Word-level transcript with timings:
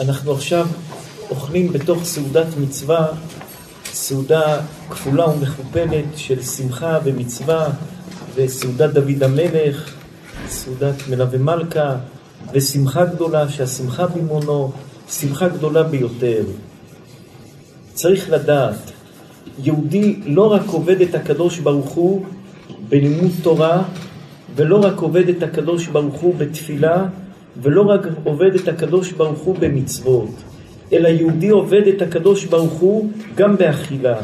אנחנו 0.00 0.32
עכשיו 0.32 0.66
אוכלים 1.30 1.72
בתוך 1.72 2.04
סעודת 2.04 2.46
מצווה, 2.60 3.06
סעודה 3.84 4.60
כפולה 4.90 5.28
ומכופלת 5.28 6.04
של 6.16 6.42
שמחה 6.42 6.98
ומצווה, 7.04 7.68
וסעודת 8.34 8.90
דוד 8.90 9.22
המלך, 9.22 9.94
סעודת 10.48 10.94
מלווה 11.10 11.38
מלכה, 11.38 11.96
ושמחה 12.52 13.04
גדולה, 13.04 13.48
שהשמחה 13.48 14.06
במעונו, 14.06 14.72
שמחה 15.08 15.48
גדולה 15.48 15.82
ביותר. 15.82 16.44
צריך 17.94 18.30
לדעת, 18.30 18.92
יהודי 19.58 20.20
לא 20.26 20.52
רק 20.52 20.66
עובד 20.66 21.00
את 21.00 21.14
הקדוש 21.14 21.58
ברוך 21.58 21.90
הוא 21.90 22.26
בלימוד 22.88 23.32
תורה, 23.42 23.82
ולא 24.56 24.76
רק 24.76 24.98
עובד 24.98 25.28
את 25.28 25.42
הקדוש 25.42 25.86
ברוך 25.86 26.20
הוא 26.20 26.34
בתפילה, 26.34 27.06
ולא 27.62 27.82
רק 27.82 28.00
עובד 28.24 28.54
את 28.54 28.68
הקדוש 28.68 29.12
ברוך 29.12 29.38
הוא 29.38 29.56
במצוות, 29.58 30.30
אלא 30.92 31.08
יהודי 31.08 31.48
עובד 31.48 31.86
את 31.86 32.02
הקדוש 32.02 32.44
ברוך 32.44 32.72
הוא 32.72 33.10
גם 33.34 33.56
באכילה. 33.56 34.16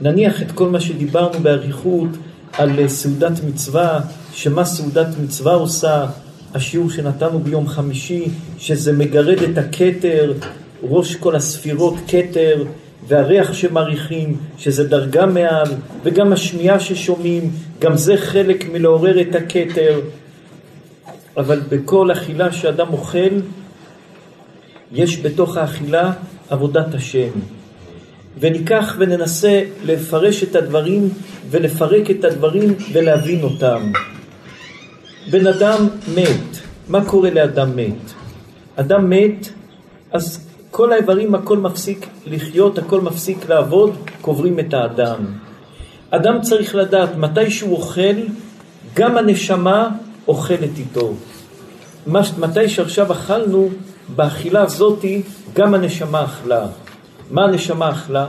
נניח 0.00 0.42
את 0.42 0.52
כל 0.52 0.68
מה 0.68 0.80
שדיברנו 0.80 1.40
באריכות 1.42 2.08
על 2.52 2.88
סעודת 2.88 3.44
מצווה, 3.48 4.00
שמה 4.32 4.64
סעודת 4.64 5.06
מצווה 5.22 5.54
עושה, 5.54 6.06
השיעור 6.54 6.90
שנתנו 6.90 7.38
ביום 7.38 7.68
חמישי, 7.68 8.24
שזה 8.58 8.92
מגרד 8.92 9.42
את 9.42 9.58
הכתר, 9.58 10.32
ראש 10.82 11.16
כל 11.16 11.36
הספירות 11.36 11.94
כתר, 12.08 12.64
והריח 13.08 13.52
שמריחים, 13.52 14.36
שזה 14.58 14.88
דרגה 14.88 15.26
מעל, 15.26 15.68
וגם 16.02 16.32
השמיעה 16.32 16.80
ששומעים, 16.80 17.50
גם 17.78 17.96
זה 17.96 18.16
חלק 18.16 18.64
מלעורר 18.72 19.20
את 19.20 19.34
הכתר. 19.34 20.00
אבל 21.36 21.60
בכל 21.68 22.12
אכילה 22.12 22.52
שאדם 22.52 22.92
אוכל, 22.92 23.40
יש 24.92 25.20
בתוך 25.20 25.56
האכילה 25.56 26.12
עבודת 26.48 26.94
השם. 26.94 27.30
וניקח 28.40 28.96
וננסה 28.98 29.62
לפרש 29.84 30.42
את 30.42 30.56
הדברים 30.56 31.08
ולפרק 31.50 32.10
את 32.10 32.24
הדברים 32.24 32.74
ולהבין 32.92 33.42
אותם. 33.42 33.92
בן 35.30 35.46
אדם 35.46 35.88
מת, 36.14 36.58
מה 36.88 37.04
קורה 37.04 37.30
לאדם 37.30 37.76
מת? 37.76 38.12
אדם 38.76 39.10
מת, 39.10 39.48
אז 40.12 40.48
כל 40.70 40.92
האיברים 40.92 41.34
הכל 41.34 41.58
מפסיק 41.58 42.06
לחיות, 42.26 42.78
הכל 42.78 43.00
מפסיק 43.00 43.48
לעבוד, 43.48 43.96
קוברים 44.20 44.60
את 44.60 44.74
האדם. 44.74 45.18
אדם 46.10 46.40
צריך 46.40 46.74
לדעת 46.74 47.16
מתי 47.16 47.50
שהוא 47.50 47.76
אוכל, 47.76 48.16
גם 48.94 49.16
הנשמה 49.16 49.88
אוכלת 50.28 50.78
איתו. 50.78 51.12
מתי 52.06 52.68
שעכשיו 52.68 53.12
אכלנו, 53.12 53.68
באכילה 54.16 54.62
הזאתי 54.62 55.22
גם 55.54 55.74
הנשמה 55.74 56.24
אכלה. 56.24 56.66
מה 57.30 57.44
הנשמה 57.44 57.90
אכלה? 57.90 58.26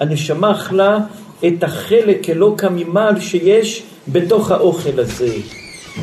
הנשמה 0.00 0.52
אכלה 0.52 0.98
את 1.46 1.62
החלק 1.62 2.30
אלוקא 2.30 2.68
ממעל 2.70 3.20
שיש 3.20 3.82
בתוך 4.08 4.50
האוכל 4.50 5.00
הזה. 5.00 5.34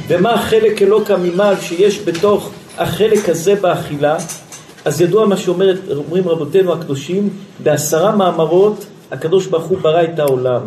ומה 0.07 0.33
החלק 0.33 0.81
אלוקא 0.81 1.15
ממעל 1.23 1.55
שיש 1.61 1.99
בתוך 2.05 2.49
החלק 2.77 3.29
הזה 3.29 3.55
באכילה? 3.55 4.17
אז 4.85 5.01
ידוע 5.01 5.25
מה 5.25 5.37
שאומרים 5.37 6.27
רבותינו 6.27 6.73
הקדושים, 6.73 7.29
בעשרה 7.63 8.15
מאמרות 8.15 8.85
הקדוש 9.11 9.47
ברוך 9.47 9.65
הוא 9.65 9.77
ברא 9.77 10.03
את 10.03 10.19
העולם. 10.19 10.61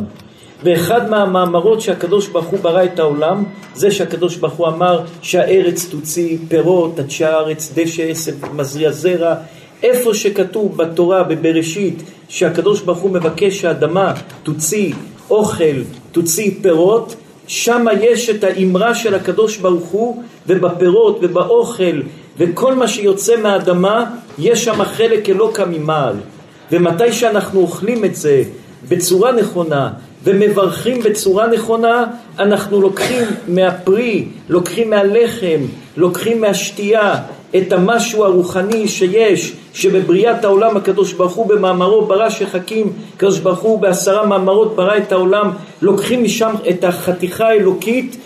ואחד 0.65 1.11
מהמאמרות 1.11 1.81
שהקדוש 1.81 2.29
ברוך 2.29 2.47
הוא 2.47 2.59
ברא 2.61 2.85
את 2.85 2.99
העולם 2.99 3.45
זה 3.75 3.91
שהקדוש 3.91 4.37
ברוך 4.37 4.55
הוא 4.55 4.67
אמר 4.67 5.01
שהארץ 5.23 5.87
תוציא 5.91 6.39
פירות, 6.49 6.99
עדשי 6.99 7.25
הארץ, 7.25 7.73
דשא 7.75 8.03
עשב, 8.03 8.33
מזריע 8.55 8.93
זרע. 8.93 9.35
איפה 9.83 10.15
שכתוב 10.15 10.77
בתורה 10.77 11.23
בבראשית 11.23 12.03
שהקדוש 12.29 12.81
ברוך 12.81 12.99
הוא 12.99 13.11
מבקש 13.11 13.61
שהאדמה 13.61 14.15
תוציא 14.43 14.93
אוכל, 15.31 15.83
תוציא 16.13 16.51
פירות 16.63 17.15
שם 17.47 17.87
יש 18.01 18.31
את 18.31 18.45
האמרה 18.45 18.95
של 18.95 19.15
הקדוש 19.15 19.57
ברוך 19.57 19.89
הוא 19.89 20.23
ובפירות 20.47 21.19
ובאוכל 21.23 22.01
וכל 22.39 22.75
מה 22.75 22.89
שיוצא 22.89 23.37
מהאדמה 23.37 24.05
יש 24.39 24.65
שם 24.65 24.85
חלק 24.85 25.29
אלוקא 25.29 25.65
ממעל. 25.71 26.15
ומתי 26.73 27.13
שאנחנו 27.13 27.61
אוכלים 27.61 28.05
את 28.05 28.17
זה 28.17 28.43
בצורה 28.89 29.33
נכונה 29.33 29.91
ומברכים 30.25 31.03
בצורה 31.03 31.47
נכונה, 31.47 32.05
אנחנו 32.39 32.81
לוקחים 32.81 33.25
מהפרי, 33.49 34.25
לוקחים 34.49 34.91
מהלחם, 34.91 35.61
לוקחים 35.97 36.41
מהשתייה 36.41 37.15
את 37.57 37.73
המשהו 37.73 38.25
הרוחני 38.25 38.89
שיש, 38.89 39.53
שבבריאת 39.75 40.45
העולם 40.45 40.77
הקדוש 40.77 41.13
ברוך 41.13 41.33
הוא 41.33 41.47
במאמרו 41.47 42.07
ברא 42.07 42.31
שחקים, 42.31 42.93
הקדוש 43.17 43.39
ברוך 43.39 43.59
הוא 43.59 43.79
בעשרה 43.79 44.27
מאמרות 44.27 44.77
ברא 44.77 44.97
את 44.97 45.13
העולם, 45.13 45.51
לוקחים 45.83 46.25
משם 46.25 46.55
את 46.71 46.85
החתיכה 46.85 47.49
האלוקית 47.49 48.17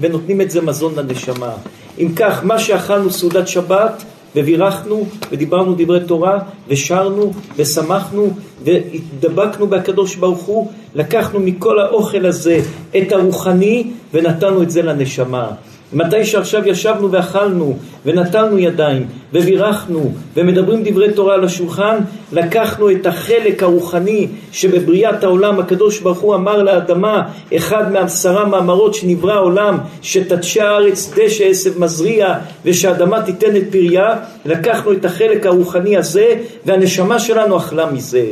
ונותנים 0.00 0.40
את 0.40 0.50
זה 0.50 0.60
מזון 0.60 0.94
לנשמה. 0.96 1.52
אם 1.98 2.08
כך, 2.16 2.40
מה 2.44 2.58
שאכלנו 2.58 3.10
סעודת 3.10 3.48
שבת 3.48 4.04
ובירכנו 4.36 5.06
ודיברנו 5.30 5.74
דברי 5.78 6.00
תורה 6.06 6.38
ושרנו 6.68 7.32
ושמחנו 7.56 8.30
והתדבקנו 8.64 9.66
בקדוש 9.66 10.16
ברוך 10.16 10.42
הוא, 10.42 10.70
לקחנו 10.94 11.40
מכל 11.40 11.80
האוכל 11.80 12.26
הזה 12.26 12.60
את 12.96 13.12
הרוחני 13.12 13.90
ונתנו 14.14 14.62
את 14.62 14.70
זה 14.70 14.82
לנשמה. 14.82 15.50
מתי 15.92 16.24
שעכשיו 16.24 16.68
ישבנו 16.68 17.12
ואכלנו 17.12 17.76
ונתנו 18.06 18.58
ידיים 18.58 19.06
ובירכנו 19.32 20.12
ומדברים 20.36 20.82
דברי 20.84 21.12
תורה 21.12 21.34
על 21.34 21.44
השולחן, 21.44 21.96
לקחנו 22.32 22.90
את 22.90 23.06
החלק 23.06 23.62
הרוחני 23.62 24.26
שבבריאת 24.52 25.24
העולם 25.24 25.60
הקדוש 25.60 26.00
ברוך 26.00 26.18
הוא 26.18 26.34
אמר 26.34 26.62
לאדמה, 26.62 27.22
אחד 27.56 27.92
מעשרה 27.92 28.44
מאמרות 28.44 28.94
שנברא 28.94 29.32
העולם, 29.32 29.78
שתדשי 30.02 30.60
הארץ 30.60 31.12
דשא 31.16 31.44
עשב 31.44 31.80
מזריע 31.80 32.34
ושהאדמה 32.64 33.22
תיתן 33.22 33.56
את 33.56 33.64
פריה, 33.70 34.16
לקחנו 34.46 34.92
את 34.92 35.04
החלק 35.04 35.46
הרוחני 35.46 35.96
הזה 35.96 36.34
והנשמה 36.66 37.18
שלנו 37.18 37.56
אכלה 37.56 37.90
מזה. 37.90 38.26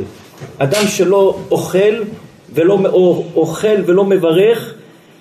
אדם 0.57 0.87
שלא 0.87 1.37
אוכל 1.51 2.03
ולא 2.53 2.79
אוכל 3.35 3.75
ולא 3.85 4.03
מברך 4.03 4.73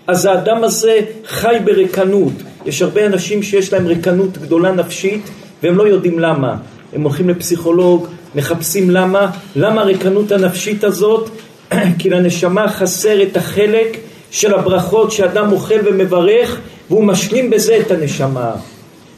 אז 0.07 0.27
האדם 0.27 0.65
הזה 0.65 1.01
חי 1.27 1.57
ברקנות. 1.65 2.33
יש 2.67 2.83
הרבה 2.83 3.07
אנשים 3.07 3.43
שיש 3.43 3.73
להם 3.73 3.89
רקנות 3.89 4.39
גדולה 4.39 4.73
נפשית 4.73 5.31
והם 5.63 5.77
לא 5.77 5.89
יודעים 5.89 6.19
למה. 6.19 6.57
הם 6.93 7.03
הולכים 7.03 7.29
לפסיכולוג, 7.29 8.07
מחפשים 8.35 8.91
למה, 8.91 9.31
למה 9.57 9.81
הרקנות 9.81 10.33
הנפשית 10.33 10.85
הזאת? 10.85 11.31
כי 11.99 12.11
לנשמה 12.11 12.69
חסר 12.69 13.23
את 13.23 13.37
החלק 13.37 13.97
של 14.31 14.55
הברכות 14.55 15.13
שאדם 15.13 15.53
אוכל 15.53 15.79
ומברך 15.85 16.61
והוא 16.91 17.05
משלים 17.05 17.51
בזה 17.51 17.79
את 17.81 17.91
הנשמה. 17.91 18.53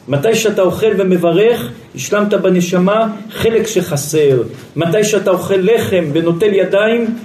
מתי 0.07 0.35
שאתה 0.35 0.61
אוכל 0.61 0.91
ומברך, 0.97 1.69
השלמת 1.95 2.33
בנשמה 2.33 3.07
חלק 3.31 3.67
שחסר. 3.67 4.41
מתי 4.75 5.03
שאתה 5.03 5.31
אוכל 5.31 5.57
לחם 5.57 6.05
ונוטל 6.13 6.53
ידיים, 6.53 7.15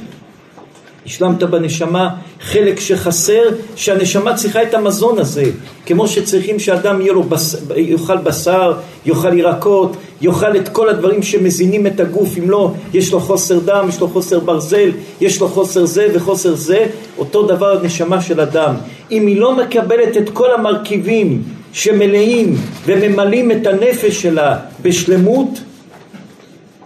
השלמת 1.06 1.42
בנשמה 1.42 2.08
חלק 2.40 2.80
שחסר, 2.80 3.42
שהנשמה 3.76 4.34
צריכה 4.34 4.62
את 4.62 4.74
המזון 4.74 5.18
הזה, 5.18 5.44
כמו 5.86 6.08
שצריכים 6.08 6.58
שאדם 6.58 7.00
בס... 7.28 7.56
יאכל 7.76 8.16
בשר, 8.16 8.72
יאכל 9.06 9.38
ירקות, 9.38 9.96
יאכל 10.20 10.56
את 10.56 10.68
כל 10.68 10.88
הדברים 10.88 11.22
שמזינים 11.22 11.86
את 11.86 12.00
הגוף, 12.00 12.38
אם 12.38 12.50
לא, 12.50 12.72
יש 12.94 13.12
לו 13.12 13.20
חוסר 13.20 13.58
דם, 13.58 13.86
יש 13.88 14.00
לו 14.00 14.08
חוסר 14.08 14.40
ברזל, 14.40 14.90
יש 15.20 15.40
לו 15.40 15.48
חוסר 15.48 15.84
זה 15.84 16.06
וחוסר 16.14 16.54
זה, 16.54 16.86
אותו 17.18 17.46
דבר 17.46 17.78
הנשמה 17.80 18.20
של 18.20 18.40
אדם. 18.40 18.74
אם 19.10 19.26
היא 19.26 19.40
לא 19.40 19.56
מקבלת 19.56 20.16
את 20.16 20.30
כל 20.30 20.54
המרכיבים 20.54 21.42
שמלאים 21.72 22.56
וממלאים 22.86 23.50
את 23.50 23.66
הנפש 23.66 24.22
שלה 24.22 24.58
בשלמות, 24.82 25.60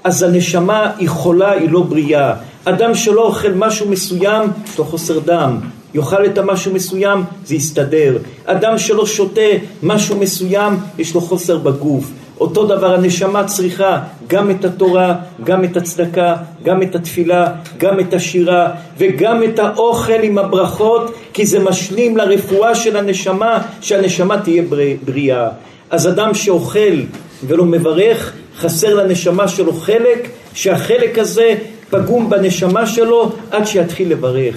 אז 0.04 0.22
הנשמה 0.22 0.90
היא 0.98 1.08
חולה, 1.08 1.52
היא 1.52 1.70
לא 1.70 1.80
בריאה. 1.80 2.34
אדם 2.68 2.94
שלא 2.94 3.22
אוכל 3.22 3.52
משהו 3.52 3.88
מסוים, 3.88 4.50
יש 4.72 4.78
חוסר 4.84 5.18
דם. 5.18 5.58
יאכל 5.94 6.26
את 6.26 6.38
המשהו 6.38 6.74
מסוים, 6.74 7.24
זה 7.44 7.54
יסתדר. 7.54 8.18
אדם 8.44 8.78
שלא 8.78 9.06
שותה 9.06 9.50
משהו 9.82 10.16
מסוים, 10.16 10.76
יש 10.98 11.14
לו 11.14 11.20
חוסר 11.20 11.58
בגוף. 11.58 12.04
אותו 12.40 12.66
דבר 12.66 12.94
הנשמה 12.94 13.44
צריכה 13.44 14.00
גם 14.26 14.50
את 14.50 14.64
התורה, 14.64 15.14
גם 15.44 15.64
את 15.64 15.76
הצדקה, 15.76 16.36
גם 16.62 16.82
את 16.82 16.94
התפילה, 16.94 17.52
גם 17.78 18.00
את 18.00 18.14
השירה 18.14 18.70
וגם 18.98 19.42
את 19.42 19.58
האוכל 19.58 20.22
עם 20.22 20.38
הברכות 20.38 21.14
כי 21.32 21.46
זה 21.46 21.58
משלים 21.58 22.16
לרפואה 22.16 22.74
של 22.74 22.96
הנשמה 22.96 23.62
שהנשמה 23.80 24.40
תהיה 24.40 24.62
בריאה. 25.04 25.48
אז 25.90 26.08
אדם 26.08 26.34
שאוכל 26.34 27.00
ולא 27.46 27.64
מברך 27.64 28.32
חסר 28.58 28.94
לנשמה 28.94 29.48
שלו 29.48 29.72
חלק 29.72 30.28
שהחלק 30.54 31.18
הזה 31.18 31.54
פגום 31.90 32.30
בנשמה 32.30 32.86
שלו 32.86 33.32
עד 33.50 33.66
שיתחיל 33.66 34.10
לברך. 34.10 34.56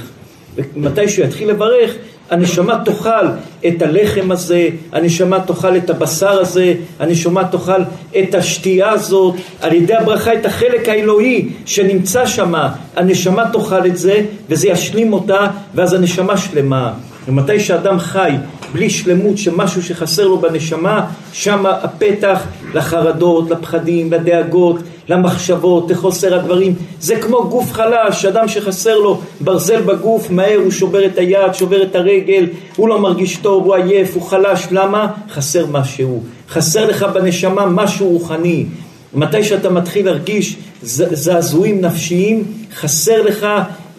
ומתי 0.75 1.09
שהוא 1.09 1.25
יתחיל 1.25 1.49
לברך, 1.49 1.91
הנשמה 2.29 2.81
תאכל 2.85 3.25
את 3.67 3.81
הלחם 3.81 4.31
הזה, 4.31 4.69
הנשמה 4.91 5.39
תאכל 5.39 5.77
את 5.77 5.89
הבשר 5.89 6.39
הזה, 6.39 6.73
הנשמה 6.99 7.43
תאכל 7.43 7.81
את 8.19 8.35
השתייה 8.35 8.89
הזאת, 8.89 9.35
על 9.61 9.73
ידי 9.73 9.93
הברכה 9.93 10.33
את 10.33 10.45
החלק 10.45 10.89
האלוהי 10.89 11.49
שנמצא 11.65 12.25
שם, 12.25 12.53
הנשמה 12.95 13.43
תאכל 13.53 13.85
את 13.85 13.97
זה 13.97 14.21
וזה 14.49 14.67
ישלים 14.67 15.13
אותה 15.13 15.47
ואז 15.75 15.93
הנשמה 15.93 16.37
שלמה. 16.37 16.93
ומתי 17.27 17.59
שאדם 17.59 17.99
חי 17.99 18.31
בלי 18.73 18.89
שלמות 18.89 19.37
שמשהו 19.37 19.83
שחסר 19.83 20.27
לו 20.27 20.39
בנשמה, 20.39 21.05
שם 21.33 21.65
הפתח 21.65 22.43
לחרדות, 22.73 23.49
לפחדים, 23.49 24.11
לדאגות, 24.11 24.79
למחשבות, 25.11 25.91
לחוסר 25.91 26.35
הדברים. 26.35 26.75
זה 26.99 27.15
כמו 27.15 27.47
גוף 27.49 27.71
חלש, 27.71 28.25
אדם 28.25 28.47
שחסר 28.47 28.97
לו 28.97 29.21
ברזל 29.41 29.81
בגוף, 29.81 30.29
מהר 30.29 30.59
הוא 30.63 30.71
שובר 30.71 31.05
את 31.05 31.17
היד, 31.17 31.53
שובר 31.53 31.83
את 31.83 31.95
הרגל, 31.95 32.47
הוא 32.75 32.89
לא 32.89 32.99
מרגיש 32.99 33.37
טוב, 33.37 33.65
הוא 33.65 33.75
עייף, 33.75 34.15
הוא 34.15 34.23
חלש. 34.23 34.67
למה? 34.71 35.07
חסר 35.29 35.65
משהו. 35.65 36.23
חסר 36.49 36.85
לך 36.85 37.03
בנשמה 37.03 37.65
משהו 37.65 38.07
רוחני. 38.07 38.65
מתי 39.13 39.43
שאתה 39.43 39.69
מתחיל 39.69 40.05
להרגיש 40.05 40.55
זעזועים 40.83 41.81
נפשיים, 41.81 42.43
חסר 42.75 43.21
לך 43.21 43.47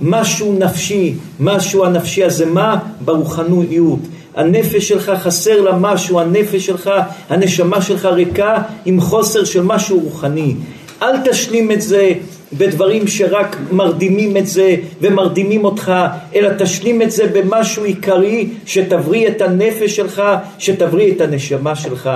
משהו 0.01 0.57
נפשי. 0.59 1.15
משהו 1.41 1.85
הנפשי 1.85 2.25
הזה 2.25 2.47
מה? 2.47 2.79
ברוחניות. 3.05 4.01
הנפש 4.37 4.89
שלך 4.89 5.13
חסר 5.23 5.61
לה 5.61 5.79
משהו, 5.79 6.21
הנפש 6.21 6.67
שלך, 6.67 6.91
הנשמה 7.29 7.83
שלך 7.83 8.05
ריקה 8.05 8.63
עם 8.85 9.01
חוסר 9.01 9.45
של 9.45 9.63
משהו 9.63 10.01
רוחני. 10.01 10.55
אל 11.03 11.31
תשלים 11.31 11.73
את 11.73 11.83
זה 11.83 12.13
בדברים 12.53 13.07
שרק 13.07 13.57
מרדימים 13.73 14.37
את 14.37 14.47
זה 14.47 14.77
ומרדימים 15.01 15.65
אותך, 15.65 15.93
אלא 16.35 16.49
תשלים 16.59 17.03
את 17.03 17.11
זה 17.11 17.27
במשהו 17.27 17.85
עיקרי 17.85 18.49
שתבריא 18.67 19.29
את 19.29 19.43
הנפש 19.43 19.97
שלך, 19.97 20.23
שתבריא 20.59 21.13
את 21.13 21.21
הנשמה 21.21 21.77
שלך. 21.77 22.11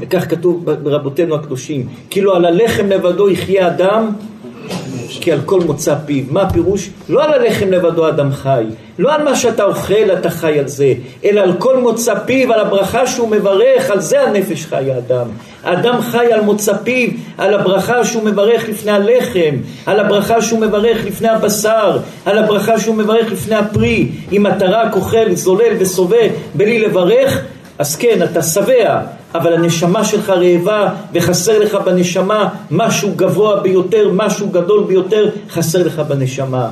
וכך 0.00 0.30
כתוב 0.30 0.64
ברבותינו 0.64 1.34
הקדושים, 1.34 1.88
כאילו 2.10 2.34
על 2.34 2.44
הלחם 2.44 2.86
לבדו 2.86 3.30
יחיה 3.30 3.66
אדם 3.66 4.12
כי 5.20 5.32
על 5.32 5.40
כל 5.44 5.60
מוצא 5.60 5.94
פיו. 6.06 6.24
מה 6.30 6.42
הפירוש? 6.42 6.90
לא 7.08 7.24
על 7.24 7.32
הלחם 7.32 7.70
לבדו 7.70 8.08
אדם 8.08 8.32
חי, 8.32 8.64
לא 8.98 9.14
על 9.14 9.22
מה 9.22 9.36
שאתה 9.36 9.64
אוכל 9.64 10.12
אתה 10.18 10.30
חי 10.30 10.58
על 10.58 10.68
זה, 10.68 10.94
אלא 11.24 11.40
על 11.40 11.52
כל 11.58 11.78
מוצא 11.78 12.14
פיו, 12.26 12.52
על 12.52 12.60
הברכה 12.60 13.06
שהוא 13.06 13.28
מברך, 13.28 13.90
על 13.90 14.00
זה 14.00 14.22
הנפש 14.22 14.66
חי 14.66 14.92
האדם. 14.92 15.26
האדם 15.64 16.02
חי 16.02 16.32
על 16.32 16.40
מוצא 16.40 16.76
פיו, 16.76 17.08
על 17.38 17.54
הברכה 17.54 18.04
שהוא 18.04 18.24
מברך 18.24 18.68
לפני 18.68 18.92
הלחם, 18.92 19.56
על 19.86 20.00
הברכה 20.00 20.42
שהוא 20.42 20.60
מברך 20.60 21.04
לפני 21.06 21.28
הבשר, 21.28 21.98
על 22.26 22.38
הברכה 22.38 22.80
שהוא 22.80 22.94
מברך 22.94 23.32
לפני 23.32 23.56
הפרי. 23.56 24.08
אם 24.32 24.46
אתה 24.46 24.66
רק 24.66 24.96
אוכל, 24.96 25.34
זולל 25.34 25.72
וסובה 25.78 26.26
בלי 26.54 26.78
לברך, 26.78 27.40
אז 27.78 27.96
כן, 27.96 28.22
אתה 28.22 28.42
שבע, 28.42 29.00
אבל 29.34 29.52
הנשמה 29.52 30.04
שלך 30.04 30.30
רעבה 30.30 30.88
וחסר 31.14 31.58
לך 31.58 31.74
בנשמה 31.74 32.48
משהו 32.70 33.10
גבוה 33.16 33.60
ביותר, 33.60 34.10
משהו 34.12 34.48
גדול 34.48 34.84
ביותר, 34.84 35.30
חסר 35.50 35.86
לך 35.86 35.98
בנשמה. 35.98 36.70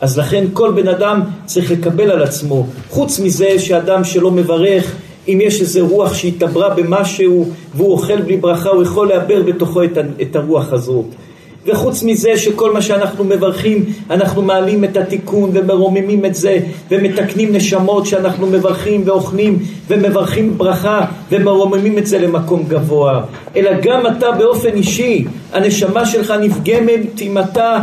אז 0.00 0.18
לכן 0.18 0.44
כל 0.52 0.72
בן 0.72 0.88
אדם 0.88 1.20
צריך 1.44 1.70
לקבל 1.70 2.10
על 2.10 2.22
עצמו, 2.22 2.66
חוץ 2.90 3.20
מזה 3.20 3.58
שאדם 3.58 4.04
שלא 4.04 4.30
מברך, 4.30 4.94
אם 5.28 5.38
יש 5.42 5.60
איזה 5.60 5.80
רוח 5.80 6.14
שהתעברה 6.14 6.70
במשהו 6.70 7.48
והוא 7.74 7.92
אוכל 7.92 8.20
בלי 8.20 8.36
ברכה, 8.36 8.68
הוא 8.68 8.82
יכול 8.82 9.08
לעבר 9.08 9.42
בתוכו 9.42 9.80
את 10.22 10.36
הרוח 10.36 10.72
הזאת. 10.72 11.04
וחוץ 11.66 12.02
מזה 12.02 12.36
שכל 12.36 12.72
מה 12.72 12.82
שאנחנו 12.82 13.24
מברכים, 13.24 13.84
אנחנו 14.10 14.42
מעלים 14.42 14.84
את 14.84 14.96
התיקון 14.96 15.50
ומרוממים 15.54 16.24
את 16.24 16.34
זה 16.34 16.58
ומתקנים 16.90 17.52
נשמות 17.56 18.06
שאנחנו 18.06 18.46
מברכים 18.46 19.02
ואוכלים 19.04 19.58
ומברכים 19.88 20.58
ברכה 20.58 21.04
ומרוממים 21.30 21.98
את 21.98 22.06
זה 22.06 22.18
למקום 22.18 22.64
גבוה. 22.68 23.24
אלא 23.56 23.70
גם 23.82 24.06
אתה 24.06 24.30
באופן 24.30 24.68
אישי, 24.74 25.24
הנשמה 25.52 26.06
שלך 26.06 26.34
נפגמת 26.40 27.20
אם 27.20 27.38
אתה 27.38 27.78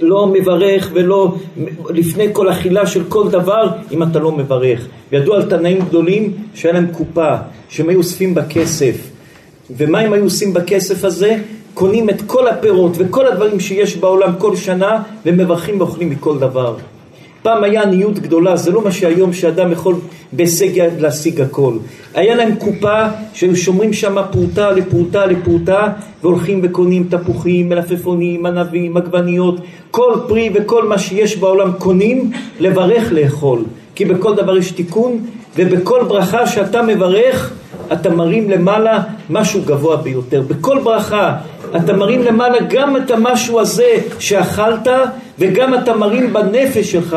לא 0.00 0.26
מברך 0.26 0.90
ולא 0.92 1.34
לפני 1.90 2.26
כל 2.32 2.50
אכילה 2.50 2.86
של 2.86 3.04
כל 3.08 3.30
דבר 3.30 3.68
אם 3.92 4.02
אתה 4.02 4.18
לא 4.18 4.32
מברך. 4.32 4.86
וידוע 5.12 5.36
על 5.36 5.42
תנאים 5.42 5.78
גדולים 5.80 6.32
שהיה 6.54 6.74
להם 6.74 6.86
קופה, 6.92 7.34
שהם 7.68 7.88
היו 7.88 7.98
אוספים 7.98 8.34
בכסף. 8.34 8.96
ומה 9.76 9.98
הם 10.00 10.12
היו 10.12 10.24
עושים 10.24 10.54
בכסף 10.54 11.04
הזה? 11.04 11.36
קונים 11.80 12.10
את 12.10 12.22
כל 12.26 12.48
הפירות 12.48 12.92
וכל 12.98 13.26
הדברים 13.26 13.60
שיש 13.60 13.96
בעולם 13.96 14.32
כל 14.38 14.56
שנה 14.56 15.02
ומברכים 15.26 15.80
ואוכלים 15.80 16.10
מכל 16.10 16.38
דבר. 16.38 16.76
פעם 17.42 17.64
היה 17.64 17.82
עניות 17.82 18.18
גדולה, 18.18 18.56
זה 18.56 18.70
לא 18.72 18.84
מה 18.84 18.92
שהיום 18.92 19.32
שאדם 19.32 19.72
יכול 19.72 19.94
בהישג 20.32 20.76
יד 20.76 21.00
להשיג 21.00 21.40
הכל. 21.40 21.72
היה 22.14 22.34
להם 22.34 22.54
קופה 22.54 23.02
שהיו 23.34 23.56
שומרים 23.56 23.92
שם 23.92 24.16
פרוטה 24.30 24.70
לפרוטה 24.70 25.26
לפרוטה 25.26 25.88
והולכים 26.22 26.60
וקונים 26.62 27.06
תפוחים, 27.10 27.68
מלפפונים, 27.68 28.46
ענבים, 28.46 28.96
עגבניות, 28.96 29.56
כל 29.90 30.14
פרי 30.28 30.50
וכל 30.54 30.88
מה 30.88 30.98
שיש 30.98 31.36
בעולם 31.36 31.72
קונים 31.72 32.30
לברך 32.58 33.12
לאכול. 33.12 33.64
כי 33.94 34.04
בכל 34.04 34.34
דבר 34.34 34.56
יש 34.56 34.72
תיקון 34.72 35.18
ובכל 35.56 36.04
ברכה 36.08 36.46
שאתה 36.46 36.82
מברך 36.82 37.52
אתה 37.92 38.10
מרים 38.10 38.50
למעלה 38.50 39.02
משהו 39.30 39.62
גבוה 39.62 39.96
ביותר. 39.96 40.42
בכל 40.42 40.78
ברכה 40.84 41.36
אתה 41.76 41.92
מרים 41.92 42.22
למעלה 42.22 42.58
גם 42.68 42.96
את 42.96 43.10
המשהו 43.10 43.60
הזה 43.60 43.94
שאכלת 44.18 44.88
וגם 45.38 45.74
אתה 45.74 45.96
מרים 45.96 46.32
בנפש 46.32 46.92
שלך. 46.92 47.16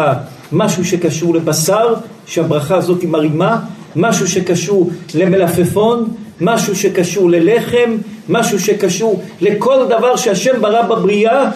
משהו 0.51 0.85
שקשור 0.85 1.35
לבשר, 1.35 1.93
שהברכה 2.25 2.75
הזאת 2.75 3.01
היא 3.01 3.09
מרימה, 3.09 3.59
משהו 3.95 4.27
שקשור 4.27 4.89
למלפפון, 5.15 6.13
משהו 6.41 6.75
שקשור 6.75 7.29
ללחם, 7.29 7.97
משהו 8.29 8.59
שקשור 8.59 9.23
לכל 9.41 9.85
דבר 9.89 10.15
שהשם 10.15 10.61
ברא 10.61 10.81
בבריאה, 10.81 11.49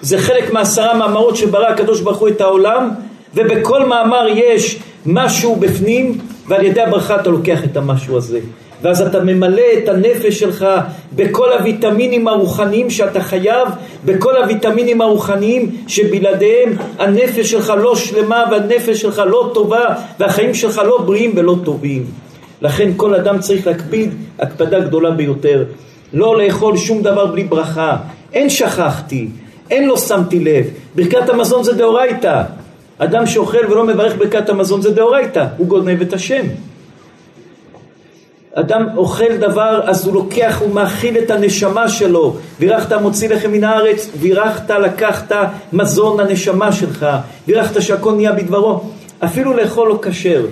זה 0.00 0.18
חלק 0.18 0.52
מעשרה 0.52 0.94
מאמרות 0.94 1.36
שברא 1.36 1.66
הקדוש 1.66 2.00
ברוך 2.00 2.18
הוא 2.18 2.28
את 2.28 2.40
העולם, 2.40 2.90
ובכל 3.34 3.86
מאמר 3.86 4.26
יש 4.34 4.78
משהו 5.06 5.56
בפנים, 5.56 6.18
ועל 6.48 6.64
ידי 6.64 6.80
הברכה 6.80 7.20
אתה 7.20 7.30
לוקח 7.30 7.64
את 7.64 7.76
המשהו 7.76 8.16
הזה. 8.16 8.40
ואז 8.82 9.02
אתה 9.02 9.20
ממלא 9.20 9.62
את 9.78 9.88
הנפש 9.88 10.38
שלך 10.38 10.66
בכל 11.16 11.52
הוויטמינים 11.52 12.28
הרוחניים 12.28 12.90
שאתה 12.90 13.20
חייב, 13.20 13.68
בכל 14.04 14.36
הוויטמינים 14.36 15.00
הרוחניים 15.00 15.70
שבלעדיהם 15.86 16.76
הנפש 16.98 17.50
שלך 17.50 17.72
לא 17.82 17.96
שלמה 17.96 18.44
והנפש 18.50 19.00
שלך 19.00 19.22
לא 19.26 19.50
טובה 19.54 19.84
והחיים 20.18 20.54
שלך 20.54 20.78
לא 20.86 20.98
בריאים 20.98 21.32
ולא 21.36 21.56
טובים. 21.64 22.04
לכן 22.62 22.90
כל 22.96 23.14
אדם 23.14 23.38
צריך 23.38 23.66
להקפיד 23.66 24.14
הקפדה 24.38 24.80
גדולה 24.80 25.10
ביותר. 25.10 25.64
לא 26.12 26.38
לאכול 26.38 26.76
שום 26.76 27.02
דבר 27.02 27.26
בלי 27.26 27.44
ברכה. 27.44 27.96
אין 28.32 28.50
שכחתי, 28.50 29.28
אין 29.70 29.88
לא 29.88 29.96
שמתי 29.96 30.40
לב. 30.40 30.66
ברכת 30.94 31.28
המזון 31.28 31.64
זה 31.64 31.72
דאורייתא. 31.72 32.42
אדם 32.98 33.26
שאוכל 33.26 33.72
ולא 33.72 33.84
מברך 33.84 34.16
ברכת 34.18 34.48
המזון 34.48 34.82
זה 34.82 34.90
דאורייתא, 34.90 35.46
הוא 35.56 35.66
גונב 35.66 36.00
את 36.00 36.12
השם. 36.12 36.42
אדם 38.54 38.86
אוכל 38.96 39.36
דבר 39.36 39.80
אז 39.84 40.06
הוא 40.06 40.14
לוקח, 40.14 40.58
הוא 40.60 40.74
מאכיל 40.74 41.18
את 41.18 41.30
הנשמה 41.30 41.88
שלו. 41.88 42.36
וירחת 42.60 42.92
מוציא 42.92 43.28
לחם 43.28 43.52
מן 43.52 43.64
הארץ, 43.64 44.10
וירחת 44.20 44.70
לקחת 44.70 45.32
מזון 45.72 46.20
לנשמה 46.20 46.72
שלך, 46.72 47.06
וירחת 47.48 47.82
שהכל 47.82 48.12
נהיה 48.12 48.32
בדברו. 48.32 48.80
אפילו 49.24 49.52
לאכול 49.52 49.88
לא 49.88 49.98
כשר. 50.02 50.46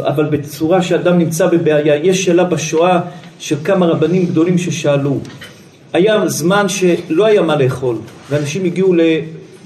אבל 0.00 0.24
בצורה 0.24 0.82
שאדם 0.82 1.18
נמצא 1.18 1.46
בבעיה 1.46 1.96
יש 1.96 2.24
שאלה 2.24 2.44
בשואה 2.44 3.00
של 3.38 3.56
כמה 3.64 3.86
רבנים 3.86 4.26
גדולים 4.26 4.58
ששאלו. 4.58 5.18
היה 5.92 6.28
זמן 6.28 6.68
שלא 6.68 7.24
היה 7.24 7.42
מה 7.42 7.56
לאכול 7.56 7.96
ואנשים 8.30 8.64
הגיעו 8.64 8.94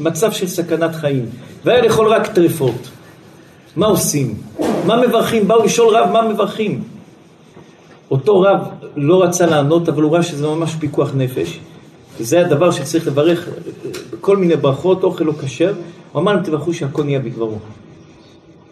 למצב 0.00 0.32
של 0.32 0.46
סכנת 0.46 0.94
חיים. 0.94 1.26
והיה 1.64 1.82
לאכול 1.82 2.06
רק 2.06 2.26
טרפות. 2.26 2.88
מה 3.76 3.86
עושים? 3.86 4.34
מה 4.86 4.96
מברכים? 4.96 5.48
באו 5.48 5.64
לשאול 5.64 5.96
רב 5.96 6.10
מה 6.10 6.22
מברכים 6.22 6.95
אותו 8.10 8.40
רב 8.40 8.60
לא 8.96 9.22
רצה 9.22 9.46
לענות, 9.46 9.88
אבל 9.88 10.02
הוא 10.02 10.12
ראה 10.12 10.22
שזה 10.22 10.46
ממש 10.46 10.74
פיקוח 10.80 11.10
נפש. 11.14 11.60
זה 12.20 12.40
הדבר 12.40 12.70
שצריך 12.70 13.06
לברך 13.06 13.48
בכל 14.12 14.36
מיני 14.36 14.56
ברכות, 14.56 15.04
אוכל 15.04 15.24
לא 15.24 15.32
כשר. 15.42 15.72
הוא 16.12 16.22
אמר 16.22 16.32
להם, 16.32 16.42
תברכו 16.42 16.72
שהכל 16.74 17.04
נהיה 17.04 17.20
בדברו. 17.20 17.58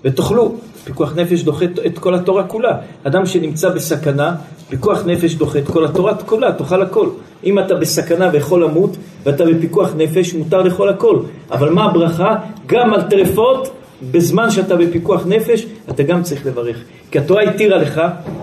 ותאכלו. 0.05 0.55
פיקוח 0.85 1.13
נפש 1.17 1.43
דוחה 1.43 1.65
את 1.87 1.99
כל 1.99 2.15
התורה 2.15 2.45
כולה. 2.45 2.79
אדם 3.05 3.27
שנמצא 3.27 3.69
בסכנה, 3.69 4.35
פיקוח 4.69 5.07
נפש 5.07 5.35
דוחה 5.35 5.59
את 5.59 5.67
כל 5.67 5.85
התורה 5.85 6.15
כולה, 6.15 6.53
תאכל 6.53 6.83
הכל. 6.83 7.09
אם 7.45 7.59
אתה 7.59 7.75
בסכנה 7.75 8.31
ויכול 8.33 8.65
למות, 8.65 8.97
ואתה 9.25 9.45
בפיקוח 9.45 9.91
נפש, 9.97 10.35
מותר 10.35 10.63
לאכול 10.63 10.89
הכל. 10.89 11.19
אבל 11.51 11.71
מה 11.71 11.85
הברכה? 11.85 12.37
גם 12.67 12.95
על 12.95 13.03
טרפות 13.03 13.71
בזמן 14.11 14.51
שאתה 14.51 14.77
בפיקוח 14.77 15.27
נפש, 15.27 15.67
אתה 15.91 16.03
גם 16.03 16.23
צריך 16.23 16.47
לברך. 16.47 16.77
כי 17.11 17.19
התורה 17.19 17.43
התירה 17.43 17.79
לך 17.79 18.01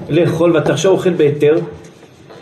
לאכול 0.09 0.51
ואתה 0.51 0.73
עכשיו 0.73 0.91
אוכל 0.91 1.09
בהיתר, 1.09 1.59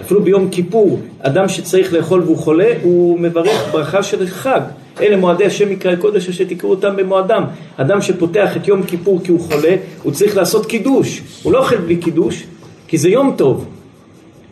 אפילו 0.02 0.24
ביום 0.24 0.50
כיפור, 0.50 1.00
אדם 1.20 1.50
שצריך 1.50 1.94
לאכול 1.94 2.22
והוא 2.22 2.38
חולה, 2.38 2.74
הוא 2.82 3.20
מברך 3.20 3.70
ברכה 3.72 4.04
של 4.04 4.28
חג. 4.28 4.62
אלה 5.02 5.18
מועדי 5.18 5.46
השם 5.46 5.70
מקראי 5.70 5.98
קודש 5.98 6.30
אשר 6.30 6.44
תקראו 6.44 6.72
אותם 6.72 6.96
במועדם. 6.96 7.44
אדם 7.78 8.02
שפותח 8.02 8.58
את 8.58 8.68
יום 8.68 8.84
כיפור 8.84 9.20
כי 9.24 9.32
הוא 9.32 9.40
חולה, 9.40 9.76
הוא 10.04 10.14
צריך 10.14 10.38
לעשות 10.38 10.66
קידוש. 10.66 11.22
הוא 11.44 11.54
לא 11.54 11.60
אוכל 11.60 11.78
בלי 11.78 11.96
קידוש, 11.96 12.44
כי 12.88 12.98
זה 12.98 13.10
יום 13.10 13.34
טוב. 13.38 13.79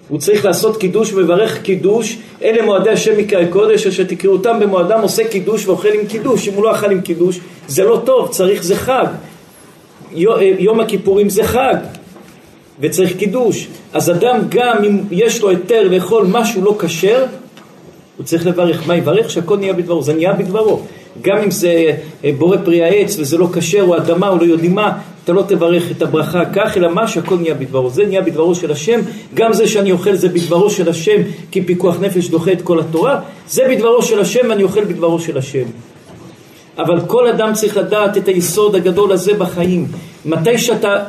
הוא 0.07 0.19
צריך 0.19 0.45
לעשות 0.45 0.77
קידוש 0.77 1.13
ומברך 1.13 1.61
קידוש, 1.61 2.17
אלה 2.43 2.65
מועדי 2.65 2.89
השם 2.89 3.17
מקראי 3.17 3.47
קודש 3.47 3.87
אשר 3.87 4.03
תקראו 4.03 4.33
אותם 4.33 4.59
במועדם 4.59 5.01
עושה 5.01 5.27
קידוש 5.27 5.65
ואוכל 5.65 5.87
עם 5.87 6.07
קידוש, 6.07 6.47
אם 6.47 6.53
הוא 6.53 6.63
לא 6.63 6.71
אכל 6.71 6.91
עם 6.91 7.01
קידוש 7.01 7.39
זה 7.67 7.83
לא 7.83 8.01
טוב, 8.05 8.29
צריך 8.29 8.63
זה 8.63 8.75
חג, 8.75 9.05
יום 10.59 10.79
הכיפורים 10.79 11.29
זה 11.29 11.43
חג 11.43 11.75
וצריך 12.79 13.17
קידוש, 13.17 13.67
אז 13.93 14.09
אדם 14.09 14.39
גם 14.49 14.83
אם 14.83 14.99
יש 15.11 15.41
לו 15.41 15.49
היתר 15.49 15.87
לאכול 15.87 16.27
משהו 16.29 16.61
לא 16.61 16.75
כשר, 16.79 17.25
הוא 18.17 18.25
צריך 18.25 18.45
לברך, 18.45 18.87
מה 18.87 18.95
יברך? 18.95 19.29
שהכל 19.29 19.57
נהיה 19.57 19.73
בדברו, 19.73 20.03
זה 20.03 20.13
נהיה 20.13 20.33
בדברו, 20.33 20.81
גם 21.21 21.37
אם 21.37 21.51
זה 21.51 21.91
אה, 22.23 22.31
בורא 22.37 22.57
פרי 22.65 22.83
העץ 22.83 23.15
וזה 23.19 23.37
לא 23.37 23.47
כשר 23.53 23.81
או 23.81 23.97
אדמה 23.97 24.29
או 24.29 24.37
לא 24.37 24.43
יודעים 24.43 24.75
מה, 24.75 24.97
אתה 25.27 25.35
לא 25.35 25.43
תברך 25.47 25.91
את 25.91 26.01
הברכה 26.01 26.45
כך, 26.53 26.77
אלא 26.77 26.93
מה 26.93 27.07
שהכל 27.07 27.35
נהיה 27.35 27.53
בדברו. 27.53 27.89
זה 27.89 28.05
נהיה 28.05 28.21
בדברו 28.21 28.55
של 28.55 28.71
השם, 28.71 28.99
גם 29.33 29.53
זה 29.53 29.67
שאני 29.67 29.91
אוכל 29.91 30.15
זה 30.15 30.29
בדברו 30.29 30.69
של 30.69 30.89
השם, 30.89 31.21
כי 31.51 31.61
פיקוח 31.61 31.95
נפש 32.01 32.29
דוחה 32.29 32.51
את 32.51 32.61
כל 32.61 32.79
התורה, 32.79 33.19
זה 33.49 33.63
בדברו 33.69 34.01
של 34.01 34.19
השם 34.19 34.39
ואני 34.49 34.63
אוכל 34.63 34.83
בדברו 34.83 35.19
של 35.19 35.37
השם. 35.37 35.63
אבל 36.77 37.01
כל 37.07 37.27
אדם 37.27 37.53
צריך 37.53 37.77
לדעת 37.77 38.17
את 38.17 38.27
היסוד 38.27 38.75
הגדול 38.75 39.11
הזה 39.11 39.33
בחיים. 39.33 39.87
מתי 40.25 40.57
שאתה, 40.57 41.03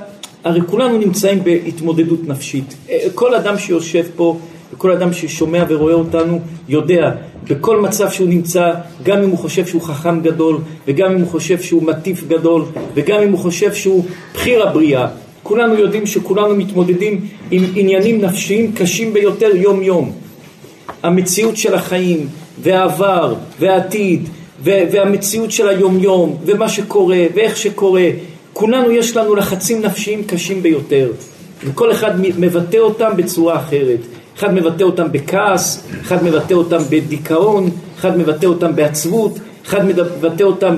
הרי 0.44 0.60
כולנו 0.66 0.98
נמצאים 0.98 1.44
בהתמודדות 1.44 2.28
נפשית. 2.28 2.74
כל 3.14 3.34
אדם 3.34 3.58
שיושב 3.58 4.04
פה, 4.16 4.36
וכל 4.72 4.90
אדם 4.90 5.12
ששומע 5.12 5.64
ורואה 5.68 5.94
אותנו, 5.94 6.40
יודע 6.68 7.12
בכל 7.50 7.80
מצב 7.80 8.10
שהוא 8.10 8.28
נמצא, 8.28 8.72
גם 9.02 9.22
אם 9.22 9.30
הוא 9.30 9.38
חושב 9.38 9.66
שהוא 9.66 9.82
חכם 9.82 10.20
גדול, 10.20 10.58
וגם 10.86 11.12
אם 11.12 11.20
הוא 11.20 11.28
חושב 11.28 11.60
שהוא 11.60 11.82
מטיף 11.82 12.24
גדול, 12.28 12.64
וגם 12.94 13.22
אם 13.22 13.32
הוא 13.32 13.38
חושב 13.38 13.74
שהוא 13.74 14.04
בחיר 14.34 14.68
הבריאה, 14.68 15.06
כולנו 15.42 15.74
יודעים 15.74 16.06
שכולנו 16.06 16.56
מתמודדים 16.56 17.26
עם 17.50 17.64
עניינים 17.74 18.20
נפשיים 18.20 18.72
קשים 18.72 19.12
ביותר 19.12 19.56
יום 19.56 19.82
יום. 19.82 20.12
המציאות 21.02 21.56
של 21.56 21.74
החיים, 21.74 22.26
והעבר, 22.62 23.34
והעתיד, 23.60 24.28
והמציאות 24.62 25.50
של 25.50 25.68
היום 25.68 25.98
יום, 25.98 26.36
ומה 26.46 26.68
שקורה, 26.68 27.24
ואיך 27.34 27.56
שקורה, 27.56 28.08
כולנו 28.52 28.90
יש 28.90 29.16
לנו 29.16 29.34
לחצים 29.34 29.82
נפשיים 29.82 30.24
קשים 30.24 30.62
ביותר, 30.62 31.10
וכל 31.64 31.92
אחד 31.92 32.20
מבטא 32.20 32.76
אותם 32.76 33.10
בצורה 33.16 33.56
אחרת. 33.56 34.17
אחד 34.38 34.54
מבטא 34.54 34.82
אותם 34.82 35.12
בכעס, 35.12 35.86
אחד 36.02 36.24
מבטא 36.24 36.54
אותם 36.54 36.78
בדיכאון, 36.90 37.70
אחד 37.98 38.18
מבטא 38.18 38.46
אותם 38.46 38.76
בעצבות, 38.76 39.38
אחד 39.66 39.84
מבטא 39.84 40.42
אותם 40.42 40.74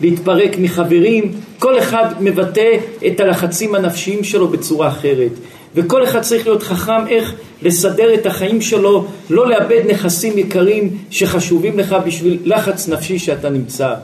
בלהתפרק 0.00 0.58
מחברים, 0.58 1.32
כל 1.58 1.78
אחד 1.78 2.04
מבטא 2.20 2.76
את 3.06 3.20
הלחצים 3.20 3.74
הנפשיים 3.74 4.24
שלו 4.24 4.48
בצורה 4.48 4.88
אחרת. 4.88 5.30
וכל 5.74 6.04
אחד 6.04 6.20
צריך 6.20 6.46
להיות 6.46 6.62
חכם 6.62 7.06
איך 7.08 7.34
לסדר 7.62 8.14
את 8.14 8.26
החיים 8.26 8.60
שלו, 8.60 9.06
לא 9.30 9.48
לאבד 9.48 9.82
נכסים 9.88 10.38
יקרים 10.38 10.96
שחשובים 11.10 11.78
לך 11.78 11.96
בשביל 12.06 12.38
לחץ 12.44 12.88
נפשי 12.88 13.18
שאתה 13.18 13.50
נמצא. 13.50 13.94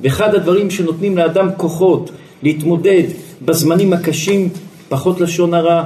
ואחד 0.00 0.34
הדברים 0.34 0.70
שנותנים 0.70 1.16
לאדם 1.16 1.48
כוחות 1.56 2.10
להתמודד 2.42 3.02
בזמנים 3.44 3.92
הקשים, 3.92 4.48
פחות 4.88 5.20
לשון 5.20 5.54
הרע, 5.54 5.84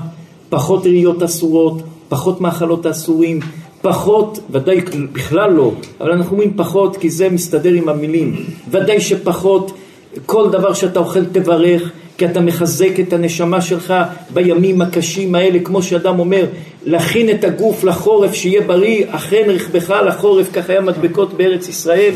פחות 0.48 0.86
ראיות 0.86 1.22
אסורות, 1.22 1.82
פחות 2.08 2.40
מאכלות 2.40 2.86
האסורים, 2.86 3.40
פחות, 3.82 4.38
ודאי 4.50 4.80
בכלל 5.12 5.52
לא, 5.52 5.72
אבל 6.00 6.10
אנחנו 6.10 6.32
אומרים 6.32 6.52
פחות 6.56 6.96
כי 6.96 7.10
זה 7.10 7.28
מסתדר 7.28 7.72
עם 7.72 7.88
המילים, 7.88 8.44
ודאי 8.70 9.00
שפחות, 9.00 9.72
כל 10.26 10.50
דבר 10.50 10.72
שאתה 10.72 10.98
אוכל 11.00 11.24
תברך, 11.24 11.90
כי 12.18 12.26
אתה 12.26 12.40
מחזק 12.40 13.00
את 13.00 13.12
הנשמה 13.12 13.60
שלך 13.60 13.94
בימים 14.34 14.82
הקשים 14.82 15.34
האלה, 15.34 15.58
כמו 15.58 15.82
שאדם 15.82 16.18
אומר, 16.18 16.46
להכין 16.84 17.30
את 17.30 17.44
הגוף 17.44 17.84
לחורף 17.84 18.34
שיהיה 18.34 18.60
בריא, 18.60 19.04
אכן 19.10 19.44
רכבך 19.46 19.90
לחורף, 20.06 20.52
כך 20.52 20.70
היה 20.70 20.80
מדבקות 20.80 21.34
בארץ 21.34 21.68
ישראל. 21.68 22.12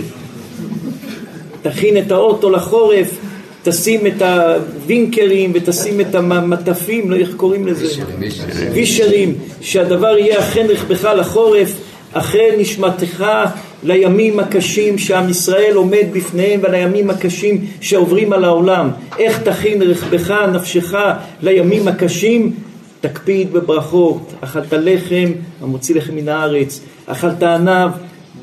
תכין 1.63 1.99
את 1.99 2.11
האוטו 2.11 2.51
לחורף, 2.51 3.19
תשים 3.63 4.07
את 4.07 4.23
הווינקרים 4.23 5.51
ותשים 5.55 6.01
את 6.01 6.15
המטפים, 6.15 7.11
לא 7.11 7.17
איך 7.17 7.35
קוראים 7.37 7.67
לזה? 7.67 8.03
וישרים, 8.73 9.35
שהדבר 9.61 10.19
יהיה 10.19 10.39
אכן 10.39 10.67
רכבך 10.69 11.05
לחורף, 11.05 11.73
אכן 12.13 12.55
נשמתך 12.59 13.25
לימים 13.83 14.41
הקשים 14.41 14.99
שעם 14.99 15.31
ישראל 15.31 15.75
עומד 15.75 16.07
בפניהם 16.13 16.61
ולימים 16.63 17.11
הקשים 17.11 17.65
שעוברים 17.81 18.33
על 18.33 18.45
העולם. 18.45 18.91
איך 19.19 19.43
תכין 19.43 19.83
רכבך, 19.83 20.31
נפשך, 20.31 20.95
לימים 21.43 21.89
הקשים? 21.89 22.53
תקפיד 23.01 23.53
בברכות, 23.53 24.33
אכלת 24.41 24.73
לחם 24.73 25.33
המוציא 25.61 25.95
לחם 25.95 26.15
מן 26.15 26.29
הארץ, 26.29 26.81
אכלת 27.07 27.43
ענב 27.43 27.91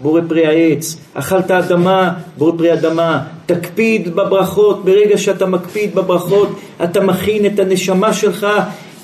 בורא 0.02 0.22
פרי 0.28 0.48
העץ, 0.48 0.98
אכלת 1.14 1.52
אדמה, 1.52 2.14
בורא 2.38 2.52
פרי 2.58 2.74
אדמה, 2.74 3.24
תקפיד 3.46 4.16
בברכות, 4.16 4.86
ברגע 4.86 5.18
שאתה 5.18 5.46
מקפיד 5.46 5.96
בברכות 5.96 6.60
אתה 6.84 7.02
מכין 7.02 7.46
את 7.46 7.60
הנשמה 7.60 8.14
שלך 8.14 8.48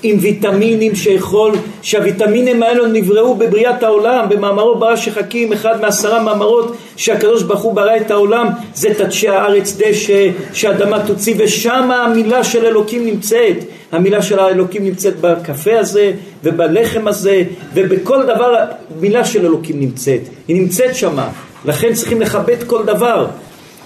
עם 0.02 0.16
ויטמינים 0.20 0.94
שיכול, 0.94 1.52
שהוויטמינים 1.82 2.62
האלו 2.62 2.86
נבראו 2.86 3.34
בבריאת 3.34 3.82
העולם, 3.82 4.28
במאמרו 4.28 4.74
ברא 4.74 4.96
שחכים, 4.96 5.52
אחד 5.52 5.80
מעשרה 5.80 6.22
מאמרות 6.22 6.76
שהקדוש 6.96 7.42
ברוך 7.42 7.62
הוא 7.62 7.74
ברא 7.74 7.96
את 7.96 8.10
העולם, 8.10 8.48
זה 8.74 8.94
תדשי 8.94 9.28
הארץ 9.28 9.76
דשא, 9.78 10.28
שאדמה 10.52 11.06
תוציא, 11.06 11.34
ושם 11.38 11.90
המילה 11.90 12.44
של 12.44 12.66
אלוקים 12.66 13.06
נמצאת, 13.06 13.56
המילה 13.92 14.22
של 14.22 14.38
האלוקים 14.38 14.84
נמצאת 14.84 15.20
בקפה 15.20 15.78
הזה, 15.78 16.12
ובלחם 16.44 17.08
הזה, 17.08 17.42
ובכל 17.74 18.22
דבר 18.22 18.54
מילה 19.00 19.24
של 19.24 19.46
אלוקים 19.46 19.80
נמצאת, 19.80 20.20
היא 20.48 20.60
נמצאת 20.62 20.94
שמה, 20.94 21.28
לכן 21.64 21.94
צריכים 21.94 22.20
לכבד 22.20 22.62
כל 22.66 22.84
דבר, 22.84 23.26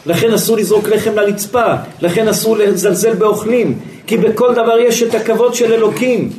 לכן 0.07 0.33
אסור 0.33 0.57
לזרוק 0.57 0.89
לחם 0.89 1.15
לרצפה, 1.15 1.75
לכן 2.01 2.29
אסור 2.29 2.57
לזלזל 2.57 3.15
באוכלים, 3.15 3.79
כי 4.11 4.17
בכל 4.17 4.55
דבר 4.55 4.79
יש 4.79 5.03
את 5.03 5.15
הכבוד 5.15 5.55
של 5.55 5.73
אלוקים. 5.73 6.31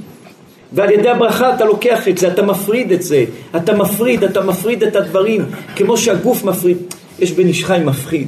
ועל 0.74 0.92
ידי 0.92 1.10
הברכה 1.10 1.56
אתה 1.56 1.66
לוקח 1.66 2.08
את 2.08 2.18
זה, 2.18 2.28
אתה 2.28 2.42
מפריד 2.42 2.92
את 2.92 3.02
זה, 3.02 3.26
אתה 3.56 3.74
מפריד, 3.74 4.24
אתה 4.24 4.42
מפריד 4.42 4.84
את 4.84 4.96
הדברים, 4.96 5.46
כמו 5.76 5.98
שהגוף 5.98 6.44
מפריד. 6.44 6.78
יש 7.20 7.32
בן 7.32 7.48
איש 7.48 7.66
חי 7.66 7.80
מפחיד. 7.86 8.28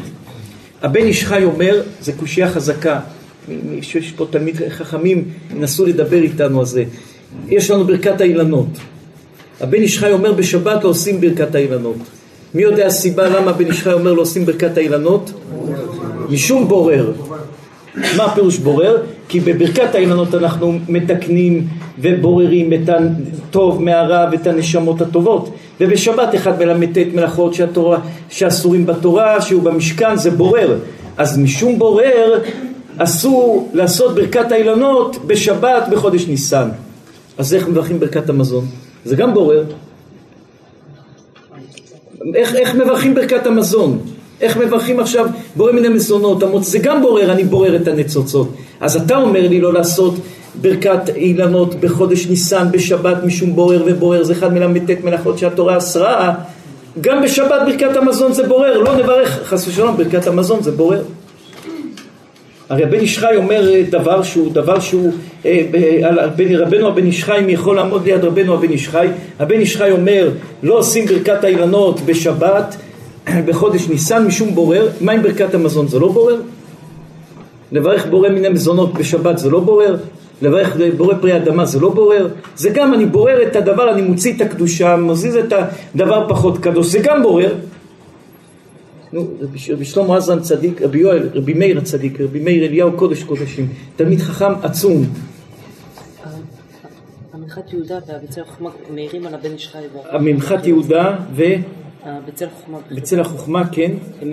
הבן 0.81 1.01
איש 1.01 1.23
חי 1.23 1.43
אומר, 1.43 1.81
זה 2.01 2.11
קושייה 2.13 2.49
חזקה. 2.49 2.99
יש 3.71 4.13
פה 4.15 4.25
תלמיד 4.29 4.55
חכמים, 4.69 5.23
נסו 5.53 5.85
לדבר 5.85 6.21
איתנו 6.21 6.59
על 6.59 6.65
זה. 6.65 6.83
יש 7.47 7.71
לנו 7.71 7.83
ברכת 7.83 8.21
האילנות. 8.21 8.69
הבן 9.61 9.81
איש 9.81 9.99
חי 9.99 10.11
אומר 10.11 10.33
בשבת 10.33 10.83
לא 10.83 10.89
עושים 10.89 11.21
ברכת 11.21 11.55
האילנות. 11.55 11.97
מי 12.53 12.61
יודע 12.61 12.85
הסיבה 12.87 13.29
למה 13.29 13.51
בן 13.51 13.65
איש 13.65 13.81
חי 13.81 13.93
אומר 13.93 14.13
לא 14.13 14.21
עושים 14.21 14.45
ברכת 14.45 14.77
האילנות? 14.77 15.31
משום 16.29 16.67
בורר. 16.67 17.11
מה 17.95 18.23
הפירוש 18.23 18.57
בורר? 18.57 18.97
כי 19.33 19.39
בברכת 19.39 19.95
האילנות 19.95 20.35
אנחנו 20.35 20.79
מתקנים 20.89 21.67
ובוררים 21.99 22.73
את 22.73 22.89
הטוב 22.89 23.83
מהרע 23.83 24.29
ואת 24.31 24.47
הנשמות 24.47 25.01
הטובות 25.01 25.55
ובשבת 25.79 26.35
אחד 26.35 26.59
מלמד 26.59 26.97
את 26.97 27.07
מלאכות 27.13 27.53
שהתורה, 27.53 27.99
שאסורים 28.29 28.85
בתורה 28.85 29.41
שהוא 29.41 29.63
במשכן 29.63 30.15
זה 30.15 30.31
בורר 30.31 30.77
אז 31.17 31.37
משום 31.37 31.79
בורר 31.79 32.39
אסור 32.97 33.69
לעשות 33.73 34.15
ברכת 34.15 34.51
האילנות 34.51 35.25
בשבת 35.27 35.83
בחודש 35.91 36.27
ניסן 36.27 36.69
אז 37.37 37.53
איך 37.53 37.67
מברכים 37.67 37.99
ברכת 37.99 38.29
המזון? 38.29 38.65
זה 39.05 39.15
גם 39.15 39.33
בורר 39.33 39.63
איך, 42.35 42.55
איך 42.55 42.75
מברכים 42.75 43.15
ברכת 43.15 43.45
המזון? 43.45 43.99
איך 44.43 44.57
מברכים 44.57 44.99
עכשיו 44.99 45.25
בורא 45.55 45.71
מן 45.71 45.85
המזונות, 45.85 46.43
המוצ... 46.43 46.67
זה 46.67 46.79
גם 46.79 47.01
בורר, 47.01 47.31
אני 47.31 47.43
בורר 47.43 47.75
את 47.75 47.87
הניצוצות. 47.87 48.49
אז 48.79 48.95
אתה 48.95 49.17
אומר 49.17 49.47
לי 49.47 49.61
לא 49.61 49.73
לעשות 49.73 50.15
ברכת 50.61 51.09
אילנות 51.15 51.75
בחודש 51.75 52.27
ניסן 52.27 52.67
בשבת 52.71 53.17
משום 53.25 53.55
בורר 53.55 53.83
ובורר, 53.85 54.23
זה 54.23 54.33
אחד 54.33 54.53
מל"ט 54.53 55.03
מלאכות 55.03 55.37
שהתורה 55.37 55.77
אסרה, 55.77 56.33
גם 57.01 57.21
בשבת 57.21 57.61
ברכת 57.65 57.95
המזון 57.95 58.33
זה 58.33 58.47
בורר, 58.47 58.77
לא 58.77 58.95
נברך 58.95 59.39
חס 59.43 59.67
ושלום 59.67 59.97
ברכת 59.97 60.27
המזון 60.27 60.63
זה 60.63 60.71
בורר. 60.71 61.01
הרי 62.69 62.83
הבן 62.83 62.99
איש 62.99 63.19
חי 63.19 63.35
אומר 63.35 63.71
דבר 63.89 64.23
שהוא, 64.23 64.53
דבר 64.53 64.79
שהוא, 64.79 65.11
אה, 65.45 65.61
רבנו 66.59 66.87
הבן 66.87 67.05
איש 67.05 67.23
חי, 67.23 67.41
מי 67.45 67.51
יכול 67.51 67.75
לעמוד 67.75 68.05
ליד 68.05 68.25
רבנו 68.25 68.53
הבן 68.53 68.69
איש 68.69 68.87
חי, 68.87 69.07
הבן 69.39 69.59
איש 69.59 69.77
חי 69.77 69.91
אומר 69.91 70.29
לא 70.63 70.77
עושים 70.77 71.05
ברכת 71.05 71.43
האילנות 71.43 71.99
בשבת 72.05 72.75
בחודש 73.47 73.89
ניסן 73.89 74.25
משום 74.25 74.55
בורר, 74.55 74.89
מה 75.01 75.11
עם 75.11 75.21
ברכת 75.21 75.53
המזון 75.53 75.87
זה 75.87 75.99
לא 75.99 76.11
בורר? 76.11 76.41
לברך 77.71 78.05
בורא 78.05 78.29
מיני 78.29 78.49
מזונות 78.49 78.93
בשבת 78.93 79.37
זה 79.37 79.49
לא 79.49 79.59
בורר? 79.59 79.97
לברך 80.41 80.77
בורא 80.97 81.13
פרי 81.21 81.37
אדמה 81.37 81.65
זה 81.65 81.79
לא 81.79 81.89
בורר? 81.89 82.27
זה 82.55 82.69
גם 82.69 82.93
אני 82.93 83.05
בורר 83.05 83.47
את 83.47 83.55
הדבר, 83.55 83.93
אני 83.93 84.01
מוציא 84.01 84.33
את 84.35 84.41
הקדושה, 84.41 84.95
מזיז 84.95 85.35
את 85.35 85.53
הדבר 85.95 86.25
פחות 86.29 86.57
קדוש, 86.57 86.87
זה 86.87 86.99
גם 87.03 87.23
בורר. 87.23 87.55
נו, 89.13 89.27
רבי 89.71 89.85
שלמה 89.85 90.17
עזרן 90.17 90.39
צדיק, 90.39 90.81
רבי 90.81 90.99
יואל, 90.99 91.29
רבי 91.33 91.53
מאיר 91.53 91.77
הצדיק, 91.77 92.21
רבי 92.21 92.39
מאיר 92.39 92.65
אליהו 92.65 92.91
קודש 92.91 93.23
קודשים, 93.23 93.67
תלמיד 93.95 94.19
חכם 94.19 94.53
עצום. 94.63 95.05
המנחת 97.33 97.73
יהודה 97.73 97.97
החוכמה 98.41 98.69
מאירים 98.93 99.27
על 99.27 99.33
הבן 99.33 99.51
איש 99.51 99.67
חי. 99.67 99.79
המנחת 100.09 100.67
יהודה 100.67 101.15
ו... 101.35 101.43
בצל 102.05 102.45
החוכמה. 102.45 102.77
בצל 102.91 103.19
החוכמה, 103.19 103.63
כן. 103.71 103.91
הם 104.21 104.31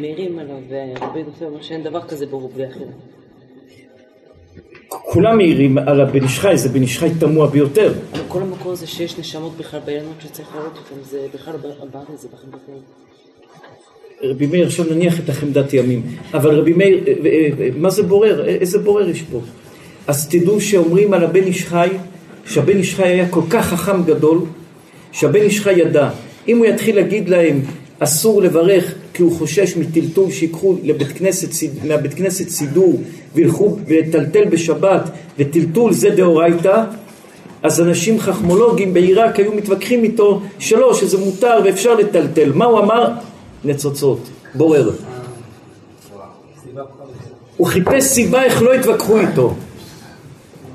מאירים 0.00 0.38
עליו, 0.38 0.56
ורבי 0.68 1.18
יהודה 1.18 1.46
אומר 1.46 1.62
שאין 1.62 1.82
דבר 1.82 2.02
כזה 2.02 2.26
ברור 2.26 2.50
בלי 2.54 2.66
אחר. 2.68 2.84
כולם 4.88 5.36
מעירים 5.36 5.78
על 5.78 6.00
הבן 6.00 6.22
איש 6.22 6.38
חי, 6.38 6.56
זה 6.56 6.68
בן 6.68 6.82
איש 6.82 6.98
חי 6.98 7.08
תמוה 7.20 7.46
ביותר. 7.46 7.92
כל 8.28 8.42
המקור 8.42 8.72
הזה 8.72 8.86
שיש 8.86 9.18
נשמות 9.18 9.56
בכלל 9.56 9.80
בעיינות 9.84 10.14
שצריך 10.20 10.54
לראות 10.54 10.72
אותם, 10.76 11.02
זה 11.02 11.26
בכלל 11.34 11.54
בארץ, 11.92 12.22
זה 12.22 12.28
בחמדת 12.32 12.60
ימים. 12.68 12.82
רבי 14.22 14.46
מאיר 14.46 14.66
עכשיו 14.66 14.84
נניח 14.90 15.20
את 15.20 15.28
החמדת 15.28 15.72
ימים, 15.72 16.02
אבל 16.34 16.60
רבי 16.60 16.72
מאיר, 16.72 17.04
אה, 17.06 17.12
אה, 17.24 17.48
אה, 17.60 17.68
מה 17.76 17.90
זה 17.90 18.02
בורר? 18.02 18.48
איזה 18.48 18.78
בורר 18.78 19.08
יש 19.08 19.22
פה? 19.22 19.40
אז 20.06 20.28
תדעו 20.28 20.60
שאומרים 20.60 21.14
על 21.14 21.24
הבן 21.24 21.42
איש 21.42 21.64
חי, 21.64 21.88
שהבן 22.46 22.76
איש 22.76 22.94
חי 22.94 23.08
היה 23.08 23.28
כל 23.28 23.42
כך 23.50 23.66
חכם 23.66 24.02
גדול, 24.04 24.38
שהבן 25.12 25.40
איש 25.40 25.60
חי 25.60 25.72
ידע, 25.72 26.10
אם 26.48 26.58
הוא 26.58 26.66
יתחיל 26.66 26.96
להגיד 26.96 27.28
להם 27.28 27.60
אסור 27.98 28.42
לברך 28.42 28.94
כי 29.14 29.22
הוא 29.22 29.32
חושש 29.32 29.76
מטלטול 29.76 30.30
שיקחו 30.30 30.76
לבית 30.82 31.08
כנסת, 31.08 31.48
מהבית 31.84 32.14
כנסת 32.14 32.48
סידור 32.48 33.00
וילכו 33.34 33.76
לטלטל 33.88 34.44
בשבת 34.44 35.10
וטלטול 35.38 35.92
זה 35.92 36.10
דאורייתא 36.10 36.84
אז 37.62 37.80
אנשים 37.80 38.20
חכמולוגים 38.20 38.94
בעיראק 38.94 39.38
היו 39.38 39.52
מתווכחים 39.52 40.04
איתו 40.04 40.40
שלא, 40.58 40.94
שזה 40.94 41.18
מותר 41.18 41.60
ואפשר 41.64 41.94
לטלטל. 41.94 42.52
מה 42.52 42.64
הוא 42.64 42.78
אמר? 42.78 43.10
נצוצות, 43.64 44.18
בורר. 44.54 44.90
הוא 47.56 47.66
חיפש 47.66 48.04
סיבה 48.04 48.42
איך 48.42 48.62
לא 48.62 48.74
יתווכחו 48.74 49.18
איתו. 49.18 49.54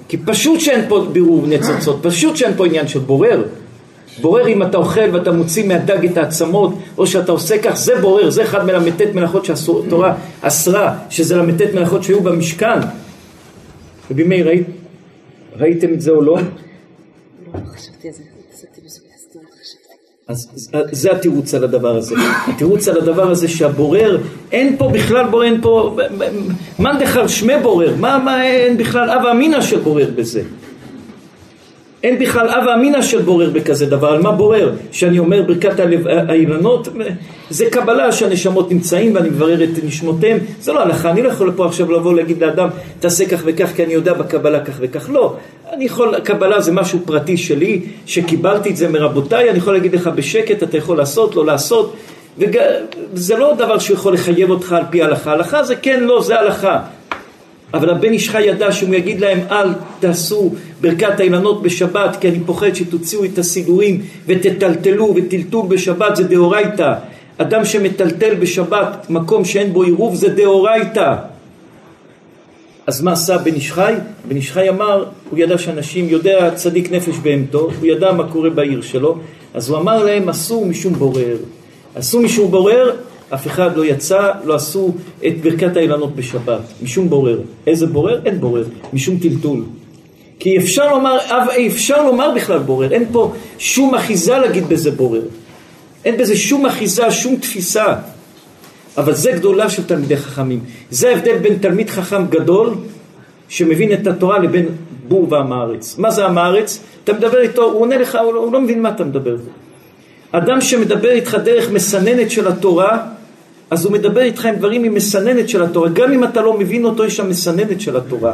כי 0.08 0.18
פשוט 0.18 0.60
שאין 0.60 0.90
פה 0.90 1.06
בירור 1.12 1.48
נצוצות, 1.48 2.00
פשוט 2.02 2.36
שאין 2.36 2.54
פה 2.58 2.66
עניין 2.66 2.88
של 2.88 3.00
בורר. 3.00 3.44
בורר 4.22 4.48
אם 4.48 4.64
אתה 4.64 4.78
אוכל 4.78 5.10
ואתה 5.14 5.32
מוציא 5.32 5.68
מהדג 5.68 6.06
את 6.06 6.18
העצמות, 6.18 6.74
או 6.98 7.08
שאתה 7.08 7.32
עושה 7.32 7.58
כך, 7.64 7.76
זה 7.76 8.02
בורר, 8.02 8.30
זה 8.30 8.44
אחד 8.44 8.66
מל"ט 8.66 9.02
מלאכות 9.14 9.46
שהתורה 9.46 10.16
אסרה, 10.42 10.98
שזה 11.10 11.36
ל"ט 11.36 11.62
מלאכות 11.74 12.04
שהיו 12.04 12.22
במשכן. 12.22 12.80
רבי 14.12 14.24
מאיר, 14.24 14.48
ראית, 14.48 14.68
ראיתם 15.58 15.94
את 15.94 16.02
זה 16.02 16.12
או 16.12 16.22
לא? 16.22 16.38
לא, 16.38 17.60
אז 20.28 20.50
זה 20.92 21.12
התירוץ 21.12 21.54
על 21.54 21.64
הדבר 21.64 21.98
הזה. 21.98 22.16
התירוץ 22.48 22.88
על 22.88 22.98
הדבר 22.98 23.32
הזה 23.32 23.48
שהבורר, 23.48 24.22
אין 24.52 24.78
פה 24.78 24.90
בכלל 24.90 25.28
בורר, 25.28 25.44
אין 25.46 25.62
פה, 25.62 25.98
מאן 26.80 27.00
דחר 27.00 27.28
שמי 27.28 27.54
בורר, 27.64 27.96
מה, 27.96 28.18
מה 28.18 28.44
אין 28.44 28.78
בכלל 28.78 29.10
אב 29.10 29.26
אמינא 29.26 29.62
של 29.62 29.80
בורר 29.80 30.10
בזה? 30.16 30.42
אין 32.04 32.20
בכלל 32.20 32.50
אב 32.50 32.68
אמינא 32.68 33.02
של 33.02 33.22
בורר 33.22 33.50
בכזה 33.50 33.86
דבר, 33.86 34.08
על 34.08 34.22
מה 34.22 34.32
בורר? 34.32 34.72
שאני 34.92 35.20
אומר 35.20 35.42
ברכת 35.42 35.80
האילנות, 36.28 36.88
זה 37.50 37.66
קבלה 37.72 38.12
שהנשמות 38.12 38.72
נמצאים 38.72 39.16
ואני 39.16 39.30
מברר 39.30 39.64
את 39.64 39.70
נשמותיהם, 39.84 40.38
זה 40.62 40.74
לא 40.74 40.80
הלכה, 40.80 41.12
אני 41.12 41.22
לא 41.22 41.30
יכול 41.30 41.54
פה 41.56 41.66
עכשיו 41.66 41.92
לבוא 41.92 42.14
להגיד 42.14 42.42
לאדם 42.42 42.70
תעשה 43.00 43.26
כך 43.26 43.42
וכך 43.46 43.70
כי 43.76 43.84
אני 43.84 43.94
יודע 43.94 44.14
בקבלה 44.14 44.60
כך 44.60 44.74
וכך, 44.80 45.10
לא, 45.10 45.36
אני 45.74 45.86
יכול, 45.86 46.20
קבלה 46.20 46.62
זה 46.62 46.72
משהו 46.72 47.00
פרטי 47.06 47.38
שלי, 47.38 47.82
שקיבלתי 48.06 48.70
את 48.70 48.78
זה 48.78 48.90
מרבותיי, 48.90 49.50
אני 49.50 49.58
יכול 49.58 49.74
להגיד 49.74 49.96
לך 49.96 50.08
בשקט, 50.16 50.64
אתה 50.64 50.78
יכול 50.78 50.98
לעשות, 50.98 51.36
לא 51.36 51.46
לעשות, 51.46 51.96
וזה 53.14 53.38
לא 53.38 53.54
דבר 53.58 53.80
שיכול 53.80 54.14
לחייב 54.14 54.50
אותך 54.50 54.74
על 54.74 54.84
פי 54.90 55.02
ההלכה, 55.02 55.32
הלכה 55.32 55.64
זה 55.64 55.76
כן, 55.76 56.04
לא, 56.04 56.22
זה 56.22 56.40
הלכה, 56.40 56.80
אבל 57.74 57.90
הבן 57.90 58.12
איש 58.12 58.30
חי 58.30 58.42
ידע 58.42 58.72
שאם 58.72 58.88
הוא 58.88 58.96
יגיד 58.96 59.20
להם 59.20 59.40
אל 59.52 59.68
תעשו 60.00 60.52
ברכת 60.82 61.20
האילנות 61.20 61.62
בשבת 61.64 62.18
כי 62.22 62.30
אני 62.30 62.40
פוחד 62.46 62.74
שתוציאו 62.74 63.26
את 63.26 63.38
הסידורים 63.38 64.02
ותטלטלו 64.26 65.14
וטלטול 65.16 65.66
בשבת 65.68 66.16
זה 66.16 66.24
דאורייתא 66.24 66.94
אדם 67.38 67.66
שמטלטל 67.66 68.36
בשבת 68.36 69.06
מקום 69.10 69.46
שאין 69.46 69.74
בו 69.74 69.84
עירוב 69.84 70.16
זה 70.16 70.30
דאורייתא 70.30 71.16
אז 72.88 73.02
מה 73.02 73.12
עשה 73.12 73.38
בן 73.38 73.54
איש 73.54 73.72
חי? 73.72 73.94
בן 74.28 74.36
איש 74.36 74.52
חי 74.52 74.70
אמר, 74.70 75.06
הוא 75.30 75.40
ידע 75.40 75.58
שאנשים, 75.58 76.10
יודע 76.10 76.52
צדיק 76.56 76.92
נפש 76.92 77.18
בהמתו, 77.18 77.70
הוא 77.80 77.88
ידע 77.88 78.12
מה 78.12 78.32
קורה 78.32 78.50
בעיר 78.50 78.82
שלו, 78.82 79.18
אז 79.54 79.70
הוא 79.70 79.78
אמר 79.78 80.04
להם 80.04 80.30
אסור 80.30 80.66
משום 80.66 80.94
בורר. 80.94 81.38
אסור 82.00 82.22
משום 82.22 82.52
בורר, 82.52 82.96
אף 83.34 83.48
אחד 83.48 83.78
לא 83.78 83.86
יצא, 83.86 84.32
לא 84.44 84.56
עשו 84.56 84.92
את 85.28 85.42
ברכת 85.42 85.78
האילנות 85.78 86.16
בשבת, 86.16 86.60
משום 86.84 87.10
בורר. 87.10 87.40
איזה 87.68 87.88
בורר? 87.88 88.22
אין 88.26 88.40
בורר, 88.40 88.64
משום 88.94 89.18
טלטול. 89.18 89.64
כי 90.40 90.58
אפשר 90.58 90.92
לומר, 90.92 91.18
אפשר 91.68 92.06
לומר 92.06 92.32
בכלל 92.36 92.60
בורר, 92.60 92.94
אין 92.94 93.06
פה 93.12 93.34
שום 93.58 93.96
אחיזה 93.96 94.38
להגיד 94.38 94.70
בזה 94.70 94.92
בורר. 94.92 95.22
אין 96.06 96.18
בזה 96.18 96.36
שום 96.36 96.66
אחיזה, 96.66 97.12
שום 97.12 97.36
תפיסה. 97.36 97.94
אבל 98.98 99.14
זה 99.14 99.32
גדולה 99.32 99.70
של 99.70 99.84
תלמידי 99.84 100.18
חכמים. 100.18 100.60
זה 100.90 101.10
ההבדל 101.10 101.38
בין 101.38 101.58
תלמיד 101.58 101.90
חכם 101.90 102.28
גדול 102.28 102.74
שמבין 103.50 103.94
את 103.94 104.08
התורה 104.08 104.40
לבין 104.40 104.66
בור 105.08 105.28
ועם 105.30 105.54
הארץ. 105.54 105.98
מה 105.98 106.12
זה 106.12 106.26
עם 106.26 106.38
הארץ? 106.38 106.80
אתה 107.04 107.14
מדבר 107.14 107.42
איתו, 107.42 107.64
הוא 107.64 107.82
עונה 107.82 107.98
לך, 107.98 108.18
הוא 108.24 108.34
לא, 108.34 108.40
הוא 108.40 108.54
לא 108.54 108.62
מבין 108.62 108.82
מה 108.82 108.90
אתה 108.90 109.04
מדבר. 109.04 109.36
אדם 110.32 110.62
שמדבר 110.62 111.12
איתך 111.12 111.38
דרך 111.44 111.70
מסננת 111.72 112.32
של 112.32 112.48
התורה, 112.48 112.98
אז 113.72 113.86
הוא 113.86 113.94
מדבר 113.94 114.22
איתך 114.22 114.46
עם 114.46 114.56
דברים 114.56 114.84
עם 114.84 114.94
מסננת 114.94 115.50
של 115.50 115.64
התורה. 115.64 115.90
גם 115.90 116.12
אם 116.12 116.24
אתה 116.24 116.42
לא 116.42 116.60
מבין 116.60 116.86
אותו, 116.86 117.06
יש 117.06 117.18
שם 117.18 117.30
מסננת 117.30 117.82
של 117.82 117.98
התורה. 117.98 118.34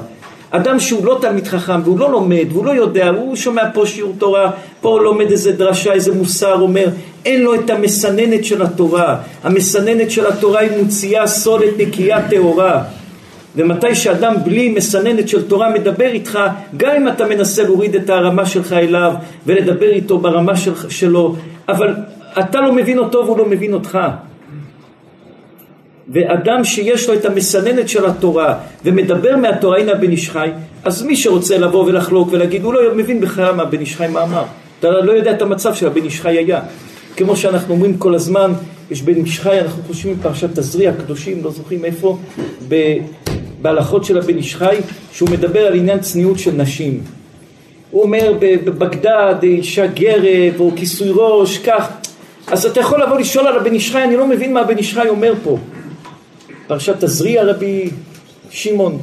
אדם 0.50 0.80
שהוא 0.80 1.06
לא 1.06 1.18
תלמיד 1.22 1.48
חכם 1.48 1.82
והוא 1.84 2.00
לא 2.00 2.12
לומד 2.12 2.46
והוא 2.52 2.66
לא 2.66 2.72
יודע, 2.72 3.10
הוא 3.10 3.36
שומע 3.36 3.62
פה 3.74 3.86
שיעור 3.86 4.14
תורה, 4.18 4.52
פה 4.82 4.90
הוא 4.90 5.02
לומד 5.02 5.32
איזה 5.32 5.52
דרשה, 5.52 5.94
איזה 5.94 6.14
מוסר, 6.14 6.62
אומר, 6.62 6.88
אין 7.26 7.42
לו 7.42 7.56
את 7.56 7.70
המסננת 7.70 8.46
של 8.46 8.62
התורה. 8.62 9.18
המסננת 9.44 10.12
של 10.12 10.28
התורה 10.28 10.60
היא 10.60 10.84
מוציאה 10.84 11.28
סולת 11.28 11.74
נקייה 11.78 12.30
טהורה. 12.30 12.84
ומתי 13.56 13.96
שאדם 13.96 14.34
בלי 14.44 14.70
מסננת 14.70 15.30
של 15.30 15.48
תורה 15.48 15.70
מדבר 15.70 16.08
איתך, 16.08 16.40
גם 16.78 16.96
אם 16.96 17.08
אתה 17.08 17.26
מנסה 17.26 17.64
להוריד 17.64 17.96
את 17.96 18.10
הרמה 18.10 18.46
שלך 18.46 18.74
אליו 18.74 19.14
ולדבר 19.46 19.90
איתו 19.90 20.18
ברמה 20.18 20.56
של, 20.56 20.72
שלו, 20.90 21.36
אבל 21.70 21.94
אתה 22.40 22.62
לא 22.62 22.74
מבין 22.74 22.98
אותו 22.98 23.24
והוא 23.26 23.38
לא 23.38 23.46
מבין 23.46 23.74
אותך. 23.74 24.00
ואדם 26.10 26.64
שיש 26.64 27.10
לו 27.10 27.14
את 27.14 27.26
המסננת 27.26 27.90
של 27.90 28.06
התורה 28.06 28.58
ומדבר 28.86 29.36
מהתורה, 29.38 29.78
הנה 29.78 29.92
הבן 29.92 30.12
איש 30.12 30.30
חי, 30.30 30.50
אז 30.84 31.04
מי 31.04 31.16
שרוצה 31.16 31.58
לבוא 31.58 31.86
ולחלוק 31.86 32.30
ולהגיד, 32.32 32.64
הוא 32.64 32.74
לא 32.74 32.96
מבין 32.96 33.22
בכלל 33.22 33.56
מה 33.56 33.64
הבן 33.64 33.80
איש 33.80 33.96
חי 33.96 34.08
מה 34.08 34.24
אמר. 34.24 34.44
אתה 34.80 34.92
לא 34.92 35.12
יודע 35.12 35.32
את 35.32 35.42
המצב 35.42 35.74
של 35.74 35.88
הבן 35.88 36.04
איש 36.04 36.22
חי 36.22 36.38
היה. 36.38 36.62
כמו 37.16 37.36
שאנחנו 37.36 37.74
אומרים 37.74 37.98
כל 37.98 38.16
הזמן, 38.16 38.52
יש 38.92 39.02
בן 39.02 39.16
איש 39.16 39.40
חי, 39.40 39.60
אנחנו 39.60 39.84
חושבים 39.88 40.16
פרשת 40.22 40.50
תזריע, 40.60 40.90
הקדושים, 40.90 41.44
לא 41.44 41.52
זוכרים 41.52 41.86
איפה, 41.86 42.18
בהלכות 43.62 44.06
של 44.06 44.18
הבן 44.18 44.38
איש 44.38 44.56
חי, 44.56 44.78
שהוא 45.14 45.30
מדבר 45.30 45.60
על 45.60 45.76
עניין 45.76 46.00
צניעות 46.00 46.40
של 46.40 46.52
נשים. 46.52 47.02
הוא 47.92 48.04
אומר 48.04 48.34
בבגדד, 48.40 49.36
אישה 49.44 49.88
גרב, 49.88 50.60
או 50.60 50.72
כיסוי 50.76 51.10
ראש, 51.14 51.58
כך. 51.58 51.90
אז 52.48 52.66
אתה 52.66 52.80
יכול 52.80 53.02
לבוא 53.04 53.20
לשאול 53.20 53.48
על 53.48 53.58
הבן 53.58 53.74
איש 53.74 53.92
חי, 53.92 54.04
אני 54.04 54.16
לא 54.16 54.28
מבין 54.28 54.54
מה 54.54 54.60
הבן 54.60 54.78
איש 54.78 54.94
חי 54.94 55.08
אומר 55.10 55.34
פה. 55.44 55.58
פרשת 56.68 57.04
תזריע 57.04 57.44
רבי 57.44 57.90
שמעון. 58.50 59.02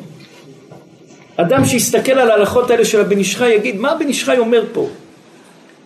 אדם 1.37 1.65
שיסתכל 1.65 2.13
על 2.13 2.31
ההלכות 2.31 2.71
האלה 2.71 2.85
של 2.85 3.01
הבן 3.01 3.19
איש 3.19 3.41
יגיד 3.41 3.77
מה 3.77 3.91
הבן 3.91 4.09
איש 4.09 4.29
אומר 4.29 4.65
פה? 4.73 4.89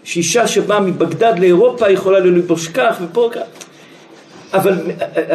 שאישה 0.05 0.47
שבאה 0.47 0.81
מבגדד 0.81 1.39
לאירופה 1.39 1.91
יכולה 1.91 2.19
ללבוש 2.19 2.69
כך 2.69 2.97
ופה 3.03 3.31
כך 3.33 3.41
אבל 4.53 4.75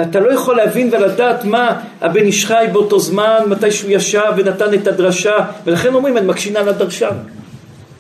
אתה 0.02 0.20
לא 0.20 0.34
יכול 0.34 0.58
להבין 0.58 0.90
ולדעת 0.92 1.46
מה 1.46 1.82
הבן 2.02 2.24
איש 2.24 2.46
חי 2.46 2.66
באותו 2.72 3.00
זמן, 3.00 3.40
מתי 3.48 3.72
שהוא 3.72 3.92
ישב 3.92 4.32
ונתן 4.38 4.74
את 4.74 4.88
הדרשה 4.88 5.36
ולכן 5.66 5.94
אומרים 5.94 6.18
את 6.18 6.24
מקשינה 6.24 6.62
לדרשן 6.62 7.16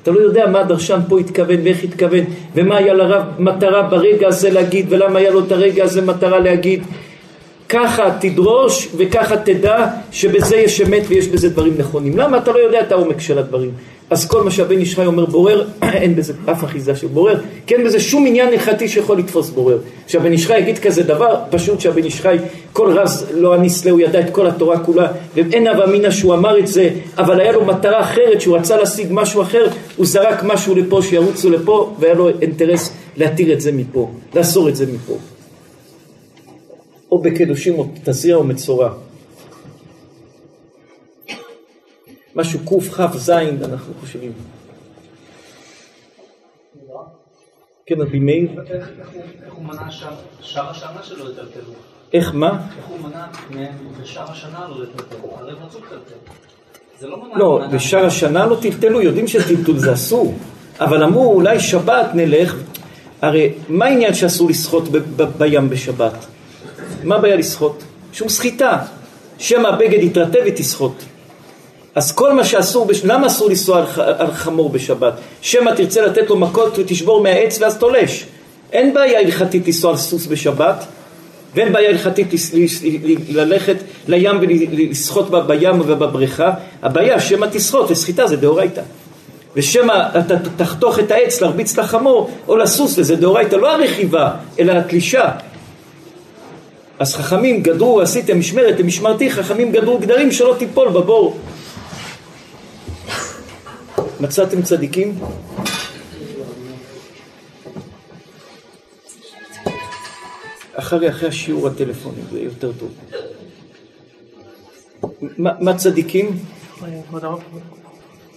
אתה 0.03 0.11
לא 0.11 0.19
יודע 0.19 0.47
מה 0.47 0.59
הדרשן 0.59 0.99
פה 1.09 1.19
התכוון 1.19 1.61
ואיך 1.63 1.83
התכוון 1.83 2.25
ומה 2.55 2.77
היה 2.77 2.93
לרב 2.93 3.23
מטרה 3.39 3.81
ברגע 3.81 4.27
הזה 4.27 4.49
להגיד 4.49 4.85
ולמה 4.89 5.19
היה 5.19 5.31
לו 5.31 5.45
את 5.45 5.51
הרגע 5.51 5.83
הזה 5.83 6.01
מטרה 6.01 6.39
להגיד 6.39 6.83
ככה 7.69 8.17
תדרוש 8.19 8.87
וככה 8.97 9.37
תדע 9.37 9.87
שבזה 10.11 10.55
יש 10.55 10.81
אמת 10.81 11.03
ויש 11.07 11.27
בזה 11.27 11.49
דברים 11.49 11.73
נכונים. 11.77 12.17
למה? 12.17 12.37
אתה 12.37 12.51
לא 12.51 12.57
יודע 12.57 12.81
את 12.81 12.91
העומק 12.91 13.19
של 13.19 13.37
הדברים. 13.37 13.71
אז 14.09 14.27
כל 14.27 14.43
מה 14.43 14.51
שהבן 14.51 14.77
איש 14.77 14.95
חי 14.95 15.05
אומר 15.05 15.25
בורר, 15.25 15.65
אין 15.83 16.15
בזה 16.15 16.33
אף 16.51 16.63
אחיזה 16.63 16.95
של 16.95 17.07
בורר, 17.07 17.39
כי 17.67 17.75
אין 17.75 17.83
בזה 17.83 17.99
שום 17.99 18.27
עניין 18.27 18.47
הלכתי 18.47 18.87
שיכול 18.87 19.17
לתפוס 19.17 19.49
בורר. 19.49 19.77
שהבן 20.07 20.31
איש 20.31 20.47
חי 20.47 20.57
יגיד 20.59 20.79
כזה 20.79 21.03
דבר, 21.03 21.35
פשוט 21.49 21.79
שהבן 21.79 22.03
איש 22.03 22.21
חי, 22.21 22.37
כל 22.73 22.91
רז 22.97 23.25
לא 23.33 23.53
הניסלה, 23.53 23.91
הוא 23.91 23.99
ידע 23.99 24.19
את 24.19 24.29
כל 24.31 24.47
התורה 24.47 24.79
כולה, 24.79 25.07
ואין 25.35 25.67
אב 25.67 25.79
אמינא 25.79 26.11
שהוא 26.11 26.33
אמר 26.33 26.59
את 26.59 26.67
זה, 26.67 26.89
אבל 27.17 27.39
היה 27.39 27.51
לו 27.51 27.65
מטרה 27.65 28.01
אחרת, 28.01 28.41
שהוא 28.41 28.57
רצה 28.57 28.77
להשיג 28.77 29.07
משהו 29.11 29.41
אחר, 29.41 29.67
הוא 29.97 30.05
זרק 30.05 30.43
משהו 30.43 30.75
לפה, 30.75 31.01
שירוצו 31.01 31.49
לפה, 31.49 31.95
והיה 31.99 32.13
לו 32.13 32.29
אינטרס 32.41 32.93
להתיר 33.17 33.53
את 33.53 33.61
זה 33.61 33.71
מפה, 33.71 34.11
לאסור 34.35 34.69
את 34.69 34.75
זה 34.75 34.85
מפה. 34.93 35.32
או 37.13 37.21
בקידושים 37.21 37.79
או 37.79 37.87
תזריע 38.03 38.35
או 38.35 38.43
מצורע. 38.43 38.93
משהו 42.35 42.59
קכ"ז 42.59 43.29
אנחנו 43.29 43.93
חושבים. 43.99 44.31
כן, 47.85 48.01
רבי 48.01 48.19
מאיר? 48.19 48.49
איך 49.45 49.53
הוא 49.53 49.65
מנע 49.65 49.91
שאר 50.41 50.69
השנה 50.69 51.03
שלא 51.03 51.29
יטלטלו? 51.29 51.73
איך 52.13 52.33
מה? 52.33 52.67
איך 52.77 52.85
הוא 52.85 52.97
מנע 52.99 53.25
בשאר 54.01 54.31
השנה 54.31 54.67
לא 54.69 54.83
לטלטל? 54.83 55.15
הרי 55.35 55.51
רצו 55.51 55.79
לטלטל. 55.79 56.15
זה 56.99 57.07
לא 57.07 57.23
מנע... 57.23 57.37
לא, 57.37 57.61
בשאר 57.73 58.05
השנה 58.05 58.45
לא 58.45 58.57
טלטלו, 58.61 59.01
יודעים 59.01 59.27
שטלטול 59.27 59.79
זה 59.79 59.93
אסור. 59.93 60.35
אבל 60.79 61.03
אמרו 61.03 61.33
אולי 61.33 61.59
שבת 61.59 62.07
נלך, 62.13 62.55
הרי 63.21 63.53
מה 63.69 63.85
העניין 63.85 64.13
שאסור 64.13 64.49
לשחות 64.49 64.83
בים 65.37 65.69
בשבת? 65.69 66.32
מה 67.03 67.15
הבעיה 67.15 67.35
לשחות? 67.35 67.83
שום 68.13 68.29
סחיטה. 68.29 68.77
שמא 69.37 69.67
הבגד 69.67 70.03
יתרטב 70.03 70.39
ותשחות. 70.45 71.03
אז 71.95 72.11
כל 72.11 72.33
מה 72.33 72.43
שאסור, 72.43 72.85
בש... 72.85 73.01
למה 73.05 73.27
אסור 73.27 73.49
לנסוע 73.49 73.77
על, 73.77 73.85
ח... 73.85 73.99
על 73.99 74.31
חמור 74.31 74.69
בשבת? 74.69 75.13
שמא 75.41 75.71
תרצה 75.71 76.01
לתת 76.01 76.29
לו 76.29 76.35
מכות 76.35 76.79
ותשבור 76.79 77.23
מהעץ 77.23 77.61
ואז 77.61 77.77
תולש. 77.77 78.25
אין 78.71 78.93
בעיה 78.93 79.19
הלכתית 79.19 79.67
לנסוע 79.67 79.91
על 79.91 79.97
סוס 79.97 80.27
בשבת, 80.27 80.85
ואין 81.55 81.73
בעיה 81.73 81.89
הלכתית 81.89 82.27
ללכת 83.29 83.75
לים 84.07 84.37
ולשחות 84.41 85.47
בים 85.47 85.81
ובבריכה, 85.81 86.51
הבעיה 86.83 87.19
שמא 87.19 87.47
תשחות, 87.51 87.91
וסחיטה 87.91 88.27
זה 88.27 88.37
דאורייתא. 88.37 88.81
ושמא 89.55 90.09
אתה 90.19 90.35
תחתוך 90.57 90.99
את 90.99 91.11
העץ 91.11 91.41
להרביץ 91.41 91.77
לחמור 91.77 92.31
או 92.47 92.57
לסוס, 92.57 92.99
וזה 92.99 93.15
דאורייתא, 93.15 93.55
לא 93.55 93.73
הרכיבה, 93.73 94.29
אלא 94.59 94.71
התלישה. 94.71 95.29
אז 97.03 97.15
חכמים 97.15 97.63
גדרו, 97.63 98.01
עשיתם 98.01 98.39
משמרת 98.39 98.79
למשמרתי, 98.79 99.31
חכמים 99.31 99.71
גדרו 99.71 99.97
גדרים 99.97 100.31
שלא 100.31 100.55
תיפול 100.59 100.89
בבור. 100.89 101.39
מצאתם 104.19 104.61
צדיקים? 104.61 105.19
אחרי, 110.73 111.09
אחרי 111.09 111.29
השיעור 111.29 111.67
הטלפוני, 111.67 112.21
זה 112.31 112.39
יותר 112.39 112.71
טוב. 112.71 112.89
מה 115.37 115.77
צדיקים? 115.77 116.37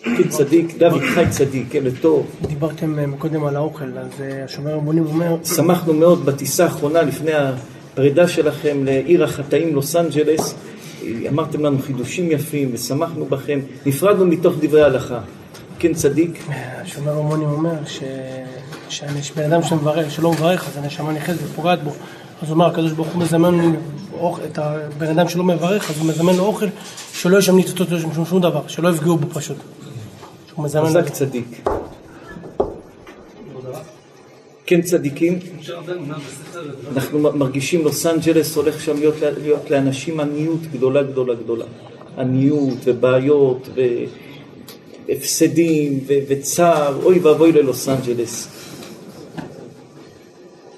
כן, 0.03 0.29
צדיק, 0.29 0.79
דוד 0.79 1.03
חי 1.15 1.25
צדיק, 1.31 1.75
ילד 1.75 1.95
טוב. 2.01 2.27
דיברתם 2.47 2.99
אה, 2.99 3.05
קודם 3.19 3.45
על 3.45 3.57
האוכל, 3.57 3.99
אז 3.99 4.21
אה, 4.21 4.45
השומר 4.45 4.75
המונים 4.75 5.07
אומר... 5.07 5.37
שמחנו 5.45 5.95
מאוד 5.95 6.27
בטיסה 6.27 6.65
האחרונה 6.65 7.03
לפני 7.03 7.33
הפרידה 7.97 8.29
שלכם 8.29 8.85
לעיר 8.85 9.25
החטאים 9.25 9.75
לוס 9.75 9.97
אנג'לס. 9.97 10.55
אמרתם 11.29 11.65
לנו 11.65 11.79
חידושים 11.83 12.31
יפים 12.31 12.71
ושמחנו 12.73 13.25
בכם, 13.25 13.61
נפרדנו 13.87 14.27
מתוך 14.27 14.55
דברי 14.61 14.83
ההלכה. 14.83 15.21
כן 15.79 15.95
צדיק. 15.95 16.45
השומר 16.49 17.19
המונים 17.19 17.49
אומר 17.49 17.73
שבן 19.23 19.53
אדם 19.53 19.63
שמברך, 19.63 20.11
שלא 20.11 20.33
מברך, 20.33 20.69
אז 20.69 20.85
הנשמה 20.85 21.13
נכנסת 21.13 21.39
ופוגעת 21.45 21.83
בו. 21.83 21.91
אז 21.91 22.49
הוא 22.49 22.51
אומר, 22.51 22.67
הקדוש 22.67 22.93
ברוך 22.93 23.09
הוא 23.09 23.23
מזמן 23.23 23.75
את 24.45 24.59
הבן 24.59 25.07
אדם 25.19 25.29
שלא 25.29 25.45
מברך, 25.45 25.91
אז 25.91 25.99
הוא 25.99 26.09
מזמן 26.09 26.35
לו 26.35 26.45
אוכל 26.45 26.67
שלא 27.13 27.39
ישמנית 27.39 27.81
אותו 27.81 28.25
שום 28.25 28.41
דבר, 28.41 28.63
שלא 28.69 28.89
יפגעו 28.89 29.17
בו 29.17 29.27
פשוט. 29.35 29.57
חזק 30.67 31.09
צדיק. 31.09 31.69
כן 34.67 34.83
צדיקים, 34.83 35.39
אנחנו 36.93 37.19
מרגישים 37.19 37.85
לוס 37.85 38.07
אנג'לס 38.07 38.57
הולך 38.57 38.81
שם 38.81 38.99
להיות, 38.99 39.15
להיות 39.43 39.71
לאנשים 39.71 40.21
עניות 40.21 40.61
גדולה 40.73 41.03
גדולה 41.03 41.35
גדולה. 41.35 41.65
עניות 42.19 42.79
ובעיות 42.85 43.69
והפסדים 45.09 46.01
וצער, 46.29 47.05
אוי 47.05 47.19
ואבוי 47.19 47.53
ללוס 47.53 47.89
אנג'לס. 47.89 48.49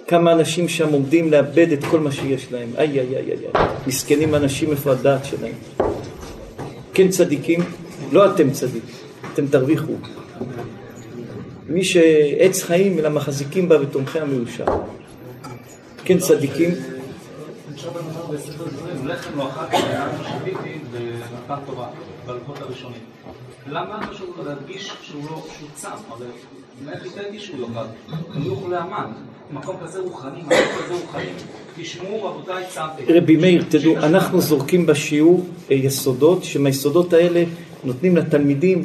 כמה 0.07 0.33
אנשים 0.33 0.69
שם 0.69 0.93
עומדים 0.93 1.31
לאבד 1.31 1.73
את 1.73 1.85
כל 1.85 2.01
מה 2.01 2.13
שיש 2.13 2.53
להם, 2.53 2.69
איי 2.79 3.01
איי 3.01 3.17
איי 3.17 3.31
איי, 3.31 3.67
מסכנים 3.87 4.35
אנשים 4.35 4.71
איפה 4.71 4.93
הדעת 4.93 5.25
שלהם. 5.25 5.55
כן 6.95 7.09
צדיקים, 7.09 7.61
לא 8.13 8.35
אתם 8.35 8.51
צדיק, 8.51 8.85
אתם 9.35 9.47
תרוויחו. 9.47 9.93
מי 11.69 11.85
שעץ 11.85 12.63
חיים 12.63 12.99
אלא 12.99 13.09
מחזיקים 13.09 13.69
בה 13.69 13.81
ותומכי 13.81 14.21
המאושר. 14.21 14.65
כן 16.05 16.19
צדיקים. 16.19 16.71
לא. 19.37 19.51
למה 23.71 24.07
חשוב 24.07 24.37
להדגיש 24.47 24.93
שהוא 25.03 25.23
לא, 25.31 25.45
שהוא 25.59 25.69
צם? 25.75 25.89
הרי 26.09 26.27
מאיך 26.85 27.07
יתאתי 27.07 27.39
שהוא 27.39 27.61
יאכל? 27.61 27.81
הוא 28.35 28.57
יאכל 28.57 28.69
לאמן. 28.69 29.13
מקום 29.51 29.77
כזה 29.85 30.01
רוחני, 30.01 30.43
מקום 30.43 30.57
כזה 30.85 30.95
רוחני. 30.95 31.25
תשמעו 31.77 32.25
רבותיי 32.25 32.65
צמתי. 32.69 33.13
רבי 33.13 33.37
מאיר, 33.37 33.65
תדעו, 33.69 33.97
אנחנו 33.97 34.41
זורקים 34.41 34.87
בשיעור 34.87 35.47
יסודות, 35.71 36.45
שמהיסודות 36.45 37.13
האלה 37.13 37.45
נותנים 37.85 38.17
לתלמידים 38.17 38.83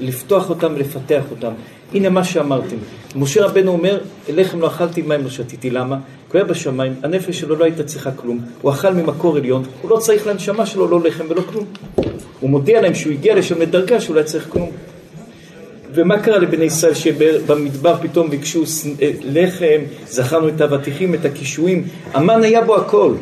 לפתוח 0.00 0.50
אותם 0.50 0.72
ולפתח 0.76 1.22
אותם. 1.30 1.52
הנה 1.94 2.08
מה 2.08 2.24
שאמרתם. 2.24 2.76
משה 3.16 3.44
רבנו 3.44 3.70
אומר, 3.70 3.98
לחם 4.28 4.60
לא 4.60 4.66
אכלתי, 4.66 5.02
מים 5.02 5.24
לא 5.24 5.30
שתיתי. 5.30 5.70
למה? 5.70 5.96
כי 5.96 6.38
הוא 6.38 6.44
היה 6.44 6.44
בשמיים, 6.44 6.94
הנפש 7.02 7.40
שלו 7.40 7.56
לא 7.56 7.64
הייתה 7.64 7.84
צריכה 7.84 8.10
כלום. 8.10 8.40
הוא 8.62 8.72
אכל 8.72 8.94
ממקור 8.94 9.36
עליון, 9.36 9.62
הוא 9.82 9.90
לא 9.90 9.96
צריך 9.96 10.26
לנשמה 10.26 10.66
שלו 10.66 10.88
לא 10.88 11.00
לחם 11.00 11.24
ולא 11.28 11.42
כלום. 11.52 11.64
הוא 12.40 12.50
מודיע 12.50 12.82
להם 12.82 12.94
שהוא 12.94 13.12
הגיע 13.12 13.34
לשם 13.34 13.60
לדרגה 13.60 14.00
שהוא 14.00 14.14
לא 14.14 14.20
היה 14.20 14.28
צריך 14.28 14.46
כלום. 14.48 14.70
ומה 15.94 16.18
קרה 16.18 16.38
לבני 16.38 16.64
ישראל 16.64 16.94
שבמדבר 16.94 17.96
פתאום 18.02 18.30
ביקשו 18.30 18.62
אה, 19.02 19.10
לחם, 19.22 19.80
זכרנו 20.06 20.48
את 20.48 20.60
האבטיחים, 20.60 21.14
את 21.14 21.24
הקישואים, 21.24 21.84
המן 22.14 22.42
היה 22.42 22.64
בו 22.64 22.76
הכל. 22.76 23.14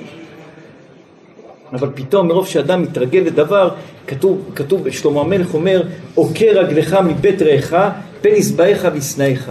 אבל 1.73 1.89
פתאום 1.95 2.29
מרוב 2.29 2.47
שאדם 2.47 2.83
מתרגל 2.83 3.19
לדבר, 3.19 3.71
כתוב, 4.07 4.39
כתוב, 4.55 4.91
שלמה 4.91 5.21
המלך 5.21 5.55
אומר, 5.55 5.83
עוקר 6.15 6.47
רגלך 6.55 6.95
מבית 6.95 7.43
רעך, 7.43 7.75
פן 8.21 8.29
ישבעך 8.29 8.85
וישנאיך. 8.93 9.51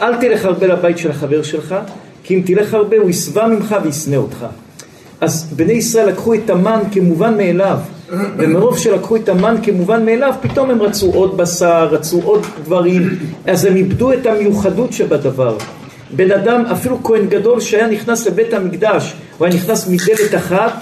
אל 0.00 0.16
תלך 0.16 0.44
הרבה 0.44 0.66
לבית 0.66 0.98
של 0.98 1.10
החבר 1.10 1.42
שלך, 1.42 1.74
כי 2.24 2.34
אם 2.34 2.42
תלך 2.46 2.74
הרבה 2.74 2.96
הוא 2.96 3.10
ישבע 3.10 3.46
ממך 3.46 3.76
וישנא 3.84 4.16
אותך. 4.16 4.46
אז 5.20 5.52
בני 5.56 5.72
ישראל 5.72 6.08
לקחו 6.08 6.34
את 6.34 6.50
המן 6.50 6.80
כמובן 6.92 7.36
מאליו, 7.36 7.78
ומרוב 8.38 8.78
שלקחו 8.78 9.16
את 9.16 9.28
המן 9.28 9.56
כמובן 9.62 10.04
מאליו, 10.04 10.34
פתאום 10.40 10.70
הם 10.70 10.82
רצו 10.82 11.10
עוד 11.14 11.36
בשר, 11.36 11.88
רצו 11.90 12.20
עוד 12.24 12.46
דברים, 12.64 13.08
אז 13.46 13.64
הם 13.64 13.76
איבדו 13.76 14.12
את 14.12 14.26
המיוחדות 14.26 14.92
שבדבר. 14.92 15.56
בן 16.16 16.30
אדם, 16.30 16.64
אפילו 16.72 17.02
כהן 17.04 17.26
גדול 17.28 17.60
שהיה 17.60 17.86
נכנס 17.86 18.26
לבית 18.26 18.54
המקדש, 18.54 19.14
הוא 19.38 19.46
היה 19.46 19.54
נכנס 19.54 19.88
מדלת 19.88 20.34
אחת 20.36 20.72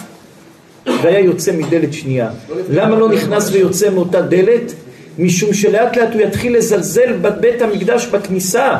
והיה 1.03 1.21
יוצא 1.21 1.53
מדלת 1.53 1.93
שנייה. 1.93 2.31
למה 2.71 2.97
לא 2.97 3.09
נכנס 3.09 3.51
ויוצא 3.53 3.91
מאותה 3.91 4.23
דלת? 4.23 4.73
משום 5.19 5.55
שלאט 5.55 5.97
לאט 5.97 6.13
הוא 6.15 6.23
יתחיל 6.23 6.57
לזלזל 6.57 7.13
בבית 7.13 7.63
המקדש 7.63 8.07
בכניסה. 8.07 8.77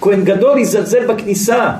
כהן 0.00 0.24
גדול 0.24 0.58
יזלזל 0.58 1.06
בכניסה. 1.06 1.70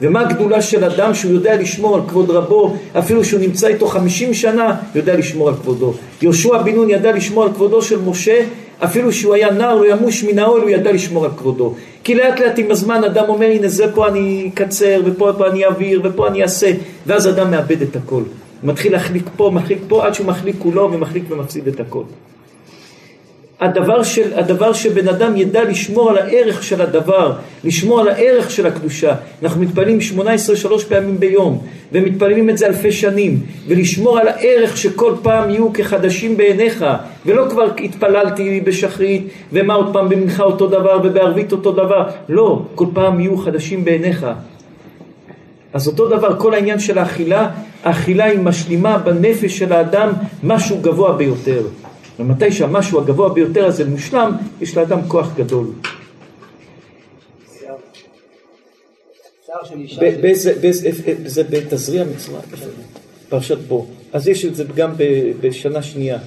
ומה 0.00 0.20
הגדולה 0.20 0.62
של 0.62 0.84
אדם 0.84 1.14
שהוא 1.14 1.32
יודע 1.32 1.56
לשמור 1.56 1.94
על 1.94 2.00
כבוד 2.08 2.30
רבו, 2.30 2.76
אפילו 2.98 3.24
שהוא 3.24 3.40
נמצא 3.40 3.66
איתו 3.66 3.86
חמישים 3.86 4.34
שנה, 4.34 4.76
יודע 4.94 5.16
לשמור 5.16 5.48
על 5.48 5.54
כבודו. 5.54 5.94
יהושע 6.22 6.62
בן 6.62 6.74
נון 6.74 6.90
ידע 6.90 7.12
לשמור 7.12 7.44
על 7.44 7.52
כבודו 7.52 7.82
של 7.82 7.98
משה, 7.98 8.44
אפילו 8.84 9.12
שהוא 9.12 9.34
היה 9.34 9.50
נער, 9.50 9.72
הוא 9.72 9.86
ימוש 9.86 10.24
מן 10.24 10.38
האוהל, 10.38 10.62
הוא 10.62 10.70
ידע 10.70 10.92
לשמור 10.92 11.24
על 11.24 11.30
כבודו. 11.36 11.74
כי 12.04 12.14
לאט 12.14 12.40
לאט 12.40 12.58
עם 12.58 12.70
הזמן 12.70 13.04
אדם 13.04 13.24
אומר, 13.28 13.46
הנה 13.46 13.68
זה 13.68 13.94
פה 13.94 14.08
אני 14.08 14.50
אקצר, 14.54 15.00
ופה 15.04 15.46
אני 15.46 15.64
אעביר, 15.64 16.00
ופה 16.04 16.28
אני 16.28 16.42
אעשה, 16.42 16.72
ואז 17.06 17.28
אדם 17.28 17.50
מאבד 17.50 17.82
את 17.82 17.96
הכל. 17.96 18.22
מתחיל 18.62 18.92
להחליק 18.92 19.24
פה, 19.36 19.50
מחליק 19.54 19.78
פה, 19.88 20.06
עד 20.06 20.14
שהוא 20.14 20.26
מחליק 20.26 20.56
כולו 20.58 20.92
ומחליק 20.92 21.24
ומפסיד 21.28 21.68
את 21.68 21.80
הכל. 21.80 22.02
הדבר, 23.60 24.02
של, 24.02 24.38
הדבר 24.38 24.72
שבן 24.72 25.08
אדם 25.08 25.36
ידע 25.36 25.64
לשמור 25.64 26.10
על 26.10 26.18
הערך 26.18 26.62
של 26.62 26.80
הדבר, 26.82 27.32
לשמור 27.64 28.00
על 28.00 28.08
הערך 28.08 28.50
של 28.50 28.66
הקדושה. 28.66 29.14
אנחנו 29.42 29.62
מתפללים 29.62 30.00
18 30.00 30.56
שלוש 30.56 30.84
פעמים 30.84 31.20
ביום, 31.20 31.62
ומתפללים 31.92 32.50
את 32.50 32.58
זה 32.58 32.66
אלפי 32.66 32.92
שנים, 32.92 33.40
ולשמור 33.68 34.18
על 34.18 34.28
הערך 34.28 34.76
שכל 34.76 35.14
פעם 35.22 35.50
יהיו 35.50 35.72
כחדשים 35.72 36.36
בעיניך, 36.36 36.84
ולא 37.26 37.46
כבר 37.50 37.66
התפללתי 37.84 38.60
בשחרית, 38.60 39.28
ומה 39.52 39.74
עוד 39.74 39.92
פעם 39.92 40.08
במנחה 40.08 40.42
אותו 40.42 40.66
דבר, 40.66 41.00
ובערבית 41.04 41.52
אותו 41.52 41.72
דבר, 41.72 42.08
לא, 42.28 42.62
כל 42.74 42.86
פעם 42.94 43.20
יהיו 43.20 43.36
חדשים 43.36 43.84
בעיניך. 43.84 44.26
אז 45.72 45.88
אותו 45.88 46.08
דבר, 46.08 46.38
כל 46.38 46.54
העניין 46.54 46.78
של 46.78 46.98
האכילה, 46.98 47.50
האכילה 47.84 48.24
היא 48.24 48.38
משלימה 48.38 48.98
בנפש 48.98 49.58
של 49.58 49.72
האדם 49.72 50.12
משהו 50.42 50.78
גבוה 50.82 51.12
ביותר. 51.12 51.62
ומתי 52.18 52.52
שהמשהו 52.52 53.00
הגבוה 53.00 53.28
ביותר 53.28 53.66
הזה 53.66 53.84
מושלם, 53.84 54.36
יש 54.60 54.76
לאדם 54.76 55.08
כוח 55.08 55.28
גדול. 55.36 55.66
זה 61.24 61.42
בתזריע 61.50 62.04
מצווה, 62.04 62.40
פרשת 63.28 63.58
בו. 63.58 63.86
אז 64.12 64.28
יש 64.28 64.44
את 64.44 64.56
זה 64.56 64.64
גם 64.74 64.92
בשנה 65.40 65.82
שנייה. 65.82 66.18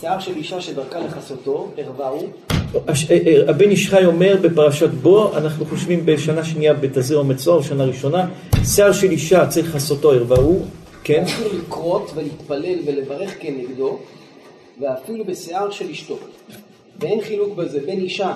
שיער 0.00 0.20
של 0.20 0.36
אישה 0.36 0.60
שדרכה 0.60 0.98
לכסותו, 0.98 1.70
ערווהו, 1.76 2.26
אה, 2.74 2.94
אה, 3.10 3.50
הבן 3.50 3.70
איש 3.70 3.88
חי 3.88 4.04
אומר 4.04 4.36
בפרשת 4.42 4.90
בו, 4.90 5.36
אנחנו 5.36 5.64
חושבים 5.66 6.06
בשנה 6.06 6.44
שנייה 6.44 6.74
בתזריע 6.74 7.20
ומצווה, 7.20 7.56
או 7.56 7.62
שנה 7.62 7.84
ראשונה, 7.84 8.28
שיער 8.64 8.92
של 8.92 9.10
אישה 9.10 9.46
צריך 9.46 9.74
לעשותו 9.74 10.12
ערווהו, 10.12 10.64
כן? 11.04 11.22
אסור 11.22 11.48
לכרות 11.58 12.12
ולהתפלל 12.14 12.78
ולברך 12.86 13.34
כנגדו, 13.40 13.98
ואפילו 14.80 15.24
בשיער 15.24 15.70
של 15.70 15.90
אשתו. 15.90 16.16
ואין 17.00 17.20
חילוק 17.20 17.54
בזה 17.54 17.80
בין 17.80 18.00
אישה 18.00 18.34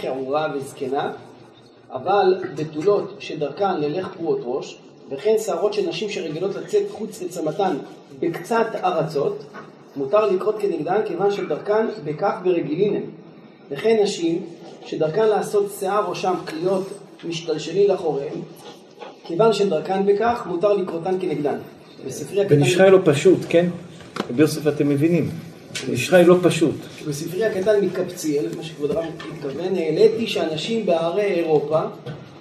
חעורה 0.00 0.52
וזקנה, 0.54 1.12
אבל 1.92 2.44
בתולות 2.54 3.16
שדרכן 3.18 3.80
ללך 3.80 4.08
פרועות 4.16 4.40
ראש, 4.44 4.78
וכן 5.10 5.34
שערות 5.44 5.74
של 5.74 5.88
נשים 5.88 6.10
שרגילות 6.10 6.54
לצאת 6.54 6.90
חוץ 6.90 7.22
לצמתן 7.22 7.76
בקצת 8.20 8.66
ארצות, 8.74 9.44
מותר 9.96 10.26
לקרות 10.26 10.56
כנגדן 10.58 11.00
כיוון 11.06 11.30
שדרכן 11.30 11.86
בכך 12.04 12.34
ורגילים 12.44 12.94
הם. 12.94 13.02
וכן 13.70 13.98
נשים 14.02 14.46
שדרכן 14.86 15.28
לעשות 15.28 15.66
שיער 15.78 16.08
ראשם 16.08 16.34
כליות 16.48 16.88
משתלשלים 17.24 17.88
לאחוריהם, 17.88 18.40
כיוון 19.24 19.52
שדרכן 19.52 20.06
בכך 20.06 20.42
מותר 20.46 20.72
לקרותן 20.72 21.20
כנגדן. 21.20 21.58
בספרי 22.06 22.40
הקטן, 22.42 22.64
חי 22.64 22.90
לא 22.90 22.98
פשוט, 23.04 23.38
כן? 23.48 23.66
רבי 24.30 24.42
יוסף 24.42 24.66
אתם 24.66 24.88
מבינים. 24.88 25.47
חי 25.74 26.22
לא 26.26 26.36
פשוט. 26.42 26.74
בספרי 27.08 27.44
הקטן 27.44 27.84
מקפציאל, 27.84 28.46
מה 28.56 28.62
שכבוד 28.62 28.90
הרב 28.90 29.04
התכוון, 29.36 29.76
העליתי 29.76 30.26
שאנשים 30.26 30.86
בערי 30.86 31.22
אירופה, 31.22 31.80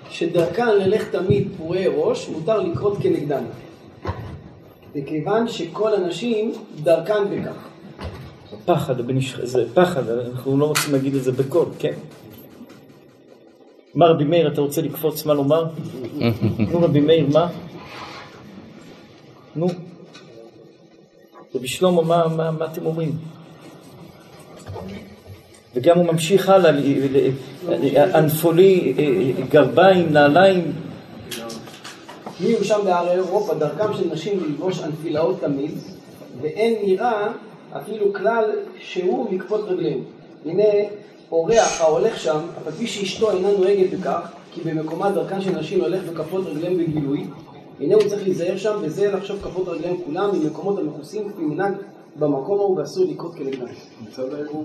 שדרכן 0.09 0.75
ללך 0.77 1.09
תמיד 1.11 1.47
פרועי 1.57 1.87
ראש, 1.87 2.29
מותר 2.29 2.59
לקרות 2.59 2.97
כנגדן. 3.01 3.43
וכיוון 4.95 5.47
שכל 5.47 5.93
הנשים 5.93 6.51
דרכן 6.83 7.29
בכך. 7.31 7.67
פחד, 8.65 8.95
זה 9.43 9.65
פחד, 9.73 10.09
אנחנו 10.09 10.57
לא 10.57 10.65
רוצים 10.65 10.93
להגיד 10.93 11.15
את 11.15 11.23
זה 11.23 11.31
בקול, 11.31 11.65
כן? 11.79 11.93
מה 13.95 14.05
רבי 14.05 14.23
מאיר, 14.23 14.47
אתה 14.53 14.61
רוצה 14.61 14.81
לקפוץ 14.81 15.25
מה 15.25 15.33
לומר? 15.33 15.65
נו 16.71 16.81
רבי 16.81 16.99
מאיר, 16.99 17.27
מה? 17.33 17.49
נו. 19.55 19.67
רבי 21.57 21.67
שלמה, 21.67 22.01
מה, 22.01 22.27
מה, 22.27 22.51
מה 22.51 22.65
אתם 22.65 22.85
אומרים? 22.85 23.11
וגם 25.75 25.97
הוא 25.97 26.05
ממשיך 26.05 26.49
הלאה, 26.49 26.71
אנפולי, 28.15 28.93
אה, 28.97 29.45
גרביים, 29.49 30.13
נעליים, 30.13 30.73
מי 32.39 32.53
הוא 32.53 32.63
שם 32.63 32.79
בערי 32.85 33.11
אירופה, 33.11 33.53
דרכם 33.53 33.93
של 33.93 34.07
נשים 34.11 34.39
ללבוש 34.39 34.79
הנפילאות 34.79 35.39
תמיד, 35.41 35.71
ואין 36.41 36.75
נראה 36.85 37.27
אפילו 37.77 38.13
כלל 38.13 38.43
שהוא 38.79 39.33
מכפות 39.33 39.61
רגליהם. 39.67 39.99
הנה 40.45 40.63
אורח 41.31 41.81
ההולך 41.81 42.19
שם, 42.19 42.37
אף 42.61 42.67
על 42.67 42.73
פי 42.73 42.87
שאשתו 42.87 43.31
אינה 43.31 43.47
נוהגת 43.57 43.89
בכך, 43.89 44.31
כי 44.53 44.61
במקומה 44.61 45.11
דרכן 45.11 45.41
של 45.41 45.59
נשים 45.59 45.81
הולך 45.81 46.03
בכפות 46.03 46.45
רגליהם 46.47 46.77
בגילוי, 46.77 47.25
הנה 47.79 47.95
הוא 47.95 48.03
צריך 48.03 48.23
להיזהר 48.23 48.57
שם, 48.57 48.77
וזה 48.81 49.11
לחשוב 49.11 49.41
כפות 49.41 49.67
רגליהם 49.67 49.95
כולם 50.05 50.29
ממקומות 50.33 50.79
המכוסים 50.79 51.31
כפי 51.33 51.41
מנהג 51.41 51.73
במקום 52.15 52.59
ההוא 52.59 52.79
ואסור 52.79 53.05
לקרות 53.11 53.35
כנגדם. 53.35 53.67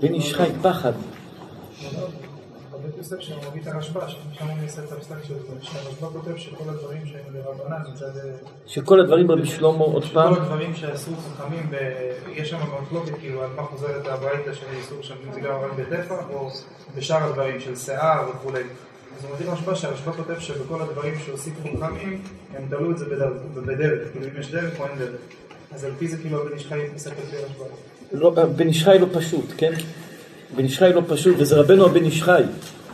בן 0.01 0.13
איש 0.13 0.33
חי 0.33 0.49
פחד. 0.61 0.93
בבית 2.71 2.97
יוסף 2.97 3.19
שם 3.19 3.35
מביא 3.49 3.61
את 3.61 3.67
הרשב"א, 3.67 4.07
שם 4.07 4.45
הוא 4.45 4.65
עושה 4.65 4.83
את 4.83 4.91
הפסק 4.91 5.15
של 5.23 5.33
זה, 5.33 5.55
שהרשב"א 5.61 6.07
כותב 6.07 6.37
שכל 6.37 6.69
הדברים 6.69 7.05
שהם 7.05 7.33
לרבנן 7.33 7.81
מצד... 7.93 8.11
שכל 8.65 8.99
הדברים 8.99 9.31
רבי 9.31 9.45
שלמה, 9.45 9.83
עוד 9.83 10.03
פעם, 10.13 10.33
שכל 10.33 10.41
הדברים 10.41 10.75
שעשו 10.75 11.11
חכמים, 11.15 11.71
יש 12.31 12.49
שם 12.49 12.57
מחלוקת 12.83 13.17
כאילו 13.19 13.43
על 13.43 13.49
מה 13.55 13.63
חוזרת 13.63 14.07
הברייתא 14.07 14.53
של 14.53 14.65
איסור 14.77 14.97
שם 15.01 15.15
אם 15.27 15.33
זה 15.33 15.39
גם 15.39 15.55
רק 15.59 15.71
בטפח 15.77 16.25
או 16.33 16.49
בשאר 16.95 17.23
הדברים 17.23 17.59
של 17.59 17.75
שיער 17.75 18.29
וכולי. 18.29 18.63
אז 19.23 19.29
מביא 19.41 19.51
רשב"א 19.53 19.75
שהרשב"א 19.75 20.11
כותב 20.11 20.39
שבכל 20.39 20.81
הדברים 20.81 21.13
שהוסיפו 21.25 21.59
חכמים 21.81 22.21
הם 22.57 22.63
תלו 22.69 22.91
את 22.91 22.97
זה 22.97 23.05
בדר- 23.05 23.33
בדרך, 23.65 24.11
כאילו 24.11 24.25
אם 24.25 24.39
יש 24.39 24.51
דרך 24.51 24.79
או 24.79 24.85
אין 24.85 24.97
דרך. 24.99 25.19
אז 25.75 25.83
על 25.83 25.91
פי 25.99 26.07
זה 26.07 26.17
כאילו 26.17 26.41
הבן 26.41 26.53
איש 26.53 26.65
חי 26.65 26.75
מתעסק 26.89 27.11
לפי 27.11 27.35
רשב"א. 27.35 28.17
לא, 28.17 28.29
בן 28.29 28.67
איש 28.67 28.83
חי 28.83 28.97
לא 29.01 29.07
פשוט, 29.13 29.45
כן? 29.57 29.71
בן 30.55 30.63
איש 30.63 30.79
חי 30.79 30.91
לא 30.95 31.01
פשוט, 31.07 31.35
וזה 31.39 31.55
רבנו 31.55 31.85
הבן 31.85 32.03
איש 32.03 32.23
חי. 32.23 32.41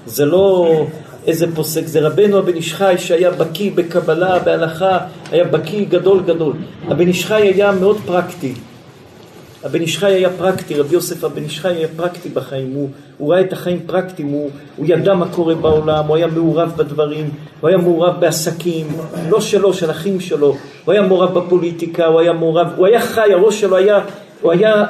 זה 0.06 0.26
לא 0.26 0.86
איזה 1.28 1.56
פוסק, 1.56 1.86
זה 1.86 2.00
רבנו 2.08 2.38
הבן 2.38 2.54
איש 2.56 2.74
חי 2.74 2.96
שהיה 2.98 3.32
בקיא 3.32 3.72
בקבלה, 3.76 4.40
בהלכה, 4.40 5.00
היה 5.32 5.44
בקיא 5.44 5.86
גדול 5.90 6.24
גדול. 6.26 6.54
הבן 6.88 7.08
איש 7.08 7.26
חי 7.26 7.42
היה 7.42 7.72
מאוד 7.72 7.98
פרקטי. 8.06 8.54
הבן 9.64 9.82
איש 9.82 9.98
חי 9.98 10.14
היה 10.14 10.30
פרקטי, 10.38 10.76
רבי 10.76 10.94
יוסף 10.94 11.24
הבן 11.24 11.44
איש 11.44 11.60
חי 11.60 11.68
היה 11.76 11.88
פרקטי 11.96 12.30
בחיים, 12.30 12.72
הוא, 12.74 12.90
הוא 13.20 13.34
ראה 13.34 13.42
את 13.42 13.54
החיים 13.54 13.80
פרקטיים, 13.86 14.28
הוא, 14.28 14.50
הוא 14.76 14.86
ידע 14.90 15.14
מה 15.14 15.28
קורה 15.32 15.56
בעולם, 15.56 16.06
הוא 16.08 16.16
היה 16.16 16.28
מעורב 16.28 16.74
בדברים, 16.78 17.30
הוא 17.62 17.68
היה 17.68 17.78
מעורב 17.78 18.20
בעסקים, 18.20 18.88
לא 19.30 19.42
שלו, 19.42 19.74
של 19.74 19.92
אחים 19.92 20.20
שלו, 20.20 20.56
הוא 20.86 20.94
היה 20.94 21.02
מעורב 21.02 21.40
בפוליטיקה, 21.40 22.06
הוא 22.06 22.20
היה 22.20 22.34
מעורב, 22.34 22.68
הוא 22.76 22.88
היה 22.88 23.02
חי, 23.02 23.34
הראש 23.34 23.62
שלו 23.62 23.78
היה, 23.78 24.00
הוא 24.42 24.52
היה, 24.52 24.86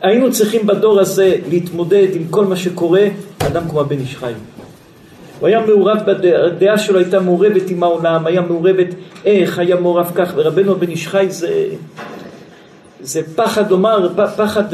היינו 0.00 0.32
צריכים 0.32 0.66
בדור 0.66 1.00
הזה 1.00 1.36
להתמודד 1.48 2.06
עם 2.14 2.24
כל 2.30 2.44
מה 2.44 2.56
שקורה, 2.56 3.06
אדם 3.38 3.68
כמו 3.68 3.80
הבן 3.80 3.98
איש 3.98 4.16
חי. 4.16 4.32
הוא 5.40 5.48
היה 5.48 5.66
מעורב, 5.66 5.98
הדעה 6.46 6.78
שלו 6.78 6.98
הייתה 6.98 7.20
מעורבת 7.20 7.70
עם 7.70 7.82
העולם, 7.82 8.26
היה 8.26 8.40
מעורבת 8.40 8.88
איך, 9.24 9.58
היה 9.58 9.76
מעורב 9.76 10.12
כך, 10.14 10.32
ורבנו 10.36 10.72
הבן 10.72 10.88
איש 10.88 11.08
חי 11.08 11.26
זה... 11.28 11.66
זה 13.00 13.20
פחד 13.36 13.70
לומר, 13.70 14.08
פ- 14.16 14.36
פחד, 14.36 14.64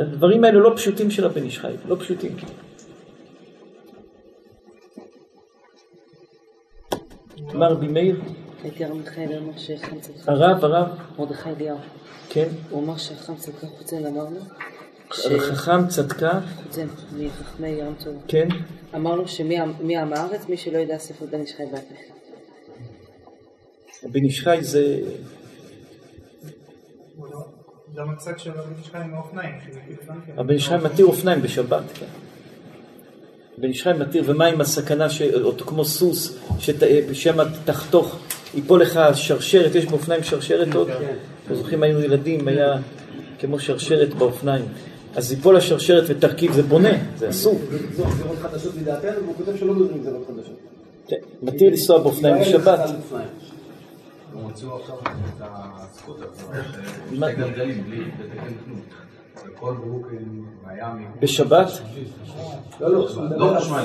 הדברים 0.00 0.44
האלה 0.44 0.58
לא 0.58 0.72
פשוטים 0.76 1.10
של 1.10 1.26
הבן 1.26 1.42
איש 1.42 1.58
חי, 1.58 1.72
לא 1.88 1.96
פשוטים. 1.98 2.36
מה 7.54 7.68
רבי 7.68 7.88
מאיר? 7.88 8.20
הרב 10.26 10.64
אמר 10.64 10.64
הרב, 10.64 10.88
מרדכי 11.18 11.48
אליהו, 11.48 11.78
כן, 12.28 12.48
הוא 12.70 12.84
אמר 12.84 12.96
שהחם 12.96 13.36
צדקה 13.36 13.66
חוצן 13.66 14.06
אמרנו, 14.06 14.40
חכם 15.38 15.88
צדקה, 15.88 16.40
חוצן 16.56 16.86
מחכמי 17.16 17.68
ים 17.68 17.94
טוב, 18.04 18.14
כן, 18.28 18.48
אמר 18.94 19.14
לו 19.14 19.28
שמי 19.28 19.58
עם 19.58 20.12
הארץ? 20.12 20.48
מי 20.48 20.56
שלא 20.56 20.78
יודע 20.78 20.98
ספר 20.98 21.26
בן 21.26 21.40
איש 21.40 21.54
חי. 21.54 21.62
הבן 24.02 24.24
איש 24.24 24.40
חי 24.40 24.58
זה, 24.60 25.00
גם 27.98 28.10
הצד 28.10 28.38
של 28.38 28.50
הבן 28.50 28.60
איש 28.78 28.90
חי 28.90 28.98
עם 28.98 29.14
האופניים, 29.14 29.54
כאילו 29.64 29.76
כן. 30.26 30.32
הבן 30.36 30.54
איש 30.54 30.68
חי 30.68 30.74
מתיר 30.82 31.06
אופניים 31.06 31.42
בשבת, 31.42 31.82
כן. 31.94 32.06
הבן 33.58 33.68
איש 33.68 33.82
חי 33.82 33.90
מתיר, 33.98 34.22
ומה 34.26 34.46
עם 34.46 34.60
הסכנה, 34.60 35.10
ש- 35.10 35.22
אותו 35.22 35.64
כמו 35.64 35.84
סוס, 35.84 36.36
ששמא 36.58 37.44
תחתוך, 37.64 38.18
ייפול 38.54 38.82
לך 38.82 39.00
שרשרת, 39.14 39.74
יש 39.74 39.86
באופניים 39.86 40.22
שרשרת 40.22 40.74
עוד? 40.74 40.88
אתם 41.46 41.54
זוכרים 41.54 41.82
היינו 41.82 42.00
ילדים, 42.00 42.48
היה 42.48 42.74
כמו 43.38 43.58
שרשרת 43.58 44.14
באופניים. 44.14 44.64
אז 45.16 45.32
ייפול 45.32 45.56
השרשרת 45.56 46.04
ותרכיב, 46.06 46.52
זה 46.52 46.62
בונה, 46.62 46.92
זה 47.18 47.30
אסור. 47.30 47.60
זו 47.96 48.04
גזירות 48.04 48.38
חדשות 48.38 48.72
לדעתנו, 48.80 49.22
והוא 49.22 49.34
כותב 49.36 49.56
שלא 49.56 49.74
גוזרים 49.74 49.98
גזירות 50.00 50.26
חדשות. 50.26 50.56
כן, 51.08 51.16
מתיר 51.42 51.70
לנסוע 51.70 51.98
באופניים 51.98 52.40
בשבת. 52.40 52.80
הוציאו 54.42 54.76
עכשיו 54.80 54.94
את 54.96 55.40
הסקוטר, 55.40 56.26
מה? 57.12 57.28
שתי 57.30 57.40
גלגלים, 57.40 57.84
בלי 57.84 58.04
בתקן 58.04 58.52
כלום. 58.64 58.80
וכל 59.46 59.74
ברוקלין, 59.84 60.44
מיאמי. 60.66 61.04
בשבת? 61.20 61.68
לא, 62.80 62.92
לא, 62.92 63.08
לא 63.36 63.58
חשמלי. 63.58 63.84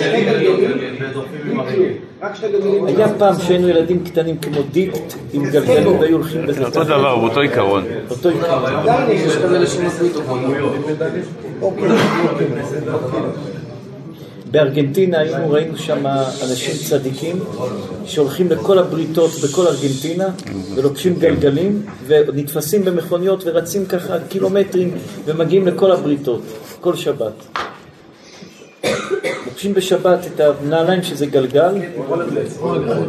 שתי 0.00 0.24
גלגלים 0.24 0.96
ודוחפים 1.00 1.50
עם. 1.50 1.60
הרגל. 1.60 1.92
רק 2.20 2.34
שתי 2.34 2.52
גלגלים. 2.52 2.86
היה 2.86 3.18
פעם 3.18 3.34
שהיינו 3.38 3.68
ילדים 3.68 4.04
קטנים 4.04 4.38
כמו 4.38 4.62
דיפט 4.62 5.14
עם 5.32 5.50
גלגלים 5.50 5.98
והיו 6.00 6.16
הולכים 6.16 6.46
בזה. 6.46 6.60
זה 6.60 6.66
אותו 6.66 6.84
דבר, 6.84 7.16
באותו 7.16 7.40
עיקרון. 7.40 7.84
אותו 8.10 8.28
עיקרון. 8.28 8.64
עדיין 8.64 9.10
יש 9.10 9.36
כאלה 9.36 9.66
שנשאו 9.66 10.04
איתו. 10.04 10.20
בארגנטינה 14.50 15.18
היינו, 15.18 15.50
ראינו 15.50 15.78
שם 15.78 16.06
אנשים 16.42 16.74
צדיקים 16.88 17.38
שהולכים 18.06 18.50
לכל 18.50 18.78
הבריתות 18.78 19.30
בכל 19.44 19.66
ארגנטינה 19.66 20.28
ולוקחים 20.74 21.14
גלגלים 21.18 21.86
ונתפסים 22.06 22.84
במכוניות 22.84 23.42
ורצים 23.46 23.86
ככה 23.86 24.14
קילומטרים 24.28 24.98
ומגיעים 25.24 25.66
לכל 25.66 25.92
הבריתות, 25.92 26.42
כל 26.80 26.96
שבת. 26.96 27.32
לוקחים 29.46 29.74
בשבת 29.74 30.18
את 30.26 30.40
הנעליים 30.40 31.02
שזה 31.02 31.26
גלגל 31.26 31.74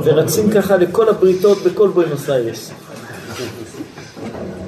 ורצים 0.04 0.52
ככה 0.52 0.78
לכל 0.78 1.10
הבריתות 1.10 1.58
בכל 1.64 1.88
בואנוס 1.88 2.30
איירס. 2.30 2.72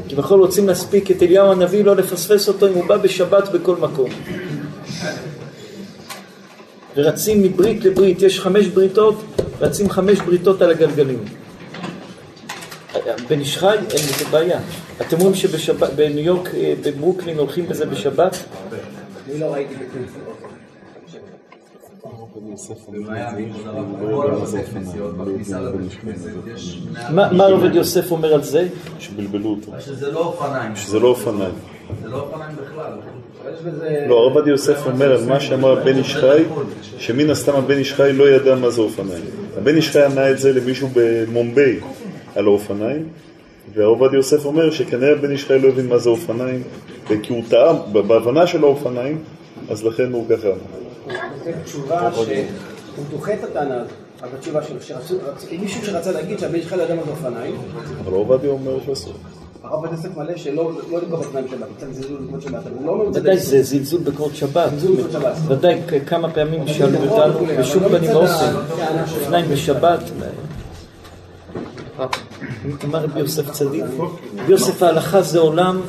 כביכול 0.09 0.39
רוצים 0.39 0.67
להספיק 0.67 1.11
את 1.11 1.23
אליהו 1.23 1.51
הנביא, 1.51 1.85
לא 1.85 1.95
לפספס 1.95 2.47
אותו 2.47 2.67
אם 2.67 2.73
הוא 2.73 2.85
בא 2.87 2.97
בשבת 2.97 3.49
בכל 3.49 3.75
מקום. 3.75 4.09
ורצים 6.95 7.43
מברית 7.43 7.85
לברית, 7.85 8.21
יש 8.21 8.39
חמש 8.39 8.67
בריתות, 8.67 9.15
רצים 9.61 9.89
חמש 9.89 10.19
בריתות 10.19 10.61
על 10.61 10.71
הגלגלים. 10.71 11.23
בן 13.29 13.39
איש 13.39 13.57
חי, 13.57 13.75
אין 13.75 13.81
בזה 13.81 14.25
בעיה. 14.31 14.59
אתם 15.01 15.17
רואים 15.17 15.35
שבניו 15.35 16.19
יורק, 16.19 16.55
אה, 16.55 16.73
בברוקלין, 16.85 17.37
הולכים 17.37 17.67
בזה 17.67 17.85
בשבת? 17.85 18.37
אני 19.29 19.39
לא 19.39 19.45
ראיתי. 19.45 19.75
מה 27.11 27.45
הרב 27.45 27.61
עובדיה 27.61 27.79
יוסף 27.79 28.11
אומר 28.11 28.33
על 28.33 28.43
זה? 28.43 28.67
שבלבלו 28.99 29.49
אותו, 29.49 29.71
שזה 29.79 30.11
לא 30.11 30.19
אופניים. 30.19 30.75
שזה 30.75 30.99
לא 30.99 31.07
אופניים. 31.07 31.53
זה 32.01 32.07
לא 32.09 32.19
אופניים 32.19 32.55
בכלל. 32.55 32.93
לא, 34.07 34.19
הרב 34.19 34.35
עובדיה 34.35 34.51
יוסף 34.51 34.85
אומר 34.85 35.11
על 35.11 35.25
מה 35.25 35.39
שאמר 35.39 35.79
הבן 35.79 35.97
איש 35.97 36.15
חי, 36.15 36.43
שמן 36.97 37.29
הסתם 37.29 37.55
הבן 37.55 37.77
איש 37.77 37.93
חי 37.93 38.13
לא 38.13 38.29
ידע 38.29 38.55
מה 38.55 38.69
זה 38.69 38.81
אופניים. 38.81 39.23
הבן 39.57 39.75
איש 39.75 39.89
חי 39.89 40.03
ענה 40.03 40.31
את 40.31 40.39
זה 40.39 40.53
למישהו 40.53 40.89
במומביי 40.93 41.79
על 42.35 42.45
האופניים, 42.45 43.07
והרב 43.73 44.01
עובדיה 44.01 44.17
יוסף 44.17 44.45
אומר 44.45 44.71
שכנראה 44.71 45.11
הבן 45.11 45.31
איש 45.31 45.45
חי 45.45 45.59
לא 45.59 45.67
הבין 45.67 45.87
מה 45.87 45.97
זה 45.97 46.09
אופניים, 46.09 46.63
כי 47.23 47.33
הוא 47.33 47.43
טעה 47.49 47.73
בהבנה 47.91 48.47
של 48.47 48.63
האופניים, 48.63 49.17
אז 49.69 49.83
לכן 49.83 50.11
הוא 50.11 50.25
ככה. 50.29 50.47
הוא 50.47 51.13
כותב 51.39 51.51
תשובה 51.63 52.09
שהוא 52.13 53.05
דוחה 53.11 53.33
את 53.33 53.43
הטענה 53.43 53.75
הזאת. 53.75 53.91
אבל 54.21 54.29
התשובה 54.37 54.63
שלו, 54.63 55.17
מישהו 55.59 55.85
שרצה 55.85 56.11
להגיד 56.11 56.39
שהבן 56.39 56.61
שלך 56.61 56.73
לא 56.73 56.81
יודע 56.81 56.95
מה 56.95 57.03
זה 57.03 57.11
אופניים, 57.11 57.55
אבל 58.05 58.13
עובדיה 58.13 58.49
אומר 58.49 58.79
שאסור. 58.85 59.13
הרב 59.71 59.85
יוסף 59.91 60.17
מלא 60.17 60.37
שלא 60.37 60.71
לא 60.91 60.99
לקרוא 61.01 61.19
בתנאים 61.19 61.47
שבת, 61.47 61.67
קצת 61.77 61.87
זלזול 61.93 62.17
בקרוא 62.21 62.39
שבת, 62.41 62.53
אבל 62.53 62.85
לא 62.85 62.91
אומר 62.91 63.05
ודאי 63.13 63.37
זה 63.37 63.63
זלזול 63.63 64.01
בקרות 64.01 64.35
שבת. 64.35 64.69
זלזול 64.71 64.95
בקרות 64.95 65.11
שבת. 65.11 65.33
ודאי 65.47 65.81
כמה 66.05 66.29
פעמים 66.29 66.67
שאלו 66.67 67.05
נכון, 67.05 67.19
אותנו 67.19 67.35
וכולי, 67.35 67.57
בשום 67.57 67.83
לא 67.83 67.87
פנים 67.97 68.11
ואופן, 68.15 68.33
שלו. 68.51 68.59
אופניים 69.21 69.45
בשבת. 69.51 69.99
אמר 72.85 72.99
רבי 73.03 73.19
יוסף 73.19 73.51
צדיק, 73.51 73.83
רבי 74.37 74.51
יוסף 74.51 74.83
ההלכה 74.83 75.21
זה 75.21 75.39
עולם, 75.39 75.81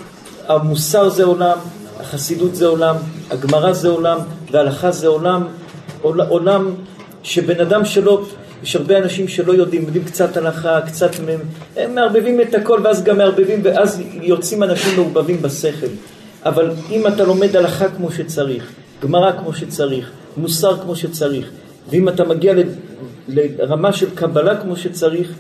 המוסר 0.49 1.09
זה 1.09 1.25
עולם, 1.25 1.59
החסידות 2.01 2.55
זה 2.55 2.67
עולם, 2.67 2.97
הגמרא 3.31 3.73
זה 3.73 3.89
עולם, 3.89 4.19
וההלכה 4.51 4.91
זה 4.91 5.07
עולם, 5.07 5.47
עול- 6.03 6.21
עולם 6.21 6.71
שבן 7.23 7.61
אדם 7.61 7.85
שלא, 7.85 8.23
יש 8.63 8.77
הרבה 8.77 8.99
אנשים 8.99 9.29
שלא 9.29 9.53
יודעים, 9.53 9.83
יודעים 9.83 10.05
קצת 10.05 10.37
הלכה, 10.37 10.81
קצת, 10.81 11.11
הם 11.77 11.95
מערבבים 11.95 12.41
את 12.41 12.55
הכל 12.55 12.81
ואז 12.85 13.05
גם 13.05 13.19
מערבבים 13.19 13.61
ואז 13.63 14.03
יוצאים 14.13 14.63
אנשים 14.63 14.97
מעורבבים 14.97 15.43
בשכל. 15.43 15.87
אבל 16.45 16.71
אם 16.91 17.07
אתה 17.07 17.25
לומד 17.25 17.57
הלכה 17.57 17.89
כמו 17.89 18.13
שצריך, 18.13 18.71
גמרא 19.03 19.33
כמו 19.33 19.55
שצריך, 19.55 20.11
מוסר 20.37 20.77
כמו 20.83 20.97
שצריך, 20.97 21.51
ואם 21.91 22.09
אתה 22.09 22.25
מגיע 22.25 22.55
לרמה 23.29 23.93
של 23.93 24.07
קבלה 24.15 24.61
כמו 24.61 24.77
שצריך, 24.77 25.33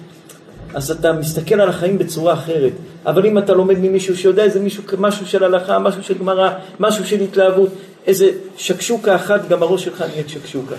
אז 0.75 0.91
אתה 0.91 1.13
מסתכל 1.13 1.61
על 1.61 1.69
החיים 1.69 1.99
בצורה 1.99 2.33
אחרת. 2.33 2.73
אבל 3.07 3.27
אם 3.27 3.39
אתה 3.39 3.53
לומד 3.53 3.79
ממישהו 3.79 4.17
שיודע 4.17 4.43
איזה 4.43 4.61
מישהו, 4.61 4.83
משהו 4.99 5.27
של 5.27 5.45
הלכה, 5.45 5.79
משהו 5.79 6.03
של 6.03 6.19
גמרא, 6.19 6.51
משהו 6.81 7.05
של 7.05 7.21
התלהבות, 7.21 7.69
איזה 8.07 8.31
שקשוקה 8.57 9.15
אחת, 9.15 9.49
גם 9.49 9.63
הראש 9.63 9.85
שלך 9.85 10.05
נהיית 10.13 10.29
שקשוקה. 10.29 10.75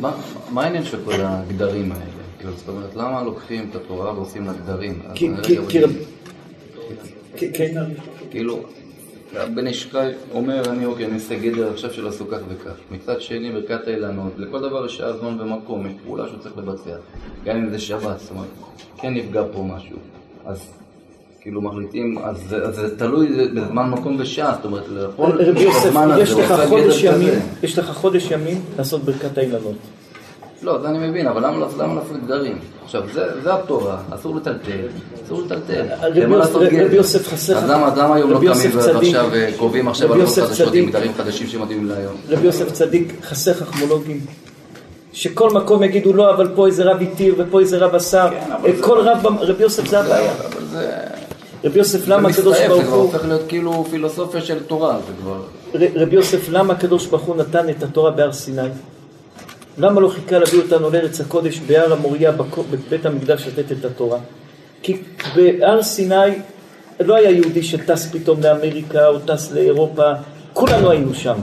מה 0.00 0.12
העניין 0.56 0.84
של 0.84 0.98
כל 1.04 1.20
הגדרים 1.20 1.92
האלה? 1.92 2.04
כאילו, 2.38 2.52
זאת 2.56 2.68
אומרת, 2.68 2.94
למה 2.94 3.22
לוקחים 3.22 3.66
את 3.70 3.76
התורה 3.76 4.12
ועושים 4.12 4.46
לה 4.46 4.52
גדרים? 4.52 5.02
כן. 5.14 5.34
כאילו, 8.30 8.60
הבן 9.34 9.66
איש 9.66 9.86
חי 9.86 10.10
אומר, 10.32 10.70
אני 10.70 10.84
אוקיי, 10.84 11.06
אני 11.06 11.14
אעשה 11.14 11.38
גדר 11.38 11.72
עכשיו 11.72 11.92
של 11.92 12.08
עשו 12.08 12.26
כך 12.28 12.38
וכך. 12.48 12.74
מצד 12.90 13.20
שני, 13.20 13.52
ברכת 13.52 13.86
האילנות, 13.86 14.32
לכל 14.36 14.60
דבר 14.60 14.86
יש 14.86 14.96
שעה, 14.96 15.12
זמן 15.16 15.40
ומקום, 15.40 15.86
יש 15.86 15.92
פעולה 16.04 16.28
שהוא 16.28 16.38
צריך 16.38 16.58
לבצע. 16.58 16.96
גם 17.44 17.56
אם 17.56 17.70
זה 17.70 17.78
שבת, 17.78 18.18
זאת 18.18 18.30
אומרת, 18.30 18.48
כן 18.96 19.14
נפגע 19.14 19.42
פה 19.52 19.62
משהו. 19.62 19.96
אז 20.46 20.72
כאילו 21.48 21.60
מחליטים, 21.62 22.18
אז 22.24 22.36
זה- 22.48 22.70
זה 22.72 22.96
תלוי 22.98 23.28
בזמן, 23.54 23.90
מקום 23.90 24.16
ושעה, 24.18 24.52
זאת 24.56 24.64
אומרת, 24.64 24.82
לכל 24.90 25.26
הזמן 25.86 26.10
הזה 26.10 26.22
יש 26.22 26.32
לך 26.32 26.50
עשה 26.50 26.66
חודש 26.68 27.04
ימים, 27.04 27.34
לך 27.78 27.90
לעשות 28.78 29.04
ברכת 29.04 29.38
האילנות. 29.38 29.74
לא, 30.62 30.78
זה 30.82 30.88
אני 30.88 31.08
מבין, 31.08 31.26
אבל 31.26 31.46
למה, 31.46 31.66
למה 31.78 31.94
לעשות 31.94 32.16
גדרים? 32.26 32.58
עכשיו, 32.84 33.02
זה, 33.14 33.22
זה 33.42 33.54
התורה, 33.54 33.98
אסור 34.10 34.36
לטלטל, 34.36 34.72
אסור 35.26 35.42
לטלטל. 35.42 35.84
רבי 36.02 36.20
יוסף- 36.34 36.38
לעשות 36.38 36.62
רבי. 36.62 36.96
יוסף 36.96 37.28
חסר- 37.28 37.56
אז 37.56 37.70
למה, 37.70 37.86
אז 37.86 37.98
למה 37.98 38.14
היום 38.14 38.30
לא 38.30 38.38
קמים 38.38 38.50
ועכשיו 38.74 39.34
אה, 39.34 39.50
קובעים 39.58 39.88
עכשיו 39.88 40.12
הלכות 40.12 40.28
יוסף 40.28 40.42
חדשות 40.48 40.74
עם 40.74 40.86
גדרים 40.86 41.12
חדשים 41.16 41.46
שמתאימים 41.46 41.86
להיום? 41.86 42.14
רבי 42.28 42.46
יוסף 42.46 42.72
צדיק 42.72 43.12
חסר 43.22 43.54
חכמולוגים. 43.54 44.20
שכל 45.12 45.50
מקום 45.50 45.82
יגידו 45.82 46.12
לא, 46.12 46.34
אבל 46.34 46.48
פה 46.54 46.66
איזה 46.66 46.84
רב 46.84 47.02
התיר 47.02 47.34
ופה 47.38 47.60
איזה 47.60 47.78
רב 47.78 47.94
אסר. 47.94 48.28
כל 48.80 48.98
רב, 49.00 49.18
במ- 49.22 49.38
רבי 49.38 49.62
יוסף 49.62 49.88
זה 49.88 50.00
הבעיה. 50.00 50.32
רבי 51.64 51.78
יוסף, 51.78 52.08
למה 52.08 52.28
הקדוש 52.28 52.58
ברוך 52.66 52.78
זה 52.78 52.84
כבר 52.84 52.96
הוא... 52.96 53.02
הופך 53.02 53.24
להיות 53.24 53.42
כאילו 53.48 53.84
פילוסופיה 53.90 54.40
של 54.40 54.62
תורה, 54.62 54.98
זה 55.06 55.12
כבר... 55.22 55.42
רבי 55.94 56.16
יוסף, 56.16 56.48
למה 56.48 56.74
הקדוש 56.74 57.06
ברוך 57.06 57.22
הוא 57.22 57.36
נתן 57.36 57.70
את 57.70 57.82
התורה 57.82 58.10
בהר 58.10 58.32
סיני? 58.32 58.68
למה 59.78 60.00
לא 60.00 60.08
חיכה 60.08 60.38
להביא 60.38 60.60
אותנו 60.62 60.90
לארץ 60.90 61.20
הקודש 61.20 61.60
בהר 61.66 61.92
המוריה 61.92 62.32
בבית 62.32 63.06
המקדש 63.06 63.46
לתת 63.46 63.72
את 63.72 63.84
התורה? 63.84 64.18
כי 64.82 64.96
בהר 65.34 65.82
סיני 65.82 66.14
לא 67.00 67.14
היה 67.14 67.30
יהודי 67.30 67.62
שטס 67.62 68.08
פתאום 68.12 68.40
לאמריקה 68.42 69.06
או 69.06 69.18
טס 69.18 69.52
לאירופה, 69.52 70.12
כולנו 70.52 70.90
היינו 70.90 71.14
שם. 71.14 71.34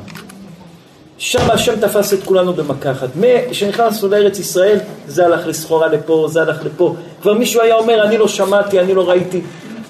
שם 1.17 1.51
השם 1.51 1.79
תפס 1.79 2.13
את 2.13 2.23
כולנו 2.23 2.53
במכה 2.53 2.91
אחת. 2.91 3.09
כשנכנסנו 3.49 4.09
לארץ 4.09 4.39
ישראל, 4.39 4.77
זה 5.07 5.25
הלך 5.25 5.47
לסחורה 5.47 5.87
לפה, 5.87 6.27
זה 6.29 6.41
הלך 6.41 6.65
לפה. 6.65 6.95
כבר 7.21 7.33
מישהו 7.33 7.61
היה 7.61 7.75
אומר, 7.75 8.03
אני 8.03 8.17
לא 8.17 8.27
שמעתי, 8.27 8.79
אני 8.79 8.93
לא 8.93 9.09
ראיתי. 9.09 9.41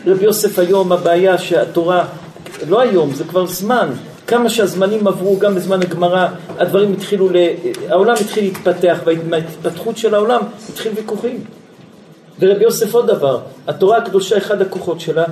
רבי 0.07 0.25
יוסף 0.25 0.59
היום, 0.59 0.91
הבעיה 0.91 1.37
שהתורה, 1.37 2.05
לא 2.67 2.79
היום, 2.79 3.13
זה 3.13 3.23
כבר 3.23 3.45
זמן. 3.45 3.89
כמה 4.27 4.49
שהזמנים 4.49 5.07
עברו, 5.07 5.39
גם 5.39 5.55
בזמן 5.55 5.81
הגמרא, 5.81 6.27
הדברים 6.57 6.93
התחילו, 6.93 7.29
ל... 7.29 7.35
העולם 7.89 8.15
התחיל 8.21 8.43
להתפתח, 8.43 8.99
וההתפתחות 9.05 9.97
של 9.97 10.15
העולם 10.15 10.41
התחיל 10.69 10.91
ויכוחים. 10.95 11.43
ורבי 12.39 12.63
יוסף 12.63 12.93
עוד 12.93 13.07
דבר, 13.07 13.39
התורה 13.67 13.97
הקדושה, 13.97 14.37
אחד 14.37 14.61
הכוחות 14.61 14.99
שלה 14.99 15.25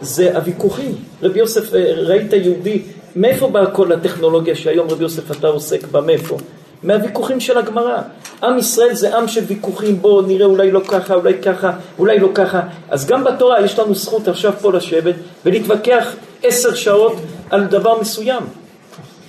זה 0.00 0.36
הוויכוחים. 0.36 0.94
רבי 1.22 1.38
יוסף, 1.38 1.74
אה, 1.74 1.92
ראית 1.96 2.32
יהודי, 2.32 2.82
מאיפה 3.16 3.48
באה 3.48 3.70
כל 3.70 3.92
הטכנולוגיה 3.92 4.54
שהיום 4.54 4.90
רבי 4.90 5.02
יוסף 5.02 5.30
אתה 5.30 5.46
עוסק 5.46 5.86
בה, 5.86 6.00
מאיפה? 6.00 6.38
מהוויכוחים 6.82 7.40
של 7.40 7.58
הגמרא. 7.58 8.02
עם 8.42 8.58
ישראל 8.58 8.94
זה 8.94 9.16
עם 9.16 9.28
של 9.28 9.44
ויכוחים, 9.44 10.02
בואו 10.02 10.22
נראה 10.22 10.46
אולי 10.46 10.70
לא 10.70 10.80
ככה, 10.88 11.14
אולי 11.14 11.42
ככה, 11.42 11.72
אולי 11.98 12.18
לא 12.18 12.28
ככה. 12.34 12.60
אז 12.88 13.06
גם 13.06 13.24
בתורה 13.24 13.60
יש 13.60 13.78
לנו 13.78 13.94
זכות 13.94 14.28
עכשיו 14.28 14.52
פה 14.60 14.72
לשבת 14.72 15.14
ולהתווכח 15.44 16.14
עשר 16.42 16.74
שעות 16.74 17.16
על 17.50 17.64
דבר 17.64 18.00
מסוים. 18.00 18.42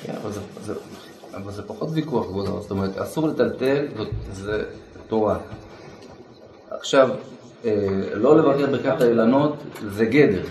כן, 0.05 0.13
אבל 0.23 0.31
זה, 0.31 0.73
אבל 1.33 1.51
זה 1.51 1.61
פחות 1.61 1.89
ויכוח. 1.93 2.27
זאת 2.61 2.71
אומרת, 2.71 2.97
אסור 2.97 3.27
לטלטל, 3.27 3.85
זה 4.33 4.63
תורה. 5.07 5.37
עכשיו, 6.71 7.09
אה, 7.65 7.71
לא 8.13 8.37
לבקר 8.37 8.71
ברכת 8.71 9.01
האילנות 9.01 9.55
זה 9.89 10.05
גדר. 10.05 10.41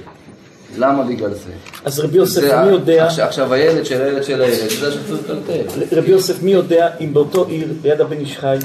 למה 0.77 1.03
בגלל 1.03 1.35
זה? 1.35 1.51
אז 1.85 2.01
רבי 2.01 2.19
יוסף, 2.19 2.41
זה 2.41 2.57
מי 2.57 2.71
יודע... 2.71 3.07
עכשיו, 3.07 3.27
עכשיו 3.27 3.55
הילד 3.55 3.87
של 3.87 4.03
הילד 4.03 4.25
של 4.25 4.43
הילד, 4.43 4.57
זה 4.57 4.71
שצריך 4.71 4.97
לטלטל. 5.13 5.97
רבי 5.97 6.11
יוסף, 6.11 6.43
מי 6.43 6.51
יודע 6.51 6.89
אם 7.01 7.15
באותו 7.15 7.45
עיר, 7.45 7.69
ליד 7.83 8.01
הבן 8.01 8.19
איש 8.19 8.39
חי, 8.39 8.57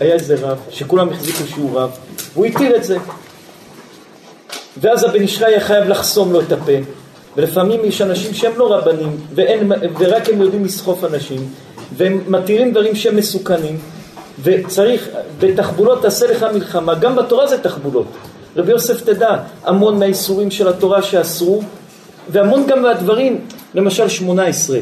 היה 0.00 0.14
איזה 0.14 0.36
רב, 0.40 0.58
שכולם 0.70 1.08
החזיקו 1.08 1.44
שהוא 1.50 1.80
רב, 1.80 1.90
והוא 2.34 2.46
התיר 2.46 2.76
את 2.76 2.84
זה. 2.84 2.96
ואז 4.80 5.04
הבן 5.04 5.20
איש 5.20 5.38
חי 5.38 5.44
היה 5.44 5.60
חייב 5.60 5.88
לחסום 5.88 6.32
לו 6.32 6.40
את 6.40 6.52
הפה, 6.52 6.72
ולפעמים 7.36 7.80
יש 7.84 8.02
אנשים 8.02 8.34
שהם 8.34 8.52
לא 8.56 8.74
רבנים, 8.74 9.16
ואין, 9.34 9.72
ורק 9.98 10.28
הם 10.28 10.40
יודעים 10.40 10.64
לסחוף 10.64 11.04
אנשים, 11.04 11.48
והם 11.96 12.20
מתירים 12.28 12.72
דברים 12.72 12.94
שהם 12.94 13.16
מסוכנים, 13.16 13.78
וצריך, 14.42 15.08
בתחבולות 15.38 16.02
תעשה 16.02 16.26
לך 16.26 16.46
מלחמה, 16.54 16.94
גם 16.94 17.16
בתורה 17.16 17.46
זה 17.46 17.58
תחבולות. 17.58 18.06
רבי 18.56 18.72
יוסף 18.72 19.00
תדע, 19.00 19.36
המון 19.64 19.98
מהאיסורים 19.98 20.50
של 20.50 20.68
התורה 20.68 21.02
שאסרו, 21.02 21.62
והמון 22.28 22.66
גם 22.66 22.82
מהדברים, 22.82 23.40
למשל 23.74 24.08
שמונה 24.08 24.44
עשרה. 24.44 24.78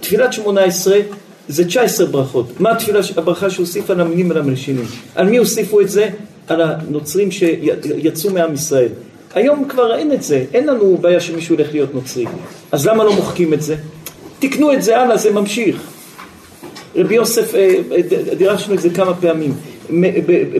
תפילת 0.00 0.32
שמונה 0.32 0.60
עשרה 0.60 0.98
זה 1.48 1.64
תשע 1.64 1.82
עשרה 1.82 2.06
ברכות. 2.06 2.60
מה 2.60 2.70
התפילה, 2.70 3.00
הברכה 3.16 3.50
שהוסיפה 3.50 3.94
למינים 3.94 4.30
ולמלשינים? 4.30 4.84
על 5.14 5.26
מי 5.26 5.36
הוסיפו 5.36 5.80
את 5.80 5.88
זה? 5.88 6.08
על 6.48 6.60
הנוצרים 6.60 7.30
שיצאו 7.30 8.30
מעם 8.30 8.54
ישראל. 8.54 8.88
היום 9.34 9.68
כבר 9.68 9.94
אין 9.94 10.12
את 10.12 10.22
זה, 10.22 10.44
אין 10.54 10.66
לנו 10.66 10.96
בעיה 11.00 11.20
שמישהו 11.20 11.54
ילך 11.54 11.68
להיות 11.72 11.94
נוצרי. 11.94 12.24
אז 12.72 12.86
למה 12.86 13.04
לא 13.04 13.12
מוחקים 13.12 13.54
את 13.54 13.62
זה? 13.62 13.76
תקנו 14.38 14.72
את 14.72 14.82
זה 14.82 14.98
הלאה, 14.98 15.16
זה 15.16 15.32
ממשיך. 15.32 15.76
רבי 16.96 17.14
יוסף, 17.14 17.54
אה, 17.54 17.74
אה, 17.92 18.34
דירשנו 18.34 18.74
את 18.74 18.80
זה 18.80 18.90
כמה 18.90 19.14
פעמים. 19.14 19.54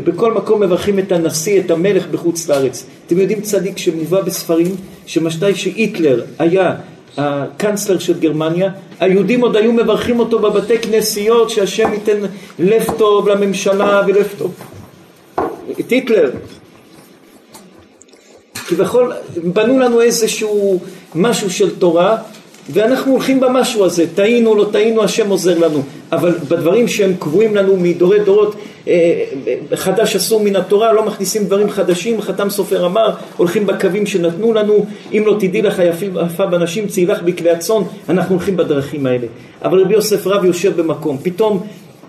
בכל 0.04 0.32
מקום 0.32 0.62
מברכים 0.62 0.98
את 0.98 1.12
הנשיא, 1.12 1.60
את 1.60 1.70
המלך 1.70 2.06
בחוץ 2.06 2.48
לארץ. 2.48 2.86
אתם 3.06 3.20
יודעים 3.20 3.40
צדיק 3.40 3.78
שמובא 3.78 4.20
בספרים, 4.20 4.76
שמתי 5.06 5.54
שהיטלר 5.54 6.24
היה 6.38 6.74
הקנצלר 7.16 7.98
של 7.98 8.18
גרמניה, 8.18 8.70
היהודים 9.00 9.40
עוד 9.40 9.56
היו 9.56 9.72
מברכים 9.72 10.18
אותו 10.18 10.38
בבתי 10.38 10.78
כנסיות 10.78 11.50
שהשם 11.50 11.92
ייתן 11.92 12.18
לב 12.58 12.84
טוב 12.98 13.28
לממשלה 13.28 14.02
ולב 14.06 14.28
טוב. 14.38 14.54
את 15.80 15.90
היטלר. 15.90 16.30
כביכול 18.68 19.12
בנו 19.36 19.78
לנו 19.78 20.00
איזשהו 20.00 20.80
משהו 21.14 21.50
של 21.50 21.76
תורה 21.78 22.16
ואנחנו 22.70 23.12
הולכים 23.12 23.40
במשהו 23.40 23.84
הזה, 23.84 24.04
טעינו, 24.14 24.54
לא 24.54 24.68
טעינו, 24.72 25.04
השם 25.04 25.28
עוזר 25.28 25.58
לנו, 25.58 25.82
אבל 26.12 26.34
בדברים 26.48 26.88
שהם 26.88 27.12
קבועים 27.18 27.56
לנו 27.56 27.76
מדורי 27.76 28.18
דורות, 28.18 28.56
אה, 28.88 29.24
חדש 29.74 30.16
אסור 30.16 30.40
מן 30.40 30.56
התורה, 30.56 30.92
לא 30.92 31.06
מכניסים 31.06 31.44
דברים 31.44 31.70
חדשים, 31.70 32.20
חתם 32.22 32.50
סופר 32.50 32.86
אמר, 32.86 33.10
הולכים 33.36 33.66
בקווים 33.66 34.06
שנתנו 34.06 34.52
לנו, 34.52 34.86
אם 35.12 35.22
לא 35.26 35.36
תדעי 35.40 35.62
לך 35.62 35.82
יפה 36.26 36.46
בנשים, 36.46 36.88
צאי 36.88 37.06
לך 37.06 37.22
בכלי 37.22 37.50
הצאן, 37.50 37.82
אנחנו 38.08 38.34
הולכים 38.34 38.56
בדרכים 38.56 39.06
האלה. 39.06 39.26
אבל 39.64 39.80
רבי 39.80 39.94
יוסף 39.94 40.26
רב 40.26 40.44
יושב 40.44 40.80
במקום, 40.80 41.18
פתאום 41.22 41.66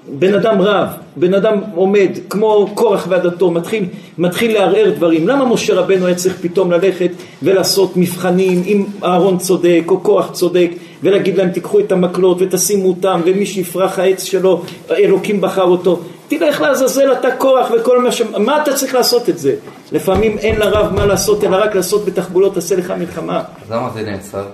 בן 0.09 0.33
אדם 0.33 0.61
רב, 0.61 0.87
בן 1.15 1.33
אדם 1.33 1.61
עומד 1.75 2.09
כמו 2.29 2.67
קורח 2.73 3.05
ועדתו, 3.09 3.51
מתחיל, 3.51 3.85
מתחיל 4.17 4.53
לערער 4.53 4.89
דברים. 4.89 5.27
למה 5.27 5.45
משה 5.45 5.73
רבנו 5.73 6.05
היה 6.05 6.15
צריך 6.15 6.37
פתאום 6.41 6.71
ללכת 6.71 7.11
ולעשות 7.43 7.97
מבחנים 7.97 8.63
אם 8.65 8.85
אהרון 9.03 9.37
צודק 9.37 9.83
או 9.87 9.99
קורח 9.99 10.31
צודק 10.31 10.69
ולהגיד 11.03 11.37
להם 11.37 11.49
תיקחו 11.49 11.79
את 11.79 11.91
המקלות 11.91 12.37
ותשימו 12.39 12.89
אותם 12.89 13.21
ומי 13.25 13.45
שיפרח 13.45 13.99
העץ 13.99 14.23
שלו 14.23 14.61
אלוקים 14.91 15.41
בחר 15.41 15.63
אותו. 15.63 15.99
תלך 16.27 16.61
לעזאזל 16.61 17.11
אתה 17.11 17.35
קורח 17.37 17.67
וכל 17.75 18.01
מה 18.01 18.11
ש... 18.11 18.21
מה 18.21 18.61
אתה 18.61 18.73
צריך 18.73 18.95
לעשות 18.95 19.29
את 19.29 19.37
זה? 19.37 19.55
לפעמים 19.91 20.37
אין 20.37 20.59
לרב 20.59 20.93
מה 20.93 21.05
לעשות 21.05 21.43
אלא 21.43 21.55
רק 21.55 21.75
לעשות 21.75 22.05
בתחבולות 22.05 22.57
עשה 22.57 22.75
לך 22.75 22.91
מלחמה. 22.91 23.43
אז 23.65 23.71
למה 23.71 23.89
זה 23.93 24.01
נעצר? 24.01 24.45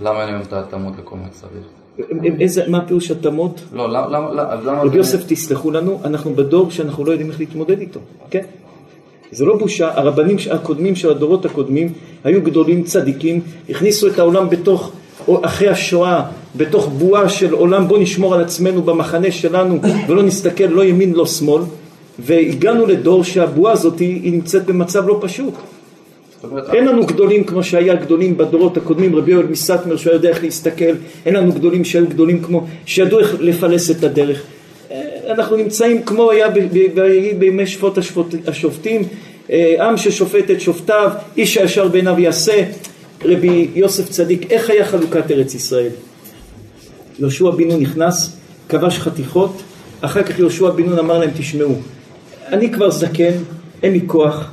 למה 0.00 0.20
אין 0.20 0.28
היום 0.28 0.42
את 0.42 0.52
ההתאמות 0.52 0.92
לכל 0.98 1.16
מה 1.16 1.26
שצריך? 1.34 1.81
איזה, 2.40 2.62
מה 2.68 2.80
פירוש 2.86 3.10
התאמות? 3.10 3.60
לא, 3.72 3.92
למה... 3.92 4.28
רבי 4.82 4.96
יוסף 4.96 5.24
תסלחו 5.26 5.70
לנו, 5.70 6.00
אנחנו 6.04 6.34
בדור 6.34 6.70
שאנחנו 6.70 7.04
לא 7.04 7.10
יודעים 7.10 7.30
איך 7.30 7.40
להתמודד 7.40 7.80
איתו, 7.80 8.00
כן? 8.30 8.42
זה 9.32 9.44
לא 9.44 9.56
בושה, 9.56 9.98
הרבנים 9.98 10.36
הקודמים 10.50 10.96
של 10.96 11.10
הדורות 11.10 11.44
הקודמים 11.44 11.92
היו 12.24 12.42
גדולים 12.42 12.82
צדיקים, 12.82 13.40
הכניסו 13.70 14.06
את 14.06 14.18
העולם 14.18 14.50
בתוך, 14.50 14.92
אחרי 15.42 15.68
השואה, 15.68 16.22
בתוך 16.56 16.88
בועה 16.88 17.28
של 17.28 17.52
עולם 17.52 17.88
בוא 17.88 17.98
נשמור 17.98 18.34
על 18.34 18.40
עצמנו 18.40 18.82
במחנה 18.82 19.30
שלנו 19.30 19.80
ולא 20.08 20.22
נסתכל 20.22 20.64
לא 20.64 20.84
ימין 20.84 21.12
לא 21.12 21.26
שמאל 21.26 21.62
והגענו 22.18 22.86
לדור 22.86 23.24
שהבועה 23.24 23.72
הזאת 23.72 23.98
היא 23.98 24.32
נמצאת 24.32 24.66
במצב 24.66 25.08
לא 25.08 25.18
פשוט 25.20 25.54
אין 26.72 26.86
לנו 26.86 27.06
גדולים 27.06 27.44
כמו 27.44 27.64
שהיה 27.64 27.94
גדולים 27.94 28.36
בדורות 28.36 28.76
הקודמים, 28.76 29.16
רבי 29.16 29.32
יואל 29.32 29.46
מסטמר 29.46 29.96
שהיה 29.96 30.14
יודע 30.14 30.28
איך 30.28 30.42
להסתכל, 30.42 30.94
אין 31.26 31.34
לנו 31.34 31.52
גדולים 31.52 31.84
שהיו 31.84 32.06
גדולים 32.06 32.42
כמו, 32.42 32.66
שידעו 32.86 33.18
איך 33.18 33.36
לפלס 33.40 33.90
את 33.90 34.04
הדרך. 34.04 34.42
אה, 34.90 35.02
אנחנו 35.30 35.56
נמצאים 35.56 36.02
כמו 36.02 36.30
היה 36.30 36.48
בימי 37.38 37.66
שפוט 37.66 37.98
השופטים, 38.46 39.02
אה, 39.50 39.86
עם 39.86 39.96
ששופט 39.96 40.50
את 40.50 40.60
שופטיו, 40.60 41.10
איש 41.36 41.56
הישר 41.56 41.88
בעיניו 41.88 42.20
יעשה. 42.20 42.64
רבי 43.24 43.68
יוסף 43.74 44.08
צדיק, 44.08 44.52
איך 44.52 44.70
היה 44.70 44.84
חלוקת 44.84 45.30
ארץ 45.30 45.54
ישראל? 45.54 45.90
יהושע 47.18 47.50
בן 47.50 47.68
נון 47.68 47.80
נכנס, 47.80 48.36
כבש 48.68 48.98
חתיכות, 48.98 49.62
אחר 50.00 50.22
כך 50.22 50.38
יהושע 50.38 50.70
בן 50.70 50.82
נון 50.82 50.98
אמר 50.98 51.18
להם 51.18 51.30
תשמעו, 51.38 51.74
אני 52.48 52.72
כבר 52.72 52.90
זקן, 52.90 53.32
אין 53.82 53.92
לי 53.92 54.00
כוח, 54.06 54.50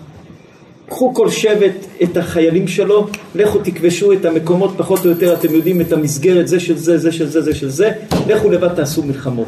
קחו 0.89 1.13
כל 1.13 1.29
שבט 1.29 1.85
את 2.03 2.17
החיילים 2.17 2.67
שלו, 2.67 3.07
לכו 3.35 3.59
תכבשו 3.63 4.13
את 4.13 4.25
המקומות 4.25 4.73
פחות 4.77 5.05
או 5.05 5.09
יותר, 5.09 5.33
אתם 5.33 5.53
יודעים 5.53 5.81
את 5.81 5.93
המסגרת, 5.93 6.47
זה 6.47 6.59
של 6.59 6.77
זה, 6.77 6.97
זה 6.97 7.11
של 7.11 7.27
זה, 7.27 7.41
זה 7.41 7.55
של 7.55 7.69
זה, 7.69 7.91
לכו 8.27 8.49
לבד 8.49 8.67
תעשו 8.67 9.03
מלחמות. 9.03 9.47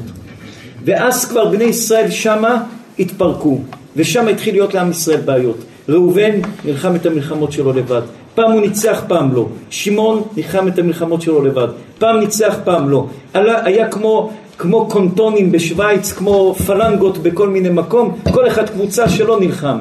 ואז 0.85 1.25
כבר 1.25 1.49
בני 1.49 1.63
ישראל 1.63 2.09
שמה 2.09 2.63
התפרקו, 2.99 3.59
ושם 3.95 4.27
התחיל 4.27 4.53
להיות 4.53 4.73
לעם 4.73 4.91
ישראל 4.91 5.21
בעיות. 5.21 5.57
ראובן 5.89 6.31
נלחם 6.65 6.95
את 6.95 7.05
המלחמות 7.05 7.51
שלו 7.51 7.73
לבד, 7.73 8.01
פעם 8.35 8.51
הוא 8.51 8.61
ניצח, 8.61 9.03
פעם 9.07 9.33
לא. 9.33 9.47
שמעון 9.69 10.23
נלחם 10.37 10.67
את 10.67 10.79
המלחמות 10.79 11.21
שלו 11.21 11.41
לבד, 11.41 11.67
פעם 11.99 12.19
ניצח, 12.19 12.55
פעם 12.63 12.89
לא. 12.89 13.07
היה 13.33 13.87
כמו, 13.87 14.31
כמו 14.57 14.87
קונטונים 14.89 15.51
בשוויץ, 15.51 16.11
כמו 16.11 16.55
פלנגות 16.67 17.17
בכל 17.17 17.49
מיני 17.49 17.69
מקום, 17.69 18.17
כל 18.33 18.47
אחד 18.47 18.69
קבוצה 18.69 19.09
שלו 19.09 19.39
נלחם. 19.39 19.77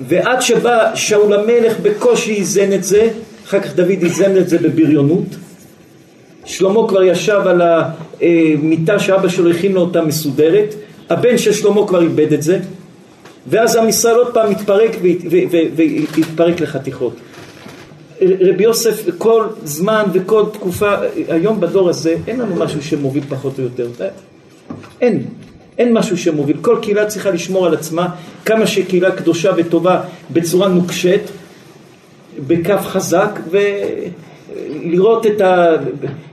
ועד 0.00 0.42
שבא 0.42 0.94
שאול 0.94 1.32
המלך 1.32 1.80
בקושי 1.82 2.34
איזן 2.34 2.72
את 2.72 2.84
זה, 2.84 3.10
אחר 3.44 3.60
כך 3.60 3.74
דוד 3.74 4.02
איזן 4.02 4.36
את 4.36 4.48
זה 4.48 4.58
בבריונות. 4.58 5.26
שלמה 6.44 6.88
כבר 6.88 7.02
ישב 7.02 7.40
על 7.46 7.62
המיטה 8.20 8.98
שאבא 8.98 9.28
שלו 9.28 9.50
הכין 9.50 9.72
לו 9.72 9.80
אותה 9.80 10.02
מסודרת, 10.02 10.74
הבן 11.10 11.38
של 11.38 11.52
שלמה 11.52 11.86
כבר 11.86 12.02
איבד 12.02 12.32
את 12.32 12.42
זה, 12.42 12.58
ואז 13.46 13.76
עם 13.76 13.88
ישראל 13.88 14.14
עוד 14.14 14.34
פעם 14.34 14.50
התפרק 14.50 14.90
והתפרק 15.76 16.60
לחתיכות. 16.60 17.16
רבי 18.40 18.64
יוסף 18.64 19.04
כל 19.18 19.44
זמן 19.64 20.04
וכל 20.12 20.44
תקופה, 20.52 20.94
היום 21.28 21.60
בדור 21.60 21.88
הזה 21.88 22.16
אין 22.26 22.40
לנו 22.40 22.56
משהו 22.56 22.82
שמוביל 22.82 23.24
פחות 23.28 23.58
או 23.58 23.64
יותר, 23.64 23.88
אין, 25.00 25.24
אין 25.78 25.92
משהו 25.92 26.18
שמוביל, 26.18 26.56
כל 26.60 26.76
קהילה 26.82 27.06
צריכה 27.06 27.30
לשמור 27.30 27.66
על 27.66 27.74
עצמה, 27.74 28.08
כמה 28.44 28.66
שקהילה 28.66 29.10
קדושה 29.10 29.50
וטובה 29.56 30.00
בצורה 30.30 30.68
נוקשת, 30.68 31.20
בכף 32.46 32.80
חזק, 32.86 33.40
ולראות 33.50 35.26
את. 35.26 35.40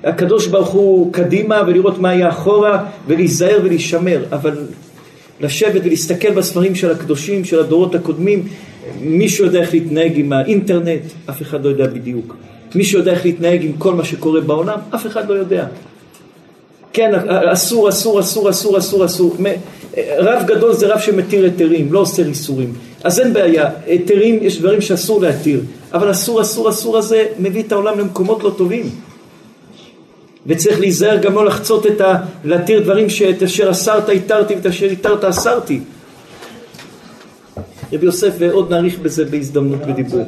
הקדוש 0.03 0.47
ברוך 0.47 0.69
הוא 0.69 1.13
קדימה 1.13 1.61
ולראות 1.67 1.97
מה 1.97 2.13
יהיה 2.13 2.29
אחורה 2.29 2.85
ולהיזהר 3.07 3.59
ולהישמר, 3.63 4.23
אבל 4.31 4.65
לשבת 5.41 5.81
ולהסתכל 5.85 6.31
בספרים 6.31 6.75
של 6.75 6.91
הקדושים, 6.91 7.45
של 7.45 7.59
הדורות 7.59 7.95
הקודמים, 7.95 8.47
מישהו 9.01 9.45
יודע 9.45 9.59
איך 9.59 9.73
להתנהג 9.73 10.11
עם 10.15 10.33
האינטרנט, 10.33 11.01
אף 11.29 11.41
אחד 11.41 11.65
לא 11.65 11.69
יודע 11.69 11.87
בדיוק. 11.87 12.35
מישהו 12.75 12.99
יודע 12.99 13.11
איך 13.11 13.25
להתנהג 13.25 13.63
עם 13.63 13.73
כל 13.77 13.93
מה 13.93 14.03
שקורה 14.03 14.41
בעולם, 14.41 14.79
אף 14.95 15.07
אחד 15.07 15.29
לא 15.29 15.33
יודע. 15.33 15.65
כן, 16.93 17.11
אסור, 17.27 17.89
אסור, 17.89 18.19
אסור, 18.19 18.49
אסור, 18.49 18.77
אסור, 18.77 19.05
אסור. 19.05 19.35
רב 20.17 20.43
גדול 20.45 20.73
זה 20.73 20.87
רב 20.87 20.99
שמתיר 20.99 21.43
היתרים, 21.43 21.93
לא 21.93 21.99
עושה 21.99 22.21
איסורים. 22.21 22.73
אז 23.03 23.19
אין 23.19 23.33
בעיה, 23.33 23.69
היתרים, 23.85 24.39
יש 24.41 24.59
דברים 24.59 24.81
שאסור 24.81 25.21
להתיר, 25.21 25.61
אבל 25.93 26.11
אסור, 26.11 26.41
אסור, 26.41 26.69
אסור 26.69 26.97
הזה 26.97 27.25
מביא 27.39 27.63
את 27.63 27.71
העולם 27.71 27.99
למקומות 27.99 28.43
לא 28.43 28.51
טובים. 28.57 28.89
וצריך 30.47 30.79
להיזהר 30.79 31.17
גם 31.17 31.35
לא 31.35 31.45
לחצות 31.45 31.85
את 31.85 32.01
ה... 32.01 32.15
להתיר 32.43 32.79
דברים 32.79 33.09
שאת 33.09 33.43
אשר 33.43 33.71
אסרת 33.71 34.09
התרתי 34.09 34.55
ואת 34.55 34.65
אשר 34.65 34.85
התרת 34.85 35.23
אסרתי. 35.23 35.79
רבי 37.93 38.05
יוסף, 38.05 38.33
ועוד 38.39 38.73
נאריך 38.73 38.99
בזה 38.99 39.25
בהזדמנות 39.25 39.79
בדיבור. 39.79 40.21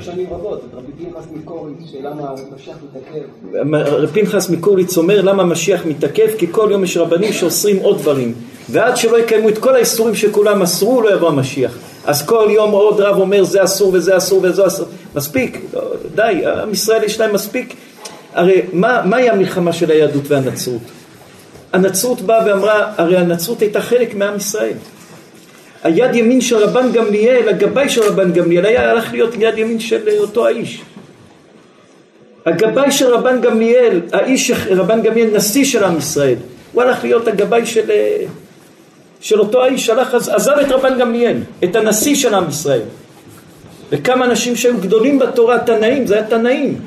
רבי 3.73 4.21
פנחס 4.21 4.49
מקוריץ 4.49 4.97
אומר 4.97 5.21
למה 5.21 5.43
משיח 5.43 5.85
מתעכב? 5.85 6.27
כי 6.37 6.47
כל 6.51 6.67
יום 6.71 6.83
יש 6.83 6.97
רבנים 6.97 7.33
שאוסרים 7.33 7.77
עוד 7.77 7.97
דברים. 7.97 8.33
ועד 8.69 8.97
שלא 8.97 9.19
יקיימו 9.19 9.49
את 9.49 9.57
כל 9.57 9.75
האיסורים 9.75 10.15
שכולם 10.15 10.61
אסרו 10.61 11.01
לא 11.01 11.13
יבוא 11.13 11.29
המשיח. 11.29 11.77
אז 12.05 12.25
כל 12.25 12.47
יום 12.49 12.71
עוד 12.71 12.99
רב 12.99 13.17
אומר 13.17 13.43
זה 13.43 13.63
אסור 13.63 13.91
וזה 13.93 14.17
אסור 14.17 14.39
וזה 14.43 14.67
אסור. 14.67 14.85
מספיק, 15.15 15.61
די, 16.15 16.41
עם 16.63 16.71
ישראל 16.71 17.03
יש 17.03 17.19
להם 17.19 17.33
מספיק. 17.33 17.75
הרי 18.33 18.61
מה, 18.73 19.01
מהי 19.05 19.29
המלחמה 19.29 19.73
של 19.73 19.91
היהדות 19.91 20.23
והנצרות? 20.27 20.81
הנצרות 21.73 22.21
באה 22.21 22.45
ואמרה, 22.45 22.93
הרי 22.97 23.17
הנצרות 23.17 23.61
הייתה 23.61 23.81
חלק 23.81 24.15
מעם 24.15 24.35
ישראל 24.35 24.73
היד 25.83 26.15
ימין 26.15 26.41
של 26.41 26.57
רבן 26.57 26.91
גמליאל, 26.91 27.49
הגבאי 27.49 27.89
של 27.89 28.01
רבן 28.01 28.33
גמליאל, 28.33 28.65
היה 28.65 28.91
הלך 28.91 29.11
להיות 29.11 29.35
יד 29.39 29.57
ימין 29.57 29.79
של 29.79 30.09
אותו 30.19 30.47
האיש. 30.47 30.81
הגבאי 32.45 32.91
של 32.91 33.13
רבן 33.13 33.41
גמליאל, 33.41 34.01
האיש 34.13 34.51
רבן 34.69 35.01
גמליאל, 35.01 35.29
נשיא 35.35 35.65
של 35.65 35.83
עם 35.83 35.97
ישראל, 35.97 36.35
הוא 36.71 36.83
הלך 36.83 37.03
להיות 37.03 37.27
הגבאי 37.27 37.65
של, 37.65 37.91
של 39.19 39.39
אותו 39.39 39.63
האיש, 39.63 39.89
הלך, 39.89 40.13
עזב 40.13 40.51
את 40.61 40.71
רבן 40.71 40.99
גמליאל, 40.99 41.37
את 41.63 41.75
הנשיא 41.75 42.15
של 42.15 42.33
עם 42.33 42.49
ישראל. 42.49 42.81
וכמה 43.89 44.25
אנשים 44.25 44.55
שהיו 44.55 44.77
גדולים 44.77 45.19
בתורה, 45.19 45.59
תנאים, 45.59 46.07
זה 46.07 46.13
היה 46.15 46.23
תנאים. 46.23 46.77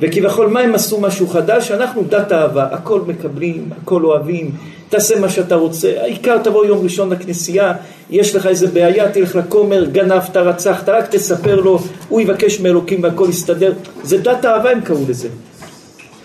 וכביכול 0.00 0.46
מה 0.46 0.60
הם 0.60 0.74
עשו 0.74 1.00
משהו 1.00 1.26
חדש? 1.26 1.70
אנחנו 1.70 2.02
דת 2.02 2.32
אהבה, 2.32 2.66
הכל 2.70 3.00
מקבלים, 3.06 3.68
הכל 3.82 4.04
אוהבים, 4.04 4.50
תעשה 4.88 5.20
מה 5.20 5.28
שאתה 5.28 5.54
רוצה, 5.54 5.92
העיקר 6.00 6.38
תבוא 6.38 6.66
יום 6.66 6.84
ראשון 6.84 7.10
לכנסייה, 7.10 7.72
יש 8.10 8.36
לך 8.36 8.46
איזה 8.46 8.66
בעיה, 8.66 9.12
תלך 9.12 9.36
לכומר, 9.36 9.84
גנבת, 9.84 10.36
רצחת, 10.36 10.88
רק 10.88 11.06
תספר 11.10 11.60
לו, 11.60 11.78
הוא 12.08 12.20
יבקש 12.20 12.60
מאלוקים 12.60 13.02
והכל 13.02 13.26
יסתדר, 13.30 13.72
זה 14.02 14.18
דת 14.18 14.44
אהבה 14.44 14.70
הם 14.70 14.80
קראו 14.80 15.04
לזה. 15.08 15.28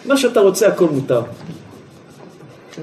מה 0.06 0.18
שאתה 0.18 0.40
רוצה 0.40 0.68
הכל 0.68 0.88
מותר. 0.92 1.22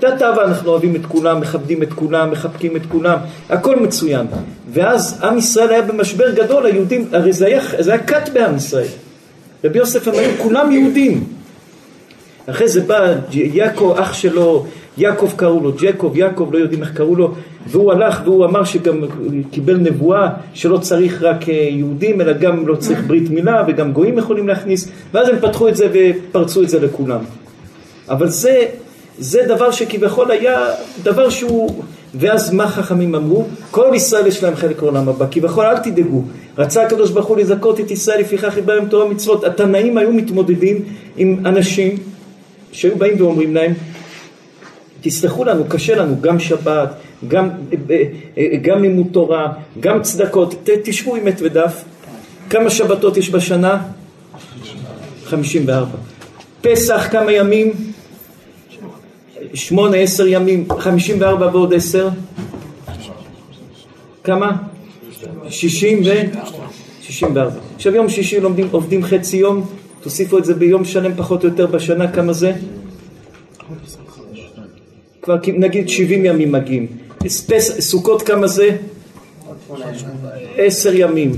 דת 0.00 0.22
אהבה 0.22 0.44
אנחנו 0.44 0.70
אוהבים 0.70 0.96
את 0.96 1.06
כולם, 1.06 1.40
מכבדים 1.40 1.82
את 1.82 1.92
כולם, 1.92 2.30
מחבקים 2.30 2.76
את 2.76 2.82
כולם, 2.88 3.18
הכל 3.48 3.76
מצוין. 3.76 4.26
ואז 4.72 5.18
עם 5.22 5.38
ישראל 5.38 5.70
היה 5.70 5.82
במשבר 5.82 6.30
גדול, 6.30 6.66
היהודים, 6.66 7.08
הרי 7.12 7.32
זה 7.32 7.46
היה, 7.46 7.60
זה 7.78 7.92
היה 7.92 8.02
כת 8.02 8.28
בעם 8.32 8.56
ישראל. 8.56 8.86
רבי 9.64 9.78
יוסף 9.78 10.08
הם 10.08 10.14
כולם 10.38 10.72
יהודים. 10.72 11.24
אחרי 12.46 12.68
זה 12.68 12.80
בא 12.80 13.14
יעקב, 13.32 13.94
אח 13.98 14.12
שלו, 14.12 14.66
יעקב 15.00 15.32
קראו 15.36 15.60
לו, 15.60 15.72
ג'קוב, 15.80 16.16
יעקב, 16.16 16.48
לא 16.52 16.58
יודעים 16.58 16.82
איך 16.82 16.92
קראו 16.92 17.16
לו, 17.16 17.34
והוא 17.66 17.92
הלך 17.92 18.20
והוא 18.24 18.44
אמר 18.44 18.64
שגם 18.64 19.00
קיבל 19.50 19.76
נבואה 19.76 20.28
שלא 20.54 20.78
צריך 20.78 21.22
רק 21.22 21.48
אה, 21.48 21.54
יהודים, 21.54 22.20
אלא 22.20 22.32
גם 22.32 22.68
לא 22.68 22.76
צריך 22.76 23.00
ברית 23.06 23.30
מילה 23.30 23.64
וגם 23.68 23.92
גויים 23.92 24.18
יכולים 24.18 24.48
להכניס, 24.48 24.88
ואז 25.14 25.28
הם 25.28 25.36
פתחו 25.40 25.68
את 25.68 25.76
זה 25.76 25.88
ופרצו 25.92 26.62
את 26.62 26.68
זה 26.68 26.80
לכולם. 26.80 27.20
אבל 28.08 28.28
זה, 28.28 28.66
זה 29.18 29.42
דבר 29.48 29.70
שכביכול 29.70 30.30
היה 30.30 30.66
דבר 31.02 31.30
שהוא, 31.30 31.82
ואז 32.14 32.52
מה 32.52 32.68
חכמים 32.68 33.14
אמרו? 33.14 33.44
כל 33.70 33.90
ישראל 33.94 34.26
יש 34.26 34.42
להם 34.42 34.56
חלק 34.56 34.82
לעולם 34.82 35.08
הבא, 35.08 35.26
כביכול 35.30 35.64
אל 35.64 35.78
תדאגו, 35.78 36.22
רצה 36.58 36.82
הקדוש 36.82 37.10
ברוך 37.10 37.26
הוא 37.26 37.36
לזכות 37.36 37.80
את 37.80 37.90
ישראל 37.90 38.20
לפיכך 38.20 38.56
יבהם 38.56 38.84
תורה 38.88 39.08
מצוות, 39.08 39.44
התנאים 39.44 39.98
היו 39.98 40.12
מתמודדים 40.12 40.82
עם 41.16 41.46
אנשים 41.46 41.96
שהיו 42.72 42.96
באים 42.96 43.14
ואומרים 43.18 43.54
להם 43.54 43.72
תסלחו 45.00 45.44
לנו, 45.44 45.64
קשה 45.68 45.96
לנו, 45.96 46.20
גם 46.20 46.40
שבת, 46.40 46.88
גם, 47.28 47.48
גם 48.62 48.82
לימוד 48.82 49.06
תורה, 49.12 49.52
גם 49.80 50.02
צדקות, 50.02 50.68
תשבו 50.84 51.16
עם 51.16 51.26
עת 51.26 51.40
ודף. 51.42 51.84
כמה 52.50 52.70
שבתות 52.70 53.16
יש 53.16 53.30
בשנה? 53.30 53.82
54. 55.24 55.98
פסח 56.60 57.08
כמה 57.10 57.32
ימים? 57.32 57.72
שמונה, 59.54 59.96
עשר 59.96 60.26
ימים, 60.26 60.66
54 60.78 61.46
ועוד 61.52 61.74
עשר? 61.74 62.08
כמה? 64.24 64.56
60 65.48 66.02
ו... 66.04 66.10
64. 67.02 67.50
עכשיו 67.76 67.94
יום 67.94 68.08
שישי 68.08 68.40
לומדים, 68.40 68.68
עובדים 68.70 69.04
חצי 69.04 69.36
יום, 69.36 69.66
תוסיפו 70.00 70.38
את 70.38 70.44
זה 70.44 70.54
ביום 70.54 70.84
שלם 70.84 71.14
פחות 71.16 71.44
או 71.44 71.48
יותר 71.48 71.66
בשנה, 71.66 72.12
כמה 72.12 72.32
זה? 72.32 72.52
כבר 75.22 75.36
נגיד 75.46 75.88
70 75.88 76.24
ימים 76.24 76.52
מגיעים. 76.52 76.86
סוכות 77.58 78.22
כמה 78.22 78.46
זה? 78.46 78.76
עשר 80.56 80.90
ימים. 80.94 81.32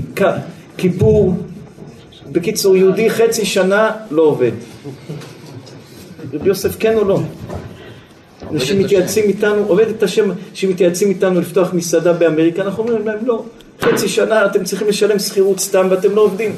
כיפור, 0.77 1.33
בקיצור, 2.31 2.77
יהודי 2.77 3.09
חצי 3.09 3.45
שנה 3.45 3.91
לא 4.11 4.21
עובד. 4.21 4.51
רבי 6.33 6.47
יוסף 6.47 6.75
כן 6.79 6.97
או 6.97 7.03
לא? 7.03 7.19
אנשים 8.51 8.79
מתייעצים 8.79 9.23
איתנו, 9.23 9.65
עובד 9.67 9.89
את 9.89 10.03
השם 10.03 10.29
שמתייעצים 10.53 11.09
איתנו 11.09 11.41
לפתוח 11.41 11.73
מסעדה 11.73 12.13
באמריקה, 12.13 12.61
אנחנו 12.61 12.83
אומרים 12.83 13.07
להם 13.07 13.19
לא, 13.25 13.43
חצי 13.81 14.09
שנה 14.09 14.45
אתם 14.45 14.63
צריכים 14.63 14.87
לשלם 14.87 15.19
שכירות 15.19 15.59
סתם 15.59 15.87
ואתם 15.89 16.15
לא 16.15 16.21
עובדים. 16.21 16.55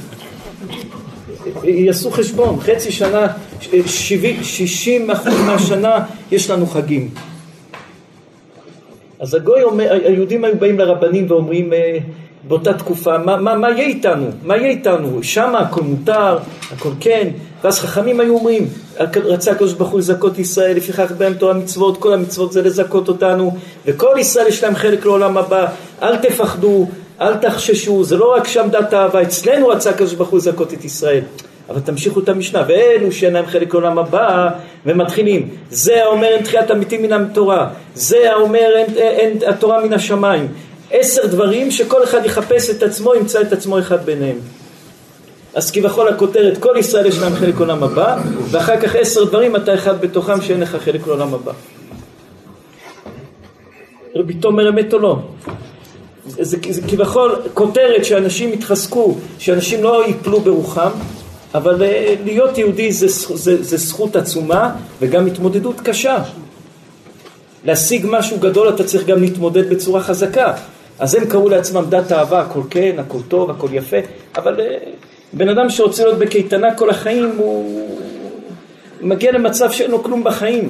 יעשו 1.63 2.11
חשבון, 2.11 2.59
חצי 2.59 2.91
שנה, 2.91 3.28
70, 3.62 4.43
60 4.43 5.12
אחוז 5.12 5.34
מהשנה 5.45 6.06
יש 6.32 6.49
לנו 6.49 6.66
חגים. 6.66 7.10
אז 9.20 9.34
הגוי 9.34 9.64
אומר, 9.64 9.93
היהודים 10.06 10.43
היו 10.43 10.60
באים 10.60 10.80
לרבנים 10.80 11.26
ואומרים 11.30 11.74
אה, 11.74 11.97
באותה 12.47 12.74
תקופה, 12.74 13.18
מה, 13.18 13.38
מה, 13.38 13.56
מה 13.56 13.70
יהיה 13.70 13.88
איתנו? 13.88 14.28
מה 14.43 14.58
יהיה 14.58 14.70
איתנו? 14.70 15.24
שמה 15.24 15.60
הכל 15.60 15.82
מותר, 15.82 16.38
הכל 16.72 16.89
כן, 16.99 17.28
ואז 17.64 17.80
חכמים 17.80 18.20
היו 18.20 18.34
אומרים, 18.34 18.68
רצה 19.16 19.51
הקדוש 19.51 19.74
ברוך 19.74 19.89
הוא 19.89 19.99
לזכות 19.99 20.39
ישראל, 20.39 20.78
לפיכך 20.78 21.12
בהם 21.18 21.34
תורה 21.34 21.53
מצוות, 21.53 21.97
כל 21.97 22.14
המצוות 22.14 22.51
זה 22.51 22.62
לזכות 22.62 23.08
אותנו, 23.08 23.56
וכל 23.86 24.16
ישראל 24.20 24.47
יש 24.47 24.64
להם 24.64 24.76
חלק 24.76 25.06
לעולם 25.06 25.38
הבא, 25.38 25.68
אל 26.01 26.18
תפחדו, 26.18 26.88
אל 27.22 27.36
תחששו, 27.36 28.03
זה 28.03 28.18
לא 28.18 28.36
רק 28.36 28.47
שם 28.47 28.68
דת 28.72 28.93
האהבה, 28.93 29.22
אצלנו 29.22 29.68
רצה 29.68 29.89
הקדוש 29.89 30.14
ברוך 30.14 30.30
הוא 30.30 30.38
לזכות 30.38 30.74
את 30.74 30.86
ישראל. 30.86 31.24
אבל 31.70 31.80
תמשיכו 31.80 32.20
את 32.20 32.30
המשנה, 32.30 32.63
ואלו 32.68 33.11
שאין 33.11 33.34
להם 33.34 33.45
חלק 33.45 33.74
לעולם 33.74 33.97
הבא, 33.97 34.49
ומתחילים, 34.86 35.49
זה 35.70 36.03
האומר 36.03 36.28
אין 36.28 36.43
תחיית 36.43 36.72
המתים 36.72 37.01
מן 37.01 37.13
התורה, 37.13 37.70
זה 37.95 38.32
האומר 38.32 38.70
אין, 38.76 38.88
אין, 38.97 39.39
אין 39.41 39.49
התורה 39.49 39.86
מן 39.86 39.93
השמיים. 39.93 40.47
עשר 40.91 41.26
דברים 41.26 41.72
שכל 41.72 42.03
אחד 42.03 42.26
יחפש 42.26 42.70
את 42.70 42.84
עצמו, 42.84 43.16
ימצא 43.16 43.41
את 43.41 43.53
עצמו 43.53 43.80
אחד 43.80 44.05
ביניהם. 44.05 44.38
אז 45.53 45.72
כביכול 45.72 46.07
הכותרת, 46.07 46.57
כל 46.57 46.76
ישראל 46.80 47.05
יש 47.05 47.20
להם 47.20 47.36
חלק 47.36 47.55
לעולם 47.55 47.84
הבא, 47.84 48.18
ואחר 48.51 48.80
כך 48.80 48.95
עשר 48.95 49.24
דברים, 49.24 49.55
אתה 49.55 49.74
אחד 49.74 50.01
בתוכם 50.01 50.41
שאין 50.41 50.59
לך 50.59 50.76
חלק 50.76 51.07
לעולם 51.07 51.34
הבא. 51.34 51.51
רבי 54.16 54.34
תומר 54.34 54.70
אמת 54.70 54.93
או 54.93 54.99
לא? 54.99 55.18
זה, 56.26 56.57
זה 56.70 56.82
כביכול 56.82 57.41
כותרת 57.53 58.05
שאנשים 58.05 58.53
יתחזקו, 58.53 59.16
שאנשים 59.39 59.84
לא 59.84 60.05
ייפלו 60.07 60.39
ברוחם, 60.39 60.89
אבל 61.56 61.84
אה, 61.84 62.16
להיות 62.24 62.58
יהודי 62.58 62.91
זה, 62.91 63.08
זה, 63.36 63.64
זה 63.64 63.78
זכות 63.78 64.16
עצומה 64.16 64.76
וגם 64.99 65.26
התמודדות 65.26 65.82
קשה. 65.82 66.18
להשיג 67.66 68.06
משהו 68.10 68.38
גדול 68.39 68.70
אתה 68.70 68.84
צריך 68.84 69.06
גם 69.06 69.22
להתמודד 69.22 69.70
בצורה 69.70 70.01
חזקה. 70.01 70.53
אז 70.99 71.16
הם 71.16 71.26
קראו 71.26 71.49
לעצמם 71.49 71.86
דת 71.89 72.12
אהבה, 72.12 72.41
הכל 72.41 72.62
כן, 72.70 72.95
הכל 72.97 73.18
טוב, 73.28 73.49
הכל 73.49 73.68
יפה, 73.72 73.97
אבל 74.38 74.60
אה, 74.60 74.78
בן 75.34 75.49
אדם 75.49 75.70
שרוצה 75.70 76.03
להיות 76.03 76.20
בקייטנה 76.20 76.76
כל 76.76 76.89
החיים 76.89 77.32
הוא 77.38 77.89
מגיע 79.01 79.32
למצב 79.32 79.72
שאין 79.72 79.91
לו 79.91 80.03
כלום 80.03 80.24
בחיים. 80.24 80.70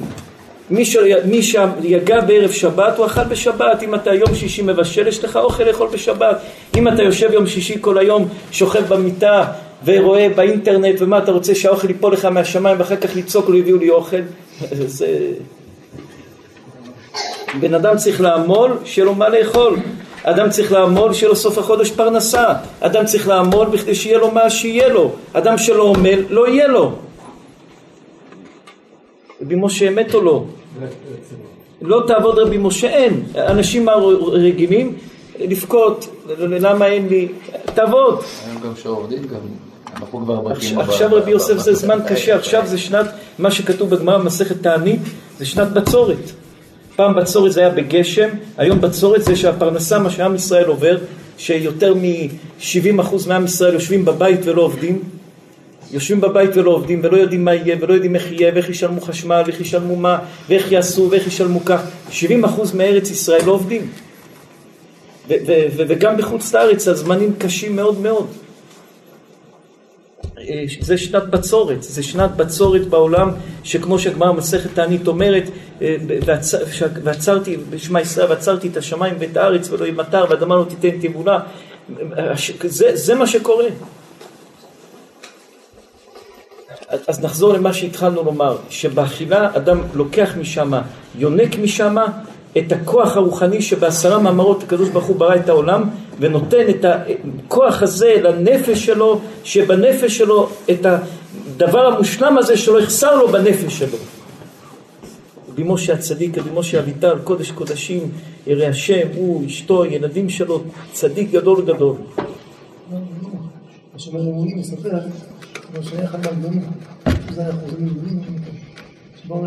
מי, 0.70 0.84
ש... 0.84 0.96
מי 1.24 1.42
שיגע 1.42 2.20
בערב 2.20 2.50
שבת 2.50 2.98
הוא 2.98 3.06
אכל 3.06 3.24
בשבת, 3.24 3.82
אם 3.82 3.94
אתה 3.94 4.14
יום 4.14 4.34
שישי 4.34 4.62
מבשל 4.62 5.06
יש 5.06 5.24
לך 5.24 5.36
אוכל 5.36 5.62
לאכול 5.62 5.88
בשבת, 5.88 6.36
אם 6.76 6.88
אתה 6.88 7.02
יושב 7.02 7.32
יום 7.32 7.46
שישי 7.46 7.76
כל 7.80 7.98
היום 7.98 8.28
שוכב 8.52 8.84
במיטה 8.88 9.44
ורואה 9.84 10.28
באינטרנט 10.28 11.02
ומה 11.02 11.18
אתה 11.18 11.32
רוצה 11.32 11.54
שהאוכל 11.54 11.88
ייפול 11.88 12.12
לך 12.12 12.24
מהשמיים 12.24 12.78
ואחר 12.78 12.96
כך 12.96 13.16
לצעוק 13.16 13.48
לא 13.48 13.58
הביאו 13.58 13.78
לי 13.78 13.90
אוכל. 13.90 14.22
זה... 14.86 15.32
בן 17.60 17.74
אדם 17.74 17.96
צריך 17.96 18.20
לעמול 18.20 18.72
שיהיה 18.84 19.04
לו 19.04 19.14
מה 19.14 19.28
לאכול. 19.28 19.78
אדם 20.22 20.50
צריך 20.50 20.72
לעמול 20.72 21.12
שיהיה 21.12 21.28
לו 21.28 21.36
סוף 21.36 21.58
החודש 21.58 21.90
פרנסה. 21.90 22.44
אדם 22.80 23.04
צריך 23.04 23.28
לעמול 23.28 23.66
בכדי 23.66 23.94
שיהיה 23.94 24.18
לו 24.18 24.30
מה 24.30 24.50
שיהיה 24.50 24.88
לו. 24.88 25.12
אדם 25.32 25.58
שלא 25.58 25.94
עמל 25.96 26.24
לא 26.30 26.48
יהיה 26.48 26.68
לו. 26.68 26.92
רבי 29.42 29.54
משה 29.58 29.88
אמת 29.88 30.14
או 30.14 30.22
לא? 30.22 30.44
לא 31.82 32.02
תעבוד 32.06 32.38
רבי 32.38 32.58
משה 32.58 32.88
אין. 32.88 33.22
אנשים 33.36 33.88
רגילים 34.32 34.92
לבכות 35.38 36.08
למה 36.38 36.86
אין 36.86 37.08
לי? 37.08 37.28
תעבוד. 37.74 38.20
היום 38.46 38.62
גם 38.62 38.72
שעובדים 38.82 39.22
גם 39.22 39.40
עכשיו 40.78 41.10
רבי 41.12 41.30
יוסף 41.30 41.58
זה 41.58 41.74
זמן 41.74 41.98
קשה, 42.08 42.36
עכשיו 42.36 42.62
זה 42.66 42.78
שנת, 42.78 43.06
מה 43.38 43.50
שכתוב 43.50 43.90
בגמרא 43.90 44.18
במסכת 44.18 44.62
תענית, 44.62 45.00
זה 45.38 45.46
שנת 45.46 45.68
בצורת. 45.68 46.30
פעם 46.96 47.16
בצורת 47.16 47.52
זה 47.52 47.60
היה 47.60 47.70
בגשם, 47.70 48.28
היום 48.56 48.80
בצורת 48.80 49.24
זה 49.24 49.36
שהפרנסה, 49.36 49.98
מה 49.98 50.10
שעם 50.10 50.34
ישראל 50.34 50.64
עובר, 50.64 50.98
שיותר 51.38 51.94
מ-70% 51.94 53.28
מעם 53.28 53.44
ישראל 53.44 53.74
יושבים 53.74 54.04
בבית 54.04 54.40
ולא 54.44 54.62
עובדים, 54.62 55.02
יושבים 55.92 56.20
בבית 56.20 56.56
ולא 56.56 56.70
עובדים 56.70 57.00
ולא 57.04 57.16
יודעים 57.16 57.44
מה 57.44 57.54
יהיה 57.54 57.76
ולא 57.80 57.94
יודעים 57.94 58.14
איך 58.14 58.32
יהיה 58.32 58.52
ואיך 58.54 58.68
ישלמו 58.68 59.00
חשמל 59.00 59.42
ואיך 59.46 59.60
ישלמו 59.60 59.96
מה 59.96 60.18
ואיך 60.48 60.72
יעשו 60.72 61.08
ואיך 61.10 61.26
ישלמו 61.26 61.64
כך. 61.64 61.80
70% 62.10 62.14
מארץ 62.74 63.10
ישראל 63.10 63.44
לא 63.46 63.52
עובדים. 63.52 63.90
וגם 65.76 66.16
בחוץ 66.16 66.54
לארץ 66.54 66.88
הזמנים 66.88 67.32
קשים 67.38 67.76
מאוד 67.76 68.00
מאוד 68.00 68.26
זה 70.80 70.98
שנת 70.98 71.22
בצורת, 71.22 71.82
זה 71.82 72.02
שנת 72.02 72.30
בצורת 72.36 72.86
בעולם 72.86 73.30
שכמו 73.64 73.98
שהגמרא 73.98 74.32
מסכת 74.32 74.74
תענית 74.74 75.08
אומרת 75.08 75.44
אה, 75.82 75.96
ועצרתי 77.02 77.56
בשמע 77.70 78.00
ישראל 78.00 78.28
ועצרתי 78.30 78.68
את 78.68 78.76
השמיים 78.76 79.14
ואת 79.18 79.36
הארץ 79.36 79.70
ולא 79.70 79.86
ימטר 79.86 80.24
ואדמה 80.30 80.56
לא 80.56 80.64
תיתן 80.68 81.08
תבונה 81.08 81.38
זה, 82.64 82.96
זה 82.96 83.14
מה 83.14 83.26
שקורה. 83.26 83.66
אז 87.06 87.24
נחזור 87.24 87.52
למה 87.52 87.72
שהתחלנו 87.72 88.22
לומר 88.22 88.56
שבאכילה 88.70 89.50
אדם 89.56 89.82
לוקח 89.94 90.34
משם, 90.38 90.72
יונק 91.18 91.58
משם 91.58 91.96
את 92.58 92.72
הכוח 92.72 93.16
הרוחני 93.16 93.62
שבעשרה 93.62 94.18
מאמרות 94.18 94.62
הקדוש 94.62 94.88
ברוך 94.88 95.06
הוא 95.06 95.16
ברא 95.16 95.34
את 95.34 95.48
העולם 95.48 95.90
ונותן 96.20 96.70
את 96.70 96.84
הכוח 96.84 97.82
הזה 97.82 98.14
לנפש 98.22 98.86
שלו, 98.86 99.20
שבנפש 99.44 100.18
שלו 100.18 100.48
את 100.70 100.86
הדבר 100.86 101.86
המושלם 101.86 102.38
הזה 102.38 102.56
שלא 102.56 102.82
יחסר 102.82 103.16
לו 103.16 103.28
בנפש 103.28 103.78
שלו. 103.78 103.98
רבי 105.48 105.62
משה 105.66 105.94
הצדיק, 105.94 106.38
רבי 106.38 106.50
משה 106.54 106.80
אביטל, 106.80 107.18
קודש 107.24 107.50
קודשים, 107.50 108.10
ירא 108.46 108.64
השם, 108.64 109.08
הוא, 109.14 109.46
אשתו, 109.46 109.84
ילדים 109.84 110.28
שלו, 110.28 110.62
צדיק 110.92 111.30
גדול 111.30 111.64
גדול. 111.64 111.96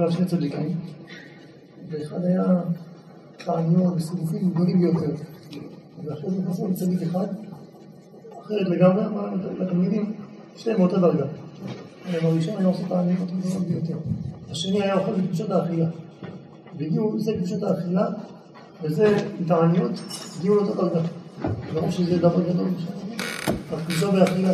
זה 0.10 0.26
צדיקים, 0.26 0.76
ואחד 1.90 2.26
היה 2.26 2.44
רעיון 3.48 3.94
וסיבובים 3.96 4.50
גדולים 4.50 4.80
ביותר. 4.80 5.12
ואחרי 6.06 6.30
זה 6.30 6.38
נכנסו 6.42 6.68
לצדיק 6.68 7.02
אחד, 7.02 7.28
אחרת 8.46 8.68
לגמרי, 8.68 9.04
לתלמידים, 9.60 10.14
שניהם 10.56 10.80
מאותה 10.80 10.98
דרגה. 10.98 11.26
הראשון 12.14 12.58
היה 12.58 12.68
עושה 12.68 12.84
את 12.88 12.92
העניות 12.92 13.30
הגדולות 13.30 13.68
ביותר. 13.68 13.98
השני 14.52 14.84
היה 14.84 14.98
אוכל 14.98 15.12
בקדושת 15.12 15.52
האכילה. 15.52 15.86
והגיעו, 16.78 17.20
זה 17.20 17.34
קדושת 17.34 17.64
האכילה, 17.64 18.08
וזה 18.84 19.18
את 19.46 19.52
העניות, 19.52 19.92
הגיעו 20.40 20.56
לאותה 20.56 20.74
דרגה. 20.76 21.00
ברור 21.74 21.92
שזה 21.92 22.18
דבר 22.18 22.42
גדול. 22.50 22.68
הקדושה 23.72 24.10
והאכילה. 24.10 24.54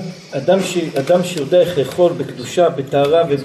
אדם, 0.95 1.23
שיודע 1.23 1.59
איך 1.59 1.77
לאכול 1.77 2.13
בקדושה, 2.13 2.69
בטהרה, 2.69 3.23
ו... 3.29 3.35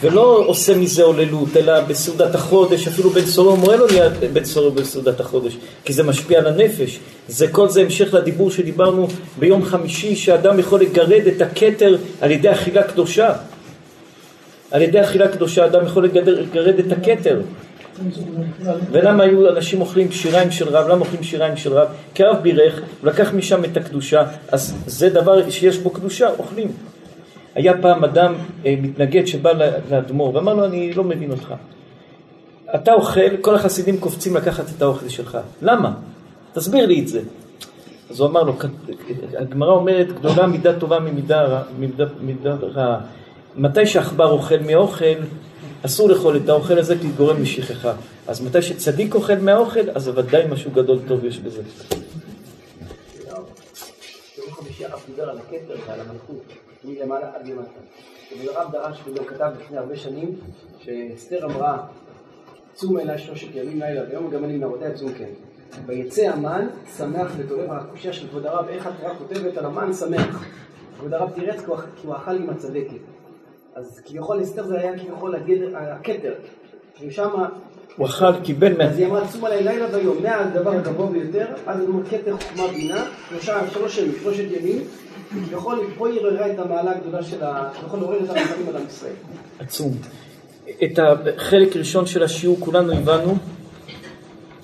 ולא 0.00 0.44
עושה 0.46 0.76
מזה 0.76 1.02
עוללות, 1.02 1.56
אלא 1.56 1.80
בסעודת 1.80 2.34
החודש, 2.34 2.88
אפילו 2.88 3.10
בן 3.10 3.26
סורר 3.26 3.54
מורה 3.54 3.76
לא 3.76 3.86
נהיה 3.86 4.08
בן 4.32 4.44
סורר 4.44 4.70
בסעודת 4.70 5.20
החודש, 5.20 5.56
כי 5.84 5.92
זה 5.92 6.02
משפיע 6.02 6.38
על 6.38 6.46
הנפש. 6.46 6.98
זה 7.28 7.48
כל 7.48 7.68
זה 7.68 7.80
המשך 7.80 8.14
לדיבור 8.14 8.50
שדיברנו 8.50 9.08
ביום 9.38 9.64
חמישי, 9.64 10.16
שאדם 10.16 10.58
יכול 10.58 10.80
לגרד 10.80 11.26
את 11.36 11.42
הכתר 11.42 11.96
על 12.20 12.30
ידי 12.30 12.52
אכילה 12.52 12.82
קדושה. 12.82 13.32
על 14.70 14.82
ידי 14.82 15.00
אכילה 15.02 15.28
קדושה 15.28 15.66
אדם 15.66 15.86
יכול 15.86 16.04
לגרד 16.04 16.78
את 16.78 16.92
הכתר. 16.92 17.40
ולמה 18.92 19.24
היו 19.24 19.48
אנשים 19.48 19.80
אוכלים 19.80 20.12
שיריים 20.12 20.50
של 20.50 20.68
רב? 20.68 20.88
למה 20.88 21.00
אוכלים 21.00 21.22
שיריים 21.22 21.56
של 21.56 21.72
רב? 21.72 21.88
כי 22.14 22.24
הרב 22.24 22.42
בירך, 22.42 22.80
לקח 23.02 23.32
משם 23.32 23.64
את 23.64 23.76
הקדושה, 23.76 24.22
אז 24.48 24.74
זה 24.86 25.10
דבר 25.10 25.50
שיש 25.50 25.78
בו 25.78 25.90
קדושה, 25.90 26.28
אוכלים. 26.38 26.72
היה 27.54 27.82
פעם 27.82 28.04
אדם 28.04 28.34
אה, 28.66 28.74
מתנגד 28.82 29.26
שבא 29.26 29.52
לאדמו"ר 29.90 30.34
ואמר 30.34 30.54
לו 30.54 30.64
אני 30.64 30.92
לא 30.92 31.04
מבין 31.04 31.30
אותך. 31.30 31.54
אתה 32.74 32.92
אוכל, 32.92 33.36
כל 33.40 33.54
החסידים 33.54 34.00
קופצים 34.00 34.36
לקחת 34.36 34.64
את 34.76 34.82
האוכל 34.82 35.08
שלך. 35.08 35.38
למה? 35.62 35.92
תסביר 36.52 36.86
לי 36.86 37.00
את 37.00 37.08
זה. 37.08 37.20
אז 38.10 38.20
הוא 38.20 38.28
אמר 38.28 38.42
לו, 38.42 38.54
הגמרא 39.38 39.72
אומרת 39.72 40.12
גדולה 40.12 40.46
מידה 40.46 40.78
טובה 40.78 40.98
ממידה 41.00 41.42
רעה. 41.42 41.62
רעה. 42.74 43.00
מתי 43.56 43.86
שעכבר 43.86 44.30
אוכל 44.30 44.58
מאוכל, 44.58 45.04
אסור 45.86 46.08
לאכול 46.08 46.36
את 46.36 46.48
האוכל 46.48 46.78
הזה 46.78 46.98
כי 46.98 47.08
גורם 47.08 47.42
לשכחה. 47.42 47.92
אז 48.26 48.40
מתי 48.40 48.62
שצדיק 48.62 49.14
אוכל 49.14 49.36
מהאוכל, 49.36 49.90
אז 49.94 50.08
ודאי 50.08 50.44
משהו 50.50 50.70
גדול 50.70 50.98
טוב 51.08 51.24
יש 51.24 51.38
בזה. 51.38 51.62
על. 56.84 56.90
מלמעלה 56.90 57.30
עד 57.34 57.46
למטה. 57.46 57.80
הרב 58.56 58.72
דרש 58.72 59.02
וגם 59.06 59.24
כתב 59.24 59.50
לפני 59.60 59.78
הרבה 59.78 59.96
שנים, 59.96 60.36
שאסתר 60.78 61.44
אמרה, 61.44 61.86
צום 62.74 62.98
אליי 62.98 63.18
שלושת 63.18 63.54
ימים 63.54 63.80
לילה 63.80 64.02
ויום, 64.08 64.30
גם 64.30 64.44
אני 64.44 64.56
מנערותיי 64.56 64.94
צום 64.94 65.12
כן. 65.12 65.28
ויצא 65.86 66.22
המן 66.22 66.66
שמח 66.96 67.32
וטורף, 67.36 67.70
הקושייה 67.70 68.12
של 68.12 68.28
כבוד 68.28 68.46
הרב, 68.46 68.68
איך 68.68 68.86
התורה 68.86 69.14
כותבת 69.14 69.56
על 69.56 69.64
המן 69.64 69.92
שמח. 69.92 70.44
כבוד 70.98 71.14
הרב 71.14 71.30
תירץ 71.30 71.60
כי 71.60 72.06
הוא 72.06 72.16
אכל 72.16 72.30
עם 72.30 72.50
הצדקת. 72.50 73.00
אז 73.74 74.00
כביכול 74.04 74.42
אסתר 74.42 74.66
זה 74.66 74.78
היה 74.78 74.98
כביכול 74.98 75.34
הכתר. 75.74 76.34
ושם... 77.06 77.28
הוא 77.96 78.06
אכל, 78.06 78.40
קיבל 78.44 78.76
מה... 78.78 78.84
אז 78.84 78.98
היא 78.98 79.06
אמרה 79.06 79.28
צום 79.28 79.44
עליי 79.44 79.62
לילה 79.64 79.86
ויום, 79.92 80.22
מהדבר 80.22 80.70
הגבוה 80.70 81.06
ביותר, 81.06 81.46
עד 81.66 81.80
כתר 82.10 82.36
חוכמה 82.36 82.68
בינה, 82.68 83.06
שלוש 83.72 83.98
ימים, 83.98 84.14
שלושת 84.22 84.44
ימים, 84.50 84.82
יכול, 85.52 85.80
פה 85.98 86.08
היא 86.08 86.20
עוררה 86.20 86.50
את 86.52 86.58
המעלה 86.58 86.90
הגדולה 86.90 87.22
של 87.22 87.44
ה... 87.44 87.68
יכול 87.86 87.98
לעורר 87.98 88.24
את 88.24 88.30
המחלים 88.30 88.68
על 88.68 88.76
עם 88.76 88.82
ישראל. 88.88 89.12
עצום. 89.58 89.96
את 90.84 90.98
החלק 91.36 91.76
הראשון 91.76 92.06
של 92.06 92.22
השיעור 92.22 92.56
כולנו 92.60 92.92
הבנו 92.92 93.36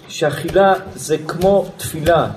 שאכילה 0.09 0.75
זה 0.95 1.17
כמו 1.27 1.67
תפילה. 1.77 2.31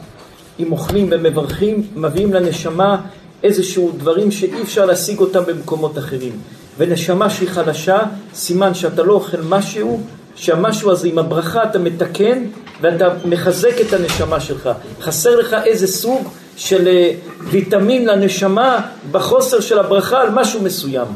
אם 0.59 0.71
אוכלים 0.71 1.07
ומברכים, 1.11 1.87
מביאים 1.95 2.33
לנשמה 2.33 3.01
איזשהו 3.43 3.91
דברים 3.97 4.31
שאי 4.31 4.61
אפשר 4.61 4.85
להשיג 4.85 5.19
אותם 5.19 5.43
במקומות 5.45 5.97
אחרים. 5.97 6.39
ונשמה 6.77 7.29
שהיא 7.29 7.49
חלשה, 7.49 7.99
סימן 8.33 8.73
שאתה 8.73 9.03
לא 9.03 9.13
אוכל 9.13 9.41
משהו, 9.49 10.01
שהמשהו 10.35 10.91
הזה 10.91 11.07
עם 11.07 11.19
הברכה 11.19 11.63
אתה 11.63 11.79
מתקן 11.79 12.43
ואתה 12.81 13.07
מחזק 13.25 13.81
את 13.81 13.93
הנשמה 13.93 14.39
שלך. 14.39 14.69
חסר 15.01 15.35
לך 15.35 15.55
איזה 15.65 15.87
סוג 15.87 16.27
של 16.57 16.87
אה, 16.87 17.11
ויטמין 17.39 18.05
לנשמה 18.05 18.87
בחוסר 19.11 19.59
של 19.59 19.79
הברכה 19.79 20.21
על 20.21 20.29
משהו 20.29 20.61
מסוים. 20.61 21.07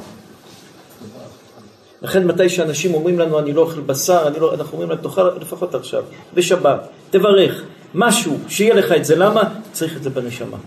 לכן 2.01 2.27
מתי 2.27 2.49
שאנשים 2.49 2.93
אומרים 2.93 3.19
לנו 3.19 3.39
אני 3.39 3.53
לא 3.53 3.61
אוכל 3.61 3.81
בשר, 3.81 4.29
לא, 4.39 4.53
אנחנו 4.53 4.71
אומרים 4.71 4.89
להם 4.89 4.99
תאכל 5.01 5.29
לפחות 5.41 5.75
עכשיו, 5.75 6.03
בשבת, 6.33 6.87
תברך, 7.09 7.61
משהו, 7.93 8.37
שיהיה 8.47 8.73
לך 8.73 8.91
את 8.91 9.05
זה, 9.05 9.15
למה? 9.15 9.41
צריך 9.71 9.97
את 9.97 10.03
זה 10.03 10.09
בנשמה. 10.09 10.57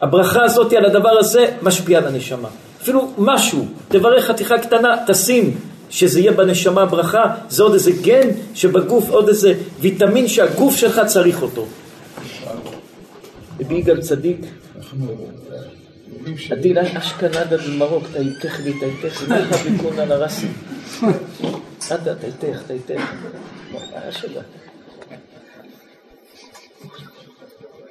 הברכה 0.00 0.42
הזאת 0.42 0.72
על 0.72 0.84
הדבר 0.84 1.18
הזה 1.18 1.46
משפיעה 1.62 2.02
על 2.02 2.08
הנשמה. 2.08 2.48
אפילו 2.82 3.12
משהו, 3.18 3.66
תברך 3.88 4.24
חתיכה 4.24 4.58
קטנה, 4.58 4.96
תשים, 5.06 5.58
שזה 5.90 6.20
יהיה 6.20 6.32
בנשמה 6.32 6.86
ברכה, 6.86 7.24
זה 7.48 7.62
עוד 7.62 7.72
איזה 7.72 7.90
גן 8.02 8.28
שבגוף, 8.54 9.10
עוד 9.10 9.28
איזה 9.28 9.54
ויטמין 9.80 10.28
שהגוף 10.28 10.76
שלך 10.76 11.00
צריך 11.06 11.42
אותו. 11.42 11.66
רבי 13.60 13.74
יגאל 13.74 14.00
צדיק, 14.00 14.40
עדיל 16.50 16.78
אשכנדה 16.78 17.56
במרוק, 17.56 18.04
תאיתך 18.12 18.60
ותאיתך, 18.64 19.22
נחה 19.28 19.70
ביקון 19.70 19.98
על 19.98 20.12
הרסי. 20.12 20.46
עדה 21.90 22.14
תאיתך, 22.14 22.62
תאיתך. 22.66 23.02
השבת. 23.94 24.44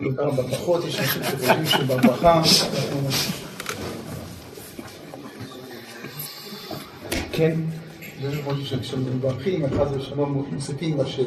בברכות 0.02 0.86
יש 0.86 1.00
אנשים 1.00 1.24
שחושבים 1.24 1.66
שבברכה 1.66 2.42
כן. 7.32 7.56
זה 8.22 8.42
חושב 8.44 8.64
שכשמברכים, 8.64 9.66
חס 9.68 9.88
ושלום 9.98 10.46
מוסיפים 10.52 11.02
לשם. 11.02 11.24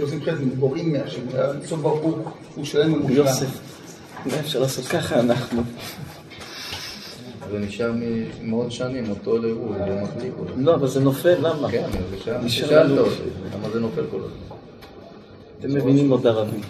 כשעושים 0.00 0.22
חסד, 0.22 0.58
בוראים 0.58 0.92
מהשם, 0.92 1.20
סוף 1.64 1.80
ברוך 1.80 2.18
הוא 2.54 2.64
שלם 2.64 2.92
ומושלם. 2.92 3.16
יוסף, 3.16 3.60
מה 4.26 4.40
אפשר 4.40 4.60
לעשות 4.60 4.84
ככה 4.84 5.20
אנחנו. 5.20 5.62
זה 7.50 7.58
נשאר 7.58 7.92
ממאות 7.94 8.72
שנים, 8.72 9.10
אותו 9.10 9.38
לאירוע, 9.38 9.78
זה 9.78 10.02
מחליק 10.02 10.32
אותו. 10.38 10.52
לא, 10.56 10.74
אבל 10.74 10.88
זה 10.88 11.00
נופל, 11.00 11.34
למה? 11.40 11.70
כן, 11.70 11.88
זה 12.42 12.48
שאלת 12.48 12.98
אותי, 12.98 13.22
למה 13.54 13.70
זה 13.70 13.80
נופל 13.80 14.02
כל 14.10 14.16
הזמן? 14.16 14.56
אתם 15.58 15.74
מבינים 15.74 16.10
עוד 16.10 16.26
ערבית. 16.26 16.66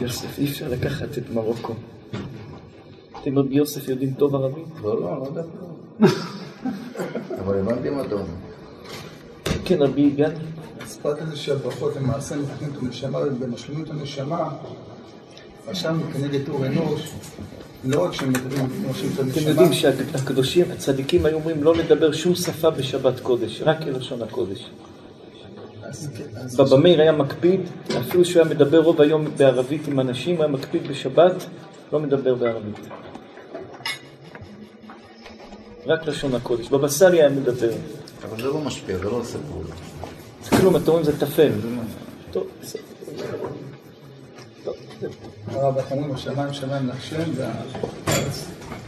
יוסף, 0.00 0.38
אי 0.38 0.44
אפשר 0.44 0.68
לקחת 0.68 1.18
את 1.18 1.30
מרוקו. 1.34 1.74
אתם 3.22 3.34
עוד 3.36 3.52
יוסף 3.52 3.88
יודעים 3.88 4.14
טוב 4.14 4.34
ערבית? 4.34 4.64
לא, 4.82 5.00
לא, 5.00 5.18
לא 5.20 5.24
יודע. 5.26 5.42
אבל 7.44 7.58
הבנתי 7.58 7.90
מה 7.90 8.02
אתה 8.02 8.14
אומר. 8.14 8.24
כן, 9.64 9.82
רבי 9.82 10.10
יגאל. 10.78 10.86
אספת 10.86 11.22
הזה 11.22 11.36
שהברכות 11.36 11.96
למעשה 11.96 12.36
מתקנים 12.36 12.70
את 12.76 12.82
הנשמה 12.82 13.18
ובמשלימים 13.18 13.84
את 13.84 13.90
הנשמה, 13.90 14.48
רשמנו 15.68 16.02
כנגד 16.12 16.48
אור 16.48 16.66
אנוש, 16.66 17.12
לא 17.84 18.04
רק 18.04 18.12
שהם 18.12 18.28
מדברים 18.28 18.66
את 18.66 18.70
הנשמה. 18.86 19.32
אתם 19.32 19.48
יודעים 19.48 19.72
שהקדושים, 19.72 20.70
הצדיקים 20.72 21.26
היו 21.26 21.36
אומרים 21.36 21.62
לא 21.62 21.74
לדבר 21.74 22.12
שום 22.12 22.34
שפה 22.34 22.70
בשבת 22.70 23.20
קודש, 23.20 23.62
רק 23.62 23.82
כלשון 23.82 24.22
הקודש. 24.22 24.70
בבא 26.58 26.76
מאיר 26.76 27.00
היה 27.00 27.12
מקפיד, 27.12 27.60
אפילו 28.00 28.24
שהוא 28.24 28.42
היה 28.42 28.50
מדבר 28.54 28.78
רוב 28.78 29.00
היום 29.00 29.24
בערבית 29.36 29.88
עם 29.88 30.00
אנשים, 30.00 30.36
הוא 30.36 30.44
היה 30.44 30.52
מקפיד 30.52 30.88
בשבת, 30.88 31.44
לא 31.92 32.00
מדבר 32.00 32.34
בערבית. 32.34 32.88
רק 35.86 36.06
לשון 36.06 36.34
הקודש. 36.34 36.68
בבא 36.68 36.88
סאלי 36.88 37.20
היה 37.20 37.28
מדבר. 37.28 37.70
אבל 38.24 38.42
זה 38.42 38.48
לא 38.48 38.58
משפיע, 38.58 38.98
זה 38.98 39.04
לא 39.04 39.10
עושה 39.10 39.38
פעולה. 39.50 39.74
זה 40.50 40.56
כלום, 40.56 40.76
אתם 40.76 40.90
רואים, 40.90 41.04
זה 41.04 41.18
טפל. 41.18 41.50
הרב, 45.46 45.74
אומרים, 45.90 46.14
השמיים 46.14 46.52
שמיים 46.52 46.86
להשם 46.86 47.30
והארץ 47.36 48.46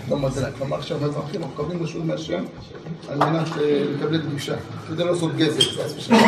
לא 0.08 0.18
מזלה. 0.18 0.50
כלומר, 0.58 0.76
עכשיו 0.76 1.06
אנחנו 1.06 1.40
מקבלים 1.40 1.82
רשות 1.82 2.04
מהשם 2.04 2.44
על 3.08 3.18
מנת 3.18 3.48
לקבל 3.56 4.18
קדושה. 4.18 4.54
כדי 4.88 5.04
לא 5.04 5.10
לעשות 5.10 5.36
גזל, 5.36 5.60
חס 5.60 5.94
ושלום. 5.96 6.20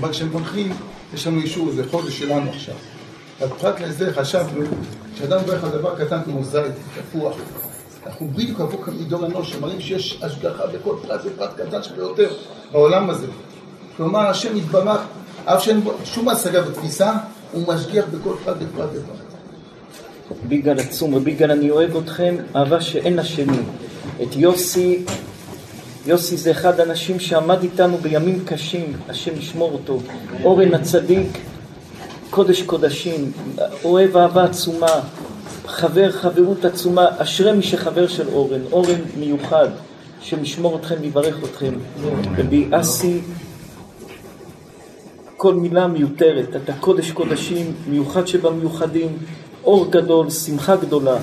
אבל 0.00 0.10
כשמברכים, 0.10 0.72
יש 1.14 1.26
לנו 1.26 1.40
אישור, 1.40 1.70
זה 1.70 1.88
חודש 1.90 2.18
שלנו 2.18 2.50
עכשיו. 2.50 2.74
אז 3.40 3.50
פרט 3.60 3.80
לזה 3.80 4.14
חשבנו, 4.14 4.66
כשאדם 5.14 5.40
מברך 5.42 5.64
על 5.64 5.70
דבר 5.70 6.04
קטן 6.04 6.22
כמו 6.24 6.44
זית, 6.44 6.62
תפוח, 7.10 7.36
אנחנו 8.06 8.28
בדיוק 8.28 8.60
הפוך 8.60 8.88
מדור 8.88 9.26
אנוש, 9.26 9.50
שמראים 9.50 9.80
שיש 9.80 10.22
השגחה 10.22 10.66
בכל 10.66 10.96
פרט 11.02 11.20
ופרט 11.24 11.60
קטן 11.60 11.82
שביותר 11.82 12.30
בעולם 12.72 13.10
הזה. 13.10 13.26
כלומר, 13.96 14.20
השם 14.20 14.56
יתברך, 14.56 15.00
אף 15.44 15.62
שאין 15.62 15.80
בו 15.80 15.92
שום 16.04 16.28
השגה 16.28 16.62
בתפיסה, 16.62 17.12
הוא 17.52 17.74
משגיח 17.74 18.04
בכל 18.10 18.34
פרט 18.44 18.56
ופרט 18.60 18.90
ופרט. 18.90 19.34
ביגל 20.48 20.78
עצום, 20.80 21.14
וביגל 21.14 21.50
אני 21.50 21.70
אוהב 21.70 21.96
אתכם, 21.96 22.36
אהבה 22.56 22.80
שאין 22.80 23.14
לה 23.16 23.24
שני. 23.24 23.58
את 24.22 24.36
יוסי, 24.36 25.04
יוסי 26.06 26.36
זה 26.36 26.50
אחד 26.50 26.80
האנשים 26.80 27.20
שעמד 27.20 27.62
איתנו 27.62 27.98
בימים 27.98 28.44
קשים, 28.44 28.92
השם 29.08 29.38
ישמור 29.38 29.72
אותו. 29.72 30.00
אורן 30.44 30.74
הצדיק, 30.74 31.38
קודש 32.30 32.62
קודשים, 32.62 33.32
אוהב 33.84 34.16
אהבה 34.16 34.44
עצומה, 34.44 35.00
חבר 35.66 36.12
חברות 36.12 36.64
עצומה, 36.64 37.06
אשרי 37.18 37.52
מי 37.52 37.62
שחבר 37.62 38.08
של 38.08 38.28
אורן, 38.28 38.60
אורן 38.72 39.00
מיוחד, 39.18 39.68
שמשמור 40.20 40.76
אתכם 40.76 40.94
ויברך 41.00 41.36
אתכם. 41.44 41.74
רבי 42.38 42.68
אסי, 42.72 43.20
כל 45.44 45.54
מילה 45.54 45.86
מיותרת, 45.86 46.56
אתה 46.56 46.72
קודש 46.80 47.10
קודשים, 47.10 47.72
מיוחד 47.88 48.26
שבמיוחדים, 48.26 49.08
אור 49.64 49.90
גדול, 49.90 50.30
שמחה 50.30 50.76
גדולה. 50.76 51.16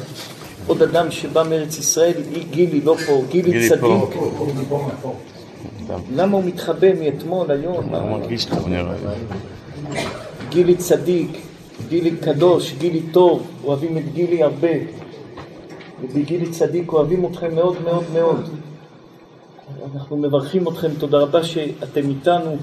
עוד 0.68 0.82
אדם 0.82 1.12
שבא 1.12 1.44
מארץ 1.50 1.78
ישראל, 1.78 2.14
גילי 2.52 2.82
לא 2.82 2.96
פה, 3.06 3.22
גילי 3.30 3.70
צדיק. 3.70 4.20
למה 6.16 6.38
הוא 6.38 6.44
מתחבא 6.44 6.88
מאתמול, 7.00 7.52
היום? 7.52 7.76
הוא 7.76 8.20
מרגיש 8.20 8.46
טוב 8.46 8.68
נראה 8.68 8.94
לי. 8.94 10.00
גילי 10.50 10.76
צדיק, 10.76 11.38
גילי 11.90 12.12
קדוש, 12.12 12.74
גילי 12.80 13.02
טוב, 13.02 13.48
אוהבים 13.64 13.98
את 13.98 14.14
גילי 14.14 14.44
הרבה. 14.44 14.74
ובגילי 16.02 16.50
צדיק 16.50 16.94
אוהבים 16.94 17.26
אתכם 17.26 17.56
מאוד 17.56 17.76
מאוד 17.84 18.04
מאוד. 18.14 18.50
אנחנו 19.96 20.18
מברכים 20.18 20.68
אתכם, 20.68 20.90
תודה 21.00 21.18
רבה 21.18 21.44
שאתם 21.44 22.10
איתנו, 22.10 22.58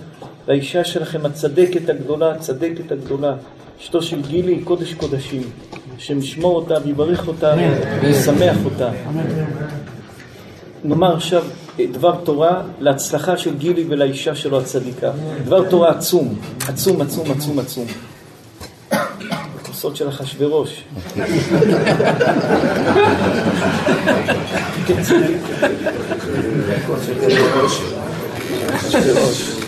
והאישה 0.49 0.85
שלכם 0.85 1.27
הצדקת 1.27 1.89
הגדולה, 1.89 2.33
הצדקת 2.33 2.93
הגדולה, 2.93 3.35
אשתו 3.81 4.03
של 4.03 4.23
גילי 4.23 4.61
קודש 4.65 4.95
קודשים, 4.95 5.43
שמשמור 5.99 6.57
אותה 6.57 6.75
ויברך 6.85 7.29
אותה 7.29 7.55
וישמח 8.01 8.57
אותה. 8.65 8.91
נאמר 10.85 11.17
עכשיו 11.17 11.45
דבר 11.93 12.17
תורה 12.25 12.63
להצלחה 12.81 13.37
של 13.37 13.57
גילי 13.57 13.85
ולאישה 13.89 14.35
שלו 14.35 14.61
הצדיקה. 14.61 15.11
דבר 15.45 15.69
תורה 15.71 15.91
עצום, 15.91 16.35
עצום, 16.69 17.01
עצום, 17.01 17.31
עצום, 17.31 17.59
עצום. 17.59 17.87
הכוסות 18.91 19.97
של 19.97 20.09
אחשוורוש. 20.09 20.85
כן, 24.87 25.03
צדיק. 25.03 25.43
אחשוורוש. 26.87 27.81
כן, 28.91 29.03
צדיק. 29.03 29.59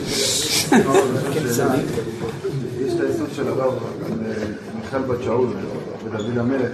יש 2.86 2.92
את 2.94 3.00
היסוד 3.00 3.28
של 3.36 3.48
הרב 3.48 3.74
מיכל 4.74 4.98
בת 4.98 5.22
שאול 5.24 5.48
ודוד 6.04 6.38
המלך, 6.38 6.70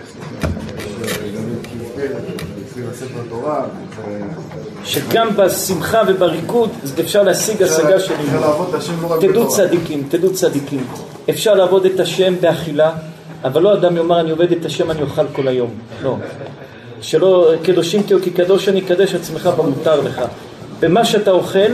שגם 4.85 5.37
בשמחה 5.37 6.03
ובריקוד 6.09 6.71
אפשר 7.01 7.23
להשיג 7.23 7.63
השגה 7.63 8.01
של 8.01 8.15
רק 9.09 9.21
תדעו. 9.21 9.49
צדיקים, 9.49 10.07
תדעו 10.09 10.33
צדיקים. 10.33 10.87
אפשר 11.31 11.55
לעבוד 11.55 11.87
את 11.87 12.01
השם 12.01 12.35
באכילה, 12.41 12.93
אבל 13.45 13.63
לא 13.63 13.75
אדם 13.75 13.97
יאמר 13.97 14.21
אני 14.21 14.31
עובד 14.31 14.53
את 14.53 14.65
השם 14.65 14.91
אני 14.91 15.03
אוכל 15.03 15.29
כל 15.33 15.49
היום. 15.49 15.71
לא. 16.03 16.17
שלא 17.01 17.53
קדושים 17.63 18.03
תהיו 18.03 18.23
כי 18.23 18.31
קדוש 18.31 18.69
אני 18.69 18.81
קדש 18.81 19.15
עצמך 19.15 19.51
במותר 19.57 20.01
לך. 20.01 20.23
במה 20.81 21.05
שאתה 21.05 21.31
אוכל, 21.31 21.73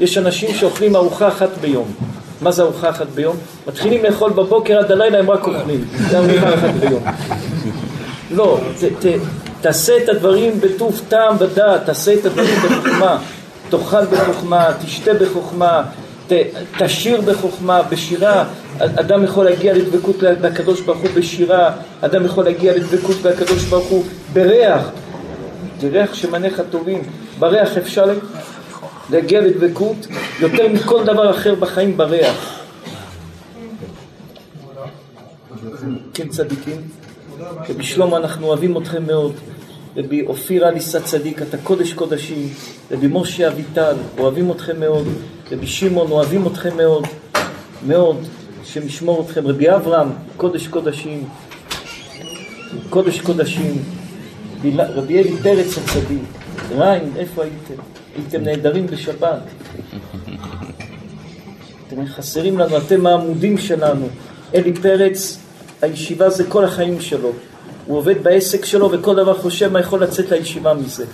יש 0.00 0.18
אנשים 0.18 0.54
שאוכלים 0.54 0.96
ארוחה 0.96 1.28
אחת 1.28 1.48
ביום. 1.60 1.92
מה 2.40 2.52
זה 2.52 2.62
ארוחה 2.62 2.90
אחת 2.90 3.06
ביום? 3.06 3.36
מתחילים 3.66 4.04
לאכול 4.04 4.30
בבוקר 4.30 4.78
עד 4.78 4.92
הלילה 4.92 5.18
הם 5.18 5.30
רק 5.30 5.46
אוכלים. 5.46 5.84
זה 6.10 6.18
ארוחה 6.18 6.54
אחת 6.54 6.70
ביום. 6.80 7.02
לא, 8.30 8.58
ת, 8.80 9.06
ת, 9.06 9.06
תעשה 9.60 9.96
את 9.96 10.08
הדברים 10.08 10.60
בטוב 10.60 11.00
טעם 11.08 11.36
ודעת, 11.38 11.86
תעשה 11.86 12.14
את 12.14 12.26
הדברים 12.26 12.54
בחוכמה, 12.56 13.18
תאכל 13.70 14.04
בחוכמה, 14.04 14.70
תשתה 14.84 15.14
בחוכמה, 15.14 15.82
ת, 16.28 16.32
תשיר 16.78 17.20
בחוכמה, 17.20 17.82
בשירה, 17.82 18.44
אדם 18.78 19.24
יכול 19.24 19.44
להגיע 19.44 19.74
לדבקות 19.74 20.22
לקדוש 20.22 20.80
ברוך 20.80 20.98
הוא 20.98 21.10
בשירה, 21.14 21.70
אדם 22.00 22.24
יכול 22.24 22.44
להגיע 22.44 22.76
לדבקות 22.76 23.16
לקדוש 23.24 23.64
ברוך 23.64 23.86
הוא 23.86 24.04
בריח, 24.32 24.90
זה 25.80 25.88
ריח 25.88 26.14
שמניך 26.14 26.62
טובים, 26.70 27.02
בריח 27.38 27.76
אפשר 27.76 28.04
להגיע 29.10 29.40
לדבקות 29.40 30.06
יותר 30.40 30.68
מכל 30.68 31.04
דבר 31.04 31.30
אחר 31.30 31.54
בחיים 31.54 31.96
בריח. 31.96 32.60
כן 36.14 36.28
צדיקים? 36.28 36.80
שלמה 37.80 38.16
אנחנו 38.16 38.46
אוהבים 38.46 38.76
אתכם 38.76 39.06
מאוד. 39.06 39.32
רבי 39.96 40.22
אופיר 40.26 40.68
אליסה 40.68 41.00
צדיק 41.00 41.42
אתה 41.42 41.58
קודש 41.58 41.92
קודשים. 41.92 42.48
רבי 42.90 43.06
משה 43.10 43.48
אביטל 43.48 43.96
אוהבים 44.18 44.50
אתכם 44.50 44.80
מאוד. 44.80 45.06
רבי 45.52 45.66
שמעון 45.66 46.10
אוהבים 46.10 46.46
אתכם 46.46 46.76
מאוד. 46.76 47.06
מאוד 47.86 48.16
שמשמור 48.64 49.24
אתכם. 49.26 49.46
רבי 49.46 49.70
אברהם 49.70 50.08
קודש 50.36 50.66
קודשים. 50.66 51.28
קודש 52.90 53.20
קודשים. 53.20 53.82
רבי 54.64 55.18
אלי 55.18 55.36
פרץ 55.42 55.78
הצדיק 55.78 56.37
ריין 56.78 57.12
איפה 57.16 57.42
הייתם? 57.42 57.82
הייתם 58.16 58.42
נהדרים 58.42 58.86
בשבת 58.86 59.40
אתם 61.88 62.06
חסרים 62.06 62.58
לנו, 62.58 62.78
אתם 62.78 63.06
העמודים 63.06 63.58
שלנו. 63.58 64.08
אלי 64.54 64.72
פרץ, 64.72 65.38
הישיבה 65.82 66.30
זה 66.30 66.44
כל 66.44 66.64
החיים 66.64 67.00
שלו. 67.00 67.32
הוא 67.86 67.98
עובד 67.98 68.22
בעסק 68.22 68.64
שלו 68.64 68.90
וכל 68.92 69.16
דבר 69.16 69.38
חושב 69.38 69.72
מה 69.72 69.80
יכול 69.80 70.02
לצאת 70.02 70.30
לישיבה 70.30 70.74
מזה. 70.74 71.04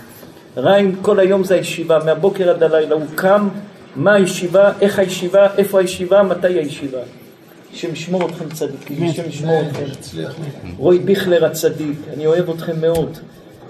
ריין 0.57 0.95
כל 1.01 1.19
היום 1.19 1.43
זה 1.43 1.55
הישיבה, 1.55 1.99
מהבוקר 2.05 2.49
עד 2.49 2.63
הלילה. 2.63 2.95
הוא 2.95 3.05
קם, 3.15 3.47
מה 3.95 4.13
הישיבה, 4.13 4.71
איך 4.81 4.99
הישיבה, 4.99 5.47
איפה 5.57 5.79
הישיבה, 5.79 6.23
מתי 6.23 6.47
הישיבה. 6.47 6.99
השם 7.73 7.93
ישמור 7.93 8.29
אתכם 8.29 8.49
צדיקים, 8.49 9.09
השם 9.09 9.29
ישמור 9.29 9.61
אתכם. 9.61 10.27
רועי 10.77 10.99
ביכלר 10.99 11.45
הצדיק, 11.45 11.97
אני 12.13 12.25
אוהב 12.25 12.49
אתכם 12.49 12.81
מאוד. 12.81 13.17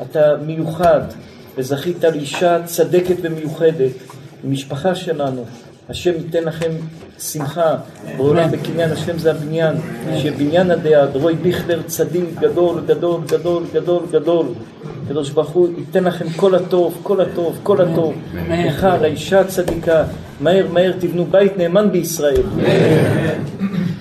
אתה 0.02 0.36
מיוחד, 0.46 1.02
וזכית 1.58 2.04
לאישה 2.04 2.64
צדקת 2.66 3.16
ומיוחדת, 3.22 3.92
משפחה 4.44 4.96
שלנו. 4.96 5.46
השם 5.90 6.12
ייתן 6.12 6.44
לכם 6.44 6.72
שמחה, 7.20 7.76
בעולם 8.18 8.52
בקניין 8.52 8.92
השם 8.92 9.18
זה 9.18 9.32
הבניין, 9.32 9.76
שבניין 10.18 10.72
הדעת, 10.72 11.10
רועי 11.16 11.36
ביכלר 11.36 11.82
צדיק 11.82 12.24
גדול, 12.40 12.82
גדול, 12.88 13.22
גדול, 13.28 13.64
גדול, 13.74 14.04
גדול. 14.12 14.46
הקדוש 15.06 15.30
ברוך 15.30 15.50
הוא 15.50 15.68
ייתן 15.78 16.04
לכם 16.04 16.30
כל 16.30 16.56
הטוב, 16.56 17.00
כל 17.04 17.22
הטוב, 17.22 17.60
כל 17.64 17.82
הטוב. 17.82 18.14
לך, 18.50 18.88
לאישה 19.02 19.40
הצדיקה, 19.40 20.04
מהר 20.42 20.68
מהר 20.72 20.94
תבנו 21.00 21.26
בית 21.26 21.58
נאמן 21.58 21.92
בישראל. 21.92 22.44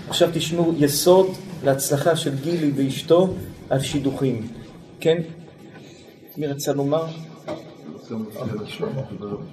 עכשיו 0.08 0.28
תשמעו 0.32 0.74
יסוד 0.78 1.26
להצלחה 1.64 2.16
של 2.16 2.30
גילי 2.42 2.72
ואשתו 2.76 3.34
על 3.70 3.80
שידוכים. 3.80 4.46
כן? 5.00 5.18
מי 6.36 6.46
רצה 6.46 6.72
לומר? 6.72 7.04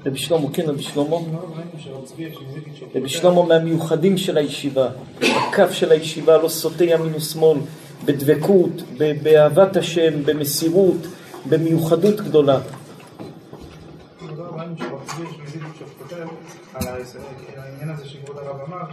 רבי 0.05 0.17
שלמה, 0.17 0.51
כן 0.53 0.63
רבי 0.69 0.83
שלמה. 0.83 1.15
רבי 2.95 3.09
שלמה 3.09 3.43
מהמיוחדים 3.43 4.17
של 4.17 4.37
הישיבה. 4.37 4.89
הקו 5.21 5.63
של 5.71 5.91
הישיבה 5.91 6.37
לא 6.37 6.49
סוטה 6.49 6.83
ימין 6.83 7.15
ושמאל, 7.15 7.59
בדבקות, 8.05 8.71
באהבת 9.23 9.77
השם, 9.77 10.25
במסירות, 10.25 11.07
במיוחדות 11.49 12.15
גדולה. 12.21 12.59
על 16.73 16.87
העניין 16.87 17.89
הזה 17.89 18.05
שכבוד 18.05 18.37
הרב 18.37 18.59
אמר, 18.67 18.91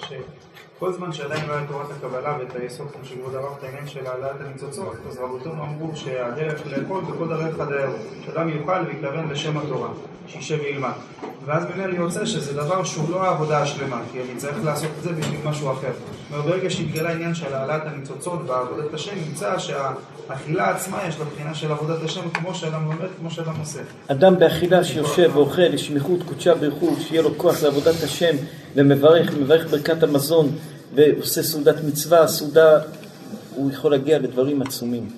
שכל 0.78 0.92
זמן 0.92 1.12
שעדיין 1.12 1.46
לא 1.48 1.52
היה 1.52 1.66
תורת 1.66 1.86
הקבלה 1.90 2.36
ואת 2.38 2.56
היסוד 2.56 2.86
כמו 2.92 3.04
שכבוד 3.04 3.34
הרב 3.34 3.54
את 3.58 3.64
העניין 3.64 3.86
של 3.86 4.06
העלאת 4.06 4.40
הניצוצות, 4.40 4.94
אז 5.08 5.18
רבותינו 5.18 5.62
אמרו 5.62 5.96
שהדרך 5.96 6.66
לאכול 6.66 7.00
בכל 7.04 7.28
דרך 7.28 7.60
הדרך, 7.60 7.90
שאדם 8.26 8.48
יאכל 8.48 8.84
ויתכוון 8.86 9.28
לשם 9.30 9.58
התורה, 9.58 9.88
שישב 10.26 10.58
וילמד. 10.62 10.90
ואז 11.44 11.64
ממילא 11.64 11.94
יוצא 11.94 12.26
שזה 12.26 12.52
דבר 12.52 12.84
שהוא 12.84 13.10
לא 13.10 13.22
העבודה 13.24 13.62
השלמה, 13.62 14.02
כי 14.12 14.18
אני 14.22 14.36
צריך 14.36 14.64
לעשות 14.64 14.90
את 14.98 15.02
זה 15.02 15.12
בשביל 15.12 15.40
משהו 15.44 15.72
אחר. 15.72 15.90
אומרת, 16.30 16.44
ברגע 16.44 16.70
שהתגלה 16.70 17.08
העניין 17.08 17.34
של 17.34 17.54
העלאת 17.54 17.82
הניצוצות 17.86 18.40
ועבודת 18.46 18.94
השם, 18.94 19.12
נמצא 19.28 19.58
שהאכילה 19.58 20.70
עצמה 20.70 20.98
יש 21.08 21.18
לה 21.18 21.24
בחינה 21.24 21.54
של 21.54 21.72
עבודת 21.72 22.02
השם 22.02 22.30
כמו 22.30 22.54
שאדם 22.54 22.84
לומד, 22.84 23.08
כמו 23.20 23.30
שאדם 23.30 23.54
עושה. 23.60 23.80
אדם 24.08 24.38
באכילה 24.38 24.84
שיושב 24.84 25.30
ואוכל 25.34 25.62
לשמיכות 25.62 26.22
קודשה 26.22 26.54
ברכו, 26.54 26.96
שיהיה 27.00 27.22
לו 27.22 27.38
כוח 27.38 27.62
לעבודת 27.62 28.02
השם 28.02 28.36
ומברך, 28.74 29.34
מברך 29.34 29.70
ברכת 29.70 30.02
המזון 30.02 30.50
ועושה 30.94 31.42
סעודת 31.42 31.84
מצווה, 31.84 32.28
סעודה, 32.28 32.78
הוא 33.54 33.70
יכול 33.70 33.90
להגיע 33.90 34.18
לדברים 34.18 34.62
עצומים. 34.62 35.10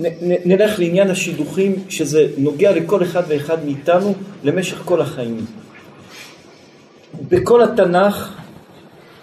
נ, 0.00 0.06
נ, 0.06 0.34
נלך 0.44 0.78
לעניין 0.78 1.10
השידוכים, 1.10 1.84
שזה 1.88 2.26
נוגע 2.38 2.72
לכל 2.72 3.02
אחד 3.02 3.22
ואחד 3.28 3.64
מאיתנו 3.64 4.14
למשך 4.44 4.82
כל 4.84 5.00
החיים. 5.00 5.46
בכל 7.28 7.62
התנ"ך, 7.62 8.32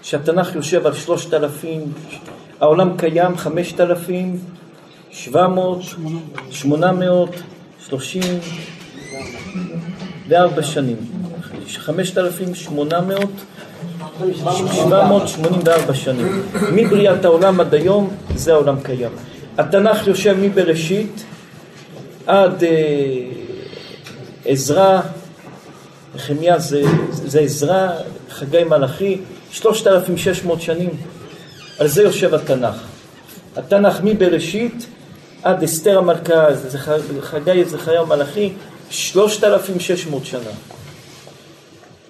שהתנ"ך 0.02 0.54
יושב 0.54 0.86
על 0.86 0.94
שלושת 0.94 1.34
אלפים, 1.34 1.92
העולם 2.60 2.96
קיים 2.96 3.36
חמשת 3.36 3.80
אלפים, 3.80 4.38
שבע 5.10 5.48
מאות, 5.48 5.82
שמונה 6.50 6.92
מאות, 6.92 7.30
שלושים 7.88 8.38
וארבע 10.28 10.62
שנים. 10.62 10.96
חמשת 11.68 12.18
אלפים 12.18 12.54
שמונה 12.54 13.00
מאות, 13.00 13.30
שבע 14.74 15.08
מאות 15.08 15.28
שמונים 15.28 15.60
וארבע 15.64 15.94
שנים. 15.94 16.42
מבריאת 16.72 17.24
העולם 17.24 17.60
עד 17.60 17.74
היום, 17.74 18.10
זה 18.34 18.52
העולם 18.52 18.76
קיים. 18.82 19.10
התנ"ך 19.58 20.06
יושב 20.06 20.36
מבראשית 20.40 21.24
עד 22.26 22.64
אה, 22.64 22.68
עזרא, 24.44 25.00
נחמיה 26.14 26.58
זה, 26.58 26.82
זה 27.10 27.40
עזרא, 27.40 27.88
חגי 28.30 28.64
מלאכי, 28.64 29.18
3,600 29.52 30.60
שנים, 30.60 30.90
על 31.78 31.86
זה 31.86 32.02
יושב 32.02 32.34
התנ"ך. 32.34 32.74
התנ"ך 33.56 34.00
מבראשית 34.02 34.86
עד 35.42 35.62
אסתר 35.62 35.98
המלכה, 35.98 36.54
זה 36.54 36.78
חגי 37.20 37.64
זכריה 37.64 38.02
ומלאכי, 38.02 38.52
3,600 38.90 40.24
שנה. 40.24 40.40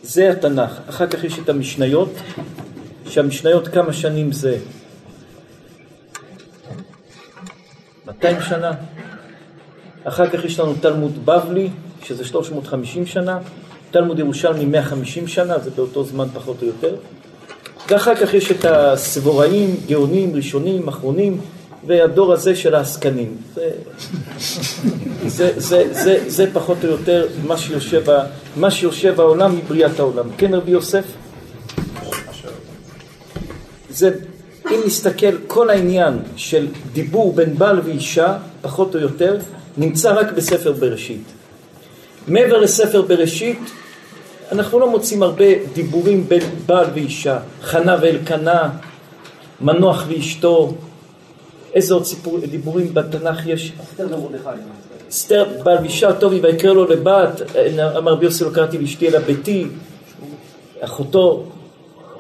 זה 0.03 0.31
התנ"ך. 0.31 0.71
אחר 0.89 1.07
כך 1.07 1.25
יש 1.25 1.39
את 1.39 1.49
המשניות, 1.49 2.13
שהמשניות 3.07 3.69
כמה 3.69 3.93
שנים 3.93 4.33
זה? 4.33 4.59
200 8.07 8.37
שנה. 8.49 8.73
אחר 10.05 10.31
כך 10.31 10.45
יש 10.45 10.61
לנו 10.61 10.75
תלמוד 10.81 11.27
בבלי, 11.27 11.69
שזה 12.03 12.25
350 12.25 13.07
שנה, 13.07 13.39
תלמוד 13.91 14.19
ירושלמי 14.19 14.65
150 14.65 15.29
שנה, 15.29 15.59
זה 15.59 15.71
באותו 15.71 16.05
זמן 16.05 16.27
פחות 16.35 16.63
או 16.63 16.67
יותר. 16.67 16.97
ואחר 17.89 18.15
כך 18.15 18.35
יש 18.35 18.51
את 18.51 18.65
הסבוראים, 18.65 19.77
גאונים, 19.87 20.37
ראשונים, 20.37 20.89
אחרונים, 20.89 21.41
והדור 21.87 22.33
הזה 22.33 22.57
של 22.57 22.75
העסקנים. 22.75 23.37
זה, 23.55 23.71
זה, 25.27 25.53
זה, 25.57 25.89
זה, 25.93 26.25
זה 26.27 26.47
פחות 26.53 26.85
או 26.85 26.89
יותר 26.89 27.27
מה 27.47 27.57
שיושב, 27.57 28.03
מה 28.57 28.71
שיושב 28.71 29.21
העולם 29.21 29.57
מבריאת 29.57 29.99
העולם. 29.99 30.29
כן, 30.39 30.55
רבי 30.55 30.71
יוסף? 30.71 31.05
זה, 33.91 34.11
אם 34.71 34.81
נסתכל, 34.87 35.39
כל 35.47 35.71
העניין 35.71 36.19
של 36.37 36.67
דיבור 36.93 37.33
בין 37.33 37.59
בעל 37.59 37.81
ואישה, 37.85 38.37
פחות 38.63 38.95
או 38.95 39.01
יותר, 39.01 39.39
נמצא 39.77 40.13
רק 40.13 40.33
בספר 40.33 40.73
בראשית. 40.73 41.23
מעבר 42.29 42.59
לספר 42.59 43.03
בראשית, 43.03 43.59
אנחנו 44.53 44.81
לא 44.81 44.91
מוצאים 44.91 45.23
הרבה 45.23 45.45
דיבורים 45.73 46.29
בין 46.29 46.43
בעל 46.67 46.87
ואישה, 46.95 47.39
חנה 47.63 47.97
ואלקנה, 48.03 48.69
מנוח 49.61 50.05
ואשתו, 50.09 50.75
איזה 51.75 51.95
עוד 51.95 52.05
סיפור, 52.05 52.39
דיבורים 52.51 52.95
בתנ"ך 52.95 53.47
יש? 53.47 53.73
אסתר. 53.83 54.07
אסתר, 55.11 55.45
בעל 55.63 55.79
ואישה, 55.79 56.13
טוב, 56.13 56.33
ויקרא 56.43 56.73
לו 56.73 56.85
לבת, 56.87 57.41
אמר 57.99 58.13
רבי 58.13 58.25
יוסי 58.25 58.45
לא 58.45 58.51
קראתי 58.51 58.79
לאשתי 58.79 59.09
אלא 59.09 59.19
ביתי, 59.19 59.67
אחותו, 60.81 61.45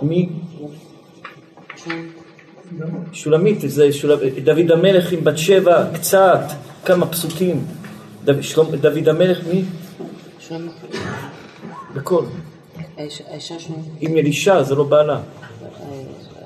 מי? 0.03 0.29
שולמית, 3.13 3.59
זה 3.67 3.93
שול... 3.93 4.13
דוד 4.45 4.71
המלך 4.71 5.13
עם 5.13 5.25
בת 5.25 5.39
שבע, 5.39 5.85
קצת, 5.95 6.41
כמה 6.85 7.07
פסוקים. 7.07 7.65
דוד, 8.25 8.43
שלום, 8.43 8.77
דוד 8.77 9.09
המלך, 9.09 9.39
מי? 9.53 9.65
שלמה. 10.39 10.73
בקול. 11.95 12.25
האישה- 12.97 13.59
שלו, 13.59 13.75
עם 14.01 14.17
אלישע, 14.17 14.63
זה 14.63 14.75
לא 14.75 14.85
בעלה. 14.85 15.15
אה, 15.15 15.21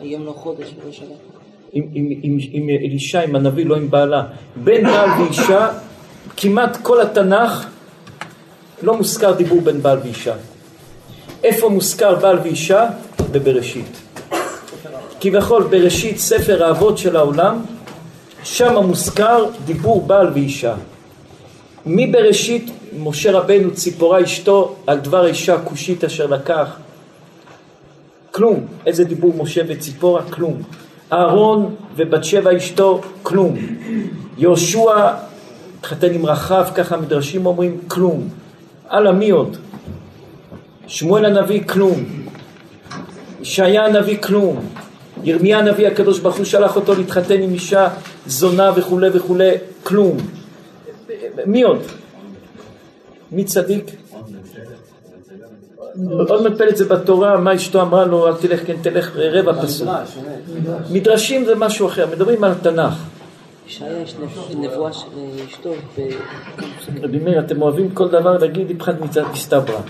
היום 0.01 0.25
לא 0.25 0.33
חודש 0.33 0.75
ולא 0.83 0.93
שבת. 0.93 1.34
עם, 1.75 1.85
עם, 1.95 2.07
עם, 2.22 2.39
עם 2.53 2.68
אלישע, 2.68 3.20
עם 3.20 3.37
הנביא, 3.37 3.66
לא 3.66 3.77
עם 3.77 3.91
בעלה. 3.91 4.22
בין 4.57 4.85
בעל 4.85 5.11
ואישה, 5.20 5.68
כמעט 6.37 6.77
כל 6.83 7.01
התנ"ך 7.01 7.66
לא 8.83 8.97
מוזכר 8.97 9.33
דיבור 9.33 9.61
בין 9.61 9.83
בעל 9.83 9.99
ואישה. 10.05 10.35
איפה 11.45 11.68
מוזכר 11.68 12.14
בעל 12.14 12.39
ואישה? 12.39 12.89
בבראשית. 13.33 14.01
כביכול 15.20 15.62
בראשית 15.62 16.18
ספר 16.18 16.64
האבות 16.64 16.99
של 16.99 17.16
העולם, 17.16 17.64
שם 18.45 18.77
מוזכר 18.77 19.47
דיבור 19.64 20.07
בעל 20.07 20.33
ואישה. 20.35 20.75
מבראשית 21.87 22.70
משה 22.99 23.33
רבנו 23.33 23.75
ציפורה 23.75 24.22
אשתו 24.22 24.77
על 24.87 24.99
דבר 24.99 25.27
אישה 25.27 25.59
כושית 25.64 26.05
אשר 26.05 26.27
לקח 26.27 26.77
כלום. 28.31 28.66
איזה 28.87 29.05
דיבור 29.05 29.35
משה 29.37 29.62
וציפורה? 29.68 30.22
כלום. 30.22 30.62
אהרון 31.13 31.75
ובת 31.97 32.25
שבע 32.25 32.57
אשתו? 32.57 33.01
כלום. 33.23 33.57
יהושע 34.39 35.13
התחתן 35.79 36.15
עם 36.15 36.27
רחב, 36.27 36.67
ככה 36.75 36.95
המדרשים 36.95 37.47
אומרים? 37.47 37.81
כלום. 37.89 38.29
הלאה, 38.89 39.13
מי 39.13 39.31
עוד? 39.31 39.57
שמואל 40.87 41.25
הנביא? 41.25 41.63
כלום. 41.69 42.05
ישעיה 43.41 43.87
הנביא? 43.87 44.23
כלום. 44.23 44.61
ירמיה 45.25 45.59
הנביא 45.59 45.87
הקדוש 45.87 46.19
ברוך 46.19 46.37
הוא 46.37 46.45
שלח 46.45 46.77
אותו 46.77 46.95
להתחתן 46.95 47.43
עם 47.43 47.53
אישה 47.53 47.89
זונה 48.27 48.71
וכולי 48.77 49.09
וכולי, 49.13 49.51
כלום. 49.83 50.17
מי 51.47 51.63
עוד? 51.63 51.83
מי 53.33 53.45
צדיק? 53.45 53.85
עוד 56.28 56.53
מפלט 56.53 56.76
זה 56.76 56.84
בתורה, 56.84 57.36
מה 57.40 57.55
אשתו 57.55 57.82
אמרה 57.82 58.05
לו, 58.05 58.26
אל 58.28 58.32
תלך, 58.34 58.66
כן 58.66 58.76
תלך, 58.82 59.16
רבע 59.16 59.62
פסוק. 59.62 59.88
מדרשים 60.90 61.45
זה 61.45 61.55
משהו 61.55 61.86
אחר, 61.88 62.07
מדברים 62.12 62.45
על 62.45 62.51
התנ"ך. 62.53 62.95
ישעיה 63.68 64.01
יש 64.03 64.14
נב- 64.14 64.64
נבואה 64.64 64.92
של 64.92 65.07
אשתו, 65.49 65.72
רבי 67.03 67.18
מאיר, 67.18 67.40
אתם 67.40 67.62
אוהבים 67.62 67.90
כל 67.90 68.09
דבר 68.09 68.38
להגיד 68.38 68.70
איפכא 68.70 68.92
מצד 69.01 69.22
מסתברא. 69.32 69.80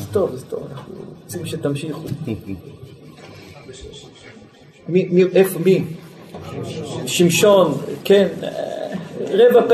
אז 0.00 0.06
טוב, 0.12 0.30
אז 0.34 0.44
טוב, 0.48 0.66
אנחנו 0.72 0.92
רוצים 1.24 1.46
שתמשיכו. 1.46 2.00
מי, 4.88 5.08
מי, 5.10 5.24
איפה, 5.34 5.58
מי? 5.58 5.84
שמשון, 7.06 7.78
כן, 8.04 8.28
אה, 8.42 8.48
רבע 9.30 9.62
פ... 9.68 9.72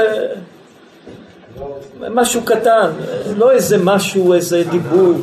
משהו 2.10 2.42
קטן, 2.44 2.90
לא 3.36 3.50
איזה 3.50 3.78
משהו, 3.84 4.34
איזה 4.34 4.62
דיבור. 4.70 5.14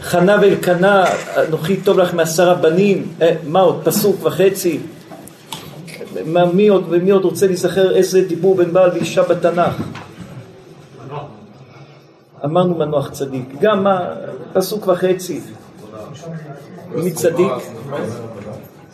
חנה 0.00 0.36
ואלקנה, 0.42 1.04
אנוכי 1.48 1.76
טוב 1.76 1.98
לך 1.98 2.14
מעשרה 2.14 2.54
בנים, 2.54 3.08
אה, 3.22 3.34
מה 3.46 3.60
עוד, 3.60 3.80
פסוק 3.84 4.16
וחצי. 4.22 4.80
מה, 6.24 6.46
מי 6.46 6.68
עוד, 6.68 6.84
ומי 6.88 7.10
עוד 7.10 7.24
רוצה 7.24 7.46
להיזכר 7.46 7.96
איזה 7.96 8.24
דיבור 8.24 8.56
בין 8.56 8.72
בעל 8.72 8.90
ואישה 8.90 9.22
בתנ"ך? 9.22 9.82
אמרנו 12.44 12.74
מנוח 12.74 13.10
צדיק, 13.10 13.54
גם 13.60 13.84
מה, 13.84 14.00
פסוק 14.52 14.88
וחצי. 14.88 15.40
מי 16.94 17.10
צדיק? 17.10 17.52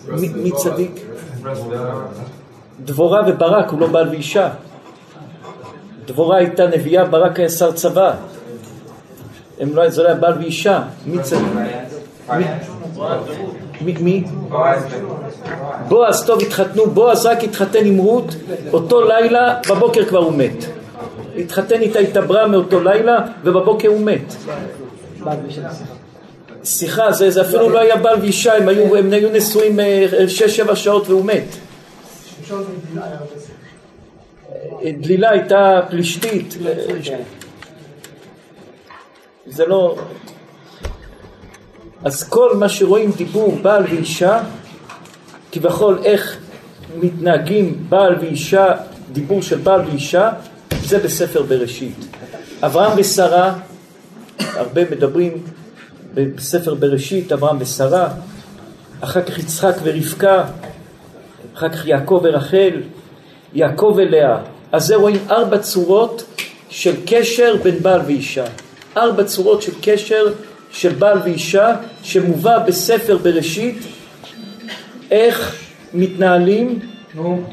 מי, 0.08 0.28
מי 0.28 0.50
צדיק? 0.52 1.06
דבורה 2.84 3.22
וברק 3.26 3.70
הוא 3.70 3.80
לא 3.80 3.86
בעל 3.86 4.08
ואישה. 4.08 4.50
דבורה 6.06 6.36
הייתה 6.36 6.66
נביאה, 6.66 7.04
ברק 7.04 7.38
היה 7.38 7.48
שר 7.48 7.72
צבא. 7.72 8.14
הם 9.60 9.76
לא, 9.76 9.90
זה 9.90 10.02
לא 10.02 10.08
היה 10.08 10.16
בעל 10.16 10.38
ואישה. 10.38 10.82
מי 11.06 11.22
צדיק? 11.22 11.42
מי? 13.80 13.94
מי? 14.00 14.24
בועז, 15.88 16.24
טוב, 16.26 16.42
התחתנו, 16.42 16.86
בועז 16.86 17.26
רק 17.26 17.44
התחתן 17.44 17.84
עם 17.84 17.96
רות, 17.96 18.34
אותו 18.72 19.04
לילה, 19.08 19.60
בבוקר 19.70 20.06
כבר 20.06 20.18
הוא 20.18 20.32
מת. 20.32 20.64
התחתן 21.38 21.80
איתה, 21.80 21.98
התעברה 21.98 22.46
מאותו 22.46 22.80
לילה, 22.80 23.18
ובבוקר 23.44 23.88
הוא 23.88 24.00
מת. 24.00 24.34
שיחה, 26.64 27.12
זה, 27.12 27.30
זה 27.30 27.40
אפילו 27.40 27.68
לא 27.68 27.78
היה 27.78 27.96
בעל 27.96 28.20
ואישה, 28.20 28.56
הם 28.56 28.68
היו, 28.68 28.96
הם 28.96 29.12
היו 29.12 29.30
נשואים 29.32 29.80
אה, 29.80 30.06
שש-שבע 30.28 30.76
שעות 30.76 31.08
והוא 31.08 31.24
מת. 31.24 31.56
דלילה 35.00 35.30
הייתה 35.30 35.80
פלישתית. 35.90 36.54
זה 39.46 39.66
לא... 39.66 39.96
אז 42.04 42.28
כל 42.28 42.56
מה 42.56 42.68
שרואים 42.68 43.10
דיבור 43.16 43.58
בעל 43.62 43.82
ואישה, 43.82 44.40
כביכול 45.52 45.98
איך 46.04 46.38
מתנהגים 47.00 47.84
בעל 47.88 48.16
ואישה, 48.20 48.66
דיבור 49.12 49.42
של 49.42 49.58
בעל 49.58 49.80
ואישה, 49.80 50.30
זה 50.84 50.98
בספר 50.98 51.42
בראשית. 51.42 51.96
אברהם 52.62 52.92
ושרה, 52.96 53.54
הרבה 54.38 54.90
מדברים 54.90 55.42
בספר 56.14 56.74
בראשית, 56.74 57.32
אברהם 57.32 57.56
ושרה, 57.60 58.08
אחר 59.00 59.22
כך 59.22 59.38
יצחק 59.38 59.74
ורבקה, 59.82 60.44
אחר 61.54 61.68
כך 61.68 61.86
יעקב 61.86 62.20
ורחל, 62.24 62.82
יעקב 63.54 63.94
ולאה. 63.96 64.53
אז 64.74 64.86
זה 64.86 64.96
רואים 64.96 65.18
ארבע 65.30 65.58
צורות 65.58 66.24
של 66.70 66.94
קשר 67.06 67.56
בין 67.62 67.78
בעל 67.78 68.00
ואישה. 68.06 68.44
ארבע 68.96 69.24
צורות 69.24 69.62
של 69.62 69.72
קשר 69.82 70.24
של 70.70 70.92
בעל 70.92 71.18
ואישה 71.24 71.76
שמובא 72.02 72.58
בספר 72.58 73.18
בראשית 73.18 73.78
איך 75.10 75.56
מתנהלים 75.94 76.78
נו. 77.14 77.44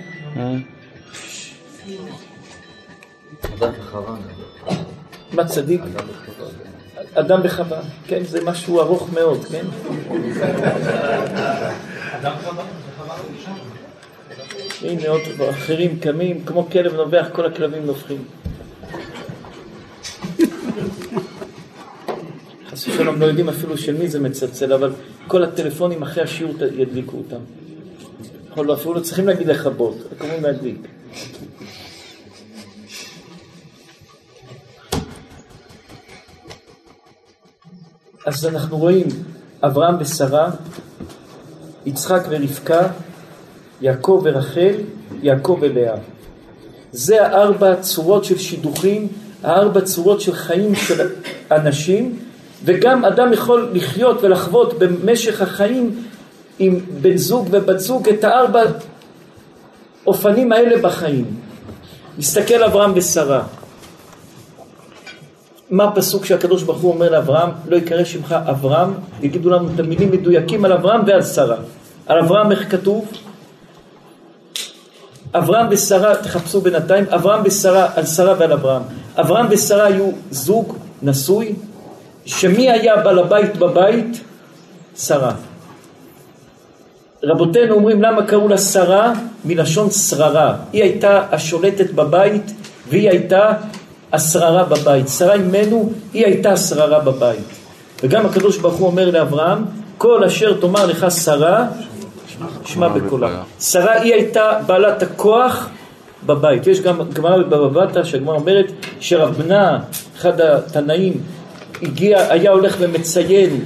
מה 5.31 5.47
צדיק? 5.47 5.81
אדם 7.13 7.39
וחווה, 7.43 7.79
כן, 8.07 8.23
זה 8.23 8.45
משהו 8.45 8.79
ארוך 8.79 9.09
מאוד, 9.13 9.45
כן? 9.45 9.65
אדם 12.21 12.33
חווה, 12.43 12.63
וחווה 12.97 13.15
אישה. 14.83 14.91
הנה 14.91 15.09
עוד 15.09 15.21
אחרים 15.49 15.99
קמים, 15.99 16.45
כמו 16.45 16.69
כלב 16.71 16.93
נובח, 16.93 17.27
כל 17.33 17.45
הכלבים 17.45 17.85
נובחים. 17.85 18.23
חס 22.69 22.87
ושלום 22.87 23.19
לא 23.19 23.25
יודעים 23.25 23.49
אפילו 23.49 23.77
של 23.77 23.97
מי 23.97 24.07
זה 24.07 24.19
מצלצל, 24.19 24.73
אבל 24.73 24.91
כל 25.27 25.43
הטלפונים 25.43 26.01
אחרי 26.01 26.23
השיעור 26.23 26.53
ידליקו 26.75 27.17
אותם. 27.17 27.39
יכול 28.51 28.65
לא, 28.65 28.73
אפילו 28.73 28.93
לא 28.93 28.99
צריכים 28.99 29.27
להגיד 29.27 29.47
לכבות, 29.47 29.97
רק 30.11 30.21
אומרים 30.21 30.43
להדליק. 30.43 30.87
אז 38.25 38.45
אנחנו 38.45 38.77
רואים 38.77 39.07
אברהם 39.61 39.95
ושרה, 39.99 40.51
יצחק 41.85 42.21
ורבקה, 42.29 42.87
יעקב 43.81 44.21
ורחל, 44.23 44.73
יעקב 45.23 45.57
ולאה. 45.61 45.95
זה 46.91 47.27
הארבע 47.27 47.75
צורות 47.75 48.25
של 48.25 48.37
שידוכים, 48.37 49.07
הארבע 49.43 49.81
צורות 49.81 50.21
של 50.21 50.33
חיים 50.33 50.75
של 50.75 51.07
אנשים, 51.51 52.19
וגם 52.65 53.05
אדם 53.05 53.33
יכול 53.33 53.69
לחיות 53.73 54.23
ולחוות 54.23 54.79
במשך 54.79 55.41
החיים 55.41 56.03
עם 56.59 56.79
בן 57.01 57.17
זוג 57.17 57.47
ובת 57.51 57.79
זוג 57.79 58.09
את 58.09 58.23
הארבע 58.23 58.61
אופנים 60.07 60.51
האלה 60.51 60.81
בחיים. 60.81 61.25
נסתכל 62.17 62.63
אברהם 62.63 62.91
ושרה. 62.95 63.43
מה 65.69 65.83
הפסוק 65.83 66.25
שהקדוש 66.25 66.63
ברוך 66.63 66.81
הוא 66.81 66.93
אומר 66.93 67.11
לאברהם? 67.11 67.49
לא 67.67 67.75
יקרא 67.75 68.03
שמך 68.03 68.35
אברהם, 68.49 68.93
יגידו 69.21 69.49
לנו 69.49 69.69
את 69.75 69.79
המילים 69.79 70.11
מדויקים 70.11 70.65
על 70.65 70.73
אברהם 70.73 71.01
ועל 71.07 71.23
שרה. 71.23 71.55
על 72.07 72.19
אברהם 72.19 72.51
איך 72.51 72.71
כתוב? 72.71 73.05
אברהם 75.33 75.67
ושרה, 75.69 76.15
תחפשו 76.15 76.61
בינתיים, 76.61 77.05
אברהם 77.09 77.41
ושרה, 77.45 77.87
על 77.95 78.05
שרה 78.05 78.35
ועל 78.39 78.53
אברהם. 78.53 78.81
אברהם 79.19 79.47
ושרה 79.49 79.85
היו 79.85 80.09
זוג 80.31 80.75
נשוי, 81.01 81.55
שמי 82.25 82.71
היה 82.71 82.95
בעל 82.95 83.19
הבית 83.19 83.57
בבית? 83.57 84.21
שרה. 84.95 85.31
רבותינו 87.23 87.75
אומרים 87.75 88.01
למה 88.01 88.25
קראו 88.25 88.47
לה 88.47 88.57
שרה? 88.57 89.13
מלשון 89.45 89.91
שררה. 89.91 90.55
היא 90.73 90.83
הייתה 90.83 91.23
השולטת 91.31 91.91
בבית 91.91 92.51
והיא 92.89 93.09
הייתה 93.09 93.53
השררה 94.13 94.63
בבית. 94.63 95.09
שרה 95.09 95.33
אימנו, 95.33 95.91
היא 96.13 96.25
הייתה 96.25 96.51
השררה 96.51 96.99
בבית. 96.99 97.45
וגם 98.03 98.25
הקדוש 98.25 98.57
ברוך 98.57 98.75
הוא 98.75 98.87
אומר 98.87 99.11
לאברהם, 99.11 99.65
כל 99.97 100.23
אשר 100.23 100.53
תאמר 100.61 100.85
לך 100.85 101.05
שרה, 101.23 101.67
שמע 102.65 102.87
בקולה. 102.87 103.43
שרה 103.59 103.93
היא 103.93 104.13
הייתה 104.13 104.59
בעלת 104.65 105.03
הכוח 105.03 105.69
בבית. 106.25 106.67
יש 106.67 106.81
גם 106.81 106.99
גמרא 107.13 107.37
בבבא 107.37 107.85
בתרא 107.85 108.03
שהגמרא 108.03 108.35
אומרת 108.35 108.71
שרב 108.99 109.33
בנה, 109.33 109.79
אחד 110.17 110.41
התנאים, 110.41 111.13
הגיע, 111.81 112.31
היה 112.33 112.51
הולך 112.51 112.75
ומציין 112.79 113.65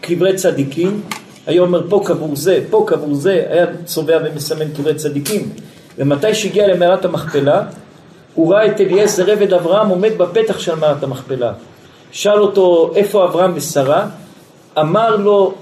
קברי 0.00 0.34
צדיקים, 0.34 1.00
היה 1.46 1.62
אומר 1.62 1.82
פה 1.88 2.02
קבור 2.06 2.36
זה, 2.36 2.60
פה 2.70 2.84
קבור 2.86 3.14
זה, 3.14 3.46
היה 3.50 3.66
צובע 3.84 4.18
ומסמן 4.24 4.68
קברי 4.76 4.94
צדיקים. 4.94 5.50
ומתי 5.98 6.34
שהגיע 6.34 6.66
למערת 6.68 7.04
המכפלה, 7.04 7.62
הוא 8.34 8.52
ראה 8.52 8.66
את 8.66 8.80
אליעזר 8.80 9.30
עבד 9.30 9.52
אברהם 9.52 9.88
עומד 9.88 10.18
בפתח 10.18 10.58
של 10.58 10.74
מערת 10.74 11.02
המכפלה. 11.02 11.52
שאל 12.10 12.38
אותו 12.38 12.92
איפה 12.94 13.24
אברהם 13.24 13.52
ושרה, 13.54 14.06
אמר 14.78 15.16
לו 15.16 15.54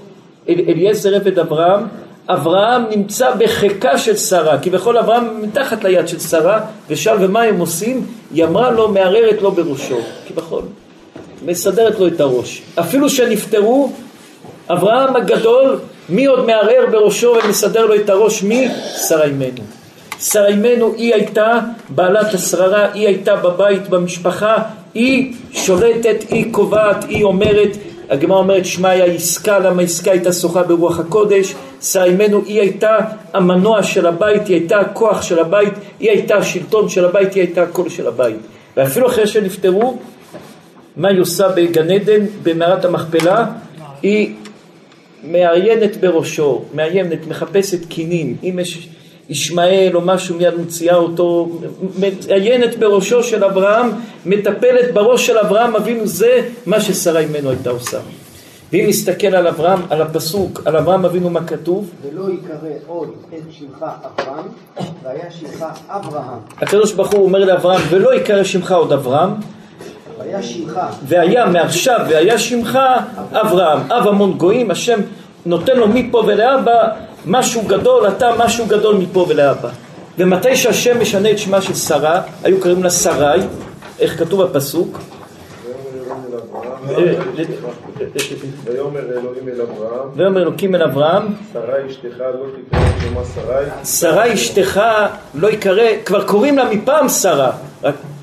אל, 0.49 0.59
אליעזר 0.67 1.15
עבד 1.15 1.39
אברהם, 1.39 1.87
אברהם 2.29 2.83
נמצא 2.89 3.31
בחיקה 3.35 3.97
של 3.97 4.17
שרה, 4.17 4.59
כביכול 4.59 4.97
אברהם 4.97 5.41
מתחת 5.41 5.83
ליד 5.83 6.07
של 6.07 6.19
שרה, 6.19 6.59
ושאל 6.89 7.17
ומה 7.19 7.41
הם 7.41 7.59
עושים? 7.59 8.05
היא 8.33 8.45
אמרה 8.45 8.71
לו 8.71 8.89
מערערת 8.89 9.41
לו 9.41 9.51
בראשו, 9.51 9.97
כביכול, 10.27 10.61
מסדרת 11.45 11.99
לו 11.99 12.07
את 12.07 12.19
הראש. 12.19 12.61
אפילו 12.79 13.09
שנפטרו, 13.09 13.91
אברהם 14.69 15.15
הגדול, 15.15 15.79
מי 16.09 16.25
עוד 16.25 16.45
מערער 16.45 16.85
בראשו 16.91 17.35
ומסדר 17.43 17.85
לו 17.85 17.95
את 17.95 18.09
הראש? 18.09 18.43
מי? 18.43 18.69
שרה 19.07 19.23
אימנו. 19.23 19.63
שרה 20.19 20.47
אימנו 20.47 20.93
היא 20.97 21.13
הייתה 21.13 21.59
בעלת 21.89 22.33
השררה, 22.33 22.91
היא 22.93 23.07
הייתה 23.07 23.35
בבית, 23.35 23.89
במשפחה, 23.89 24.57
היא 24.93 25.33
שולטת, 25.51 26.23
היא 26.29 26.53
קובעת, 26.53 27.03
היא 27.03 27.23
אומרת, 27.23 27.77
הגמרא 28.09 28.37
אומרת 28.37 28.65
שמע 28.65 28.89
היה 28.89 29.05
עסקה, 29.05 29.59
למה 29.59 29.81
עסקה 29.81 30.11
הייתה 30.11 30.33
שוחה 30.33 30.63
ברוח 30.63 30.99
הקודש, 30.99 31.55
שרה 31.81 32.03
אימנו 32.03 32.41
היא 32.45 32.61
הייתה 32.61 32.97
המנוע 33.33 33.83
של 33.83 34.05
הבית, 34.05 34.47
היא 34.47 34.55
הייתה 34.55 34.79
הכוח 34.79 35.21
של 35.21 35.39
הבית, 35.39 35.73
היא 35.99 36.09
הייתה 36.09 36.35
השלטון 36.35 36.89
של 36.89 37.05
הבית, 37.05 37.33
היא 37.33 37.43
הייתה 37.43 37.63
הקול 37.63 37.89
של 37.89 38.07
הבית. 38.07 38.37
ואפילו 38.77 39.07
אחרי 39.07 39.27
שנפטרו, 39.27 39.97
מה 40.97 41.07
היא 41.07 41.21
עושה 41.21 41.49
בגן 41.49 41.91
עדן, 41.91 42.25
במערת 42.43 42.85
המכפלה? 42.85 43.45
היא 44.01 44.33
מעיינת 45.23 45.97
בראשו, 45.97 46.61
מעיינת, 46.73 47.27
מחפשת 47.27 47.85
קינים, 47.85 48.35
אם 48.43 48.59
יש 48.59 48.89
ישמעאל 49.29 49.91
או 49.93 50.01
משהו 50.01 50.35
מיד 50.37 50.53
מוציאה 50.57 50.95
אותו, 50.95 51.49
מעיינת 51.99 52.79
בראשו 52.79 53.23
של 53.23 53.43
אברהם, 53.43 53.89
מטפלת 54.25 54.93
בראש 54.93 55.27
של 55.27 55.37
אברהם 55.37 55.75
אבינו, 55.75 56.07
זה 56.07 56.41
מה 56.65 56.81
ששרה 56.81 57.19
אימנו 57.19 57.49
הייתה 57.49 57.69
עושה. 57.69 57.99
ואם 58.73 58.85
נסתכל 58.87 59.27
על 59.27 59.47
אברהם, 59.47 59.79
על 59.89 60.01
הפסוק, 60.01 60.61
על 60.65 60.77
אברהם 60.77 61.05
אבינו 61.05 61.29
מה 61.29 61.43
כתוב? 61.43 61.91
ולא 62.01 62.33
יקרא 62.33 62.69
עוד 62.87 63.09
את 63.29 63.39
שמך 63.51 63.85
אברהם, 64.05 64.45
והיה 65.03 65.31
שמך 65.31 65.65
אברהם. 65.87 66.39
הקדוש 66.61 66.93
ברוך 66.93 67.13
הוא 67.13 67.23
אומר 67.23 67.45
לאברהם, 67.45 67.81
ולא 67.89 68.15
יקרא 68.15 68.43
שמך 68.43 68.71
עוד 68.71 68.91
אברהם, 68.91 69.29
והיה 70.19 70.43
שמך. 70.43 70.79
והיה 71.07 71.45
מעכשיו 71.45 71.99
והיה 72.09 72.39
שמך 72.39 72.79
אברהם, 73.31 73.79
אב 73.91 74.07
המון 74.07 74.33
גויים, 74.33 74.71
השם 74.71 74.99
נותן 75.45 75.77
לו 75.77 75.87
מפה 75.87 76.23
ולהבא 76.27 76.87
משהו 77.27 77.61
גדול, 77.61 78.07
אתה 78.07 78.31
משהו 78.37 78.65
גדול 78.65 78.95
מפה 78.95 79.25
ולהבא. 79.29 79.69
ומתי 80.17 80.55
שהשם 80.55 81.01
משנה 81.01 81.31
את 81.31 81.39
שמה 81.39 81.61
של 81.61 81.73
שרה, 81.73 82.21
היו 82.43 82.59
קוראים 82.59 82.83
לה 82.83 82.89
שרי, 82.89 83.39
איך 83.99 84.19
כתוב 84.19 84.43
בפסוק? 84.43 84.99
ויאמר 88.65 88.99
אלוהים 88.99 89.47
אל 89.47 89.61
אברהם, 89.61 90.09
ויאמר 90.15 90.41
אלוקים 90.41 90.75
אל 90.75 90.83
אברהם, 90.83 91.33
שרי 91.53 91.89
אשתך 91.89 92.19
לא 92.19 92.45
תקרא 92.69 92.79
שמה 92.99 93.21
שרי, 93.35 93.85
שרה 93.85 94.33
אשתך 94.33 94.81
לא 95.35 95.47
יקרא, 95.47 95.83
כבר 96.05 96.27
קוראים 96.27 96.57
לה 96.57 96.69
מפעם 96.69 97.09
שרה, 97.09 97.51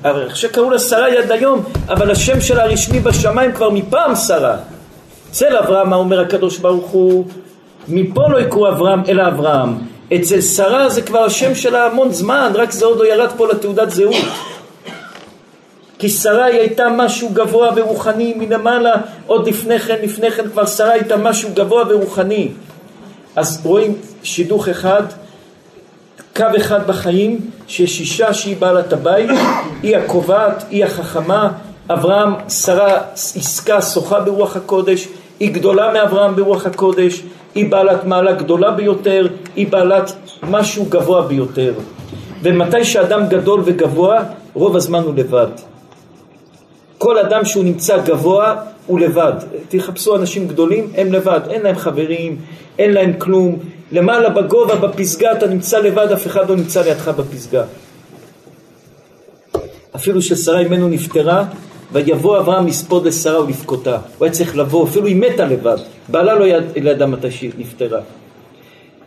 רק 0.03 0.35
שקראו 0.35 0.69
לה 0.69 0.79
שרה 0.79 1.07
עד 1.07 1.31
היום, 1.31 1.63
אבל 1.87 2.11
השם 2.11 2.41
שלה 2.41 2.63
הרשמי 2.63 2.99
בשמיים 2.99 3.51
כבר 3.51 3.69
מפעם 3.69 4.15
שרה. 4.15 4.57
אצל 5.31 5.57
אברהם, 5.57 5.89
מה 5.89 5.95
אומר 5.95 6.19
הקדוש 6.19 6.57
ברוך 6.57 6.89
הוא? 6.89 7.25
מפה 7.87 8.27
לא 8.29 8.39
יקראו 8.39 8.69
אברהם 8.69 9.01
אלא 9.07 9.27
אברהם. 9.27 9.77
אצל 10.15 10.41
שרה 10.41 10.89
זה 10.89 11.01
כבר 11.01 11.19
השם 11.19 11.55
שלה 11.55 11.85
המון 11.85 12.11
זמן, 12.11 12.51
רק 12.55 12.71
זה 12.71 12.85
עוד 12.85 12.97
לא 12.97 13.13
ירד 13.13 13.29
פה 13.37 13.47
לתעודת 13.47 13.89
זהות. 13.89 14.25
כי 15.99 16.09
שרה 16.09 16.45
היא 16.45 16.59
הייתה 16.59 16.89
משהו 16.89 17.29
גבוה 17.29 17.69
ורוחני 17.75 18.33
מלמעלה, 18.37 18.93
עוד 19.27 19.47
לפני 19.47 19.79
כן, 19.79 19.95
לפני 20.03 20.31
כן 20.31 20.49
כבר 20.49 20.65
שרה 20.65 20.91
הייתה 20.91 21.17
משהו 21.17 21.49
גבוה 21.53 21.83
ורוחני. 21.89 22.47
אז 23.35 23.61
רואים 23.63 23.95
שידוך 24.23 24.67
אחד, 24.67 25.03
קו 26.35 26.45
אחד 26.57 26.87
בחיים, 26.87 27.39
שיש 27.67 27.99
אישה 27.99 28.33
שהיא 28.33 28.57
בעלת 28.57 28.93
הבית, 28.93 29.29
היא 29.83 29.97
הקובעת, 29.97 30.63
היא 30.69 30.85
החכמה, 30.85 31.49
אברהם, 31.89 32.33
שרה 32.49 33.01
עסקה, 33.13 33.81
שוחה 33.81 34.19
ברוח 34.19 34.55
הקודש, 34.55 35.07
היא 35.39 35.53
גדולה 35.53 35.93
מאברהם 35.93 36.35
ברוח 36.35 36.65
הקודש, 36.65 37.23
היא 37.55 37.71
בעלת 37.71 38.05
מעלה 38.05 38.31
גדולה 38.31 38.71
ביותר, 38.71 39.27
היא 39.55 39.67
בעלת 39.67 40.13
משהו 40.43 40.85
גבוה 40.89 41.21
ביותר. 41.21 41.73
ומתי 42.43 42.85
שאדם 42.85 43.27
גדול 43.27 43.61
וגבוה, 43.65 44.23
רוב 44.53 44.75
הזמן 44.75 45.03
הוא 45.03 45.13
לבד. 45.15 45.47
כל 46.97 47.17
אדם 47.17 47.45
שהוא 47.45 47.63
נמצא 47.63 47.97
גבוה 47.97 48.55
הוא 48.87 48.99
לבד. 48.99 49.33
תחפשו 49.69 50.15
אנשים 50.15 50.47
גדולים, 50.47 50.91
הם 50.95 51.13
לבד, 51.13 51.39
אין 51.49 51.61
להם 51.61 51.75
חברים, 51.75 52.37
אין 52.79 52.93
להם 52.93 53.13
כלום. 53.17 53.59
למעלה 53.91 54.29
בגובה, 54.29 54.75
בפסגה, 54.75 55.31
אתה 55.31 55.47
נמצא 55.47 55.79
לבד, 55.79 56.11
אף 56.11 56.27
אחד 56.27 56.49
לא 56.49 56.55
נמצא 56.55 56.81
לידך 56.81 57.07
בפסגה. 57.07 57.63
אפילו 59.95 60.21
ששרה 60.21 60.59
אימנו 60.59 60.89
נפטרה, 60.89 61.45
ויבוא 61.93 62.39
אברהם 62.39 62.67
לספוד 62.67 63.05
לשרה 63.05 63.43
ולבכותה. 63.43 63.97
הוא 64.17 64.25
היה 64.25 64.31
צריך 64.31 64.57
לבוא, 64.57 64.87
אפילו 64.87 65.07
היא 65.07 65.15
מתה 65.15 65.45
לבד. 65.45 65.77
בעלה 66.07 66.35
לא 66.35 66.47
יד, 66.47 66.63
ידע 66.75 67.05
מתי 67.05 67.31
שהיא 67.31 67.51
נפטרה. 67.57 67.99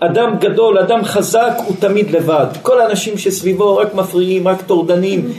אדם 0.01 0.37
גדול, 0.41 0.79
אדם 0.79 1.05
חזק, 1.05 1.53
הוא 1.67 1.77
תמיד 1.81 2.11
לבד. 2.11 2.47
כל 2.63 2.81
האנשים 2.81 3.19
שסביבו 3.19 3.77
רק 3.77 3.95
מפריעים, 3.95 4.49
רק 4.49 4.63
טורדנים. 4.63 5.33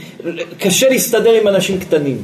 קשה 0.59 0.89
להסתדר 0.89 1.31
עם 1.31 1.47
אנשים 1.47 1.79
קטנים. 1.79 2.21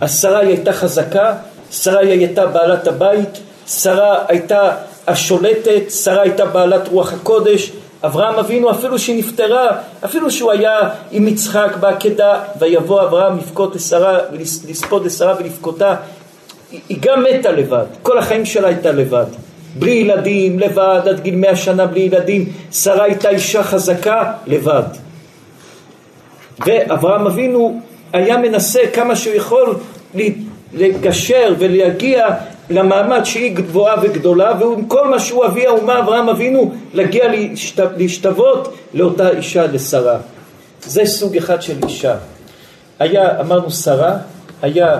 אז 0.00 0.20
שרה 0.20 0.38
היא 0.38 0.48
הייתה 0.48 0.72
חזקה, 0.72 1.34
שרה 1.70 2.00
היא 2.00 2.10
הייתה 2.10 2.46
בעלת 2.46 2.86
הבית, 2.86 3.40
שרה 3.66 4.24
הייתה 4.28 4.70
השולטת, 5.06 5.90
שרה 5.90 6.22
הייתה 6.22 6.46
בעלת 6.46 6.88
רוח 6.88 7.12
הקודש, 7.12 7.72
אברהם 8.06 8.34
אבינו 8.38 8.70
אפילו 8.70 8.98
שהיא 8.98 9.18
נפטרה, 9.18 9.66
אפילו 10.04 10.30
שהוא 10.30 10.52
היה 10.52 10.78
עם 11.12 11.28
יצחק 11.28 11.76
בעקדה, 11.80 12.40
ויבוא 12.58 13.02
אברהם 13.02 13.38
לבכות 13.38 13.74
לשרה, 13.74 14.18
לספוד 14.68 15.06
לשרה 15.06 15.34
ולבכותה, 15.38 15.94
היא 16.88 16.98
גם 17.00 17.24
מתה 17.24 17.52
לבד, 17.52 17.84
כל 18.02 18.18
החיים 18.18 18.44
שלה 18.44 18.68
הייתה 18.68 18.92
לבד. 18.92 19.24
בלי 19.78 19.90
ילדים, 19.90 20.58
לבד, 20.58 21.00
עד 21.08 21.20
גיל 21.20 21.36
מאה 21.36 21.56
שנה 21.56 21.86
בלי 21.86 22.00
ילדים, 22.00 22.52
שרה 22.72 23.04
הייתה 23.04 23.28
אישה 23.28 23.62
חזקה, 23.62 24.32
לבד. 24.46 24.82
ואברהם 26.66 27.26
אבינו 27.26 27.80
היה 28.12 28.36
מנסה 28.36 28.80
כמה 28.92 29.16
שהוא 29.16 29.34
יכול 29.34 29.74
לגשר 30.74 31.54
ולהגיע 31.58 32.28
למעמד 32.70 33.24
שהיא 33.24 33.56
גבוהה 33.56 33.94
וגדולה 34.02 34.52
ועם 34.60 34.84
כל 34.84 35.08
מה 35.08 35.18
שהוא 35.18 35.46
אבי 35.46 35.66
האומה 35.66 35.98
אברהם 35.98 36.28
אבינו 36.28 36.74
להגיע 36.94 37.24
להשתוות 37.96 38.74
לאותה 38.94 39.30
אישה 39.30 39.66
לשרה 39.66 40.18
זה 40.82 41.04
סוג 41.04 41.36
אחד 41.36 41.62
של 41.62 41.76
אישה 41.84 42.16
היה 42.98 43.40
אמרנו 43.40 43.70
שרה 43.70 44.16
היה 44.62 44.98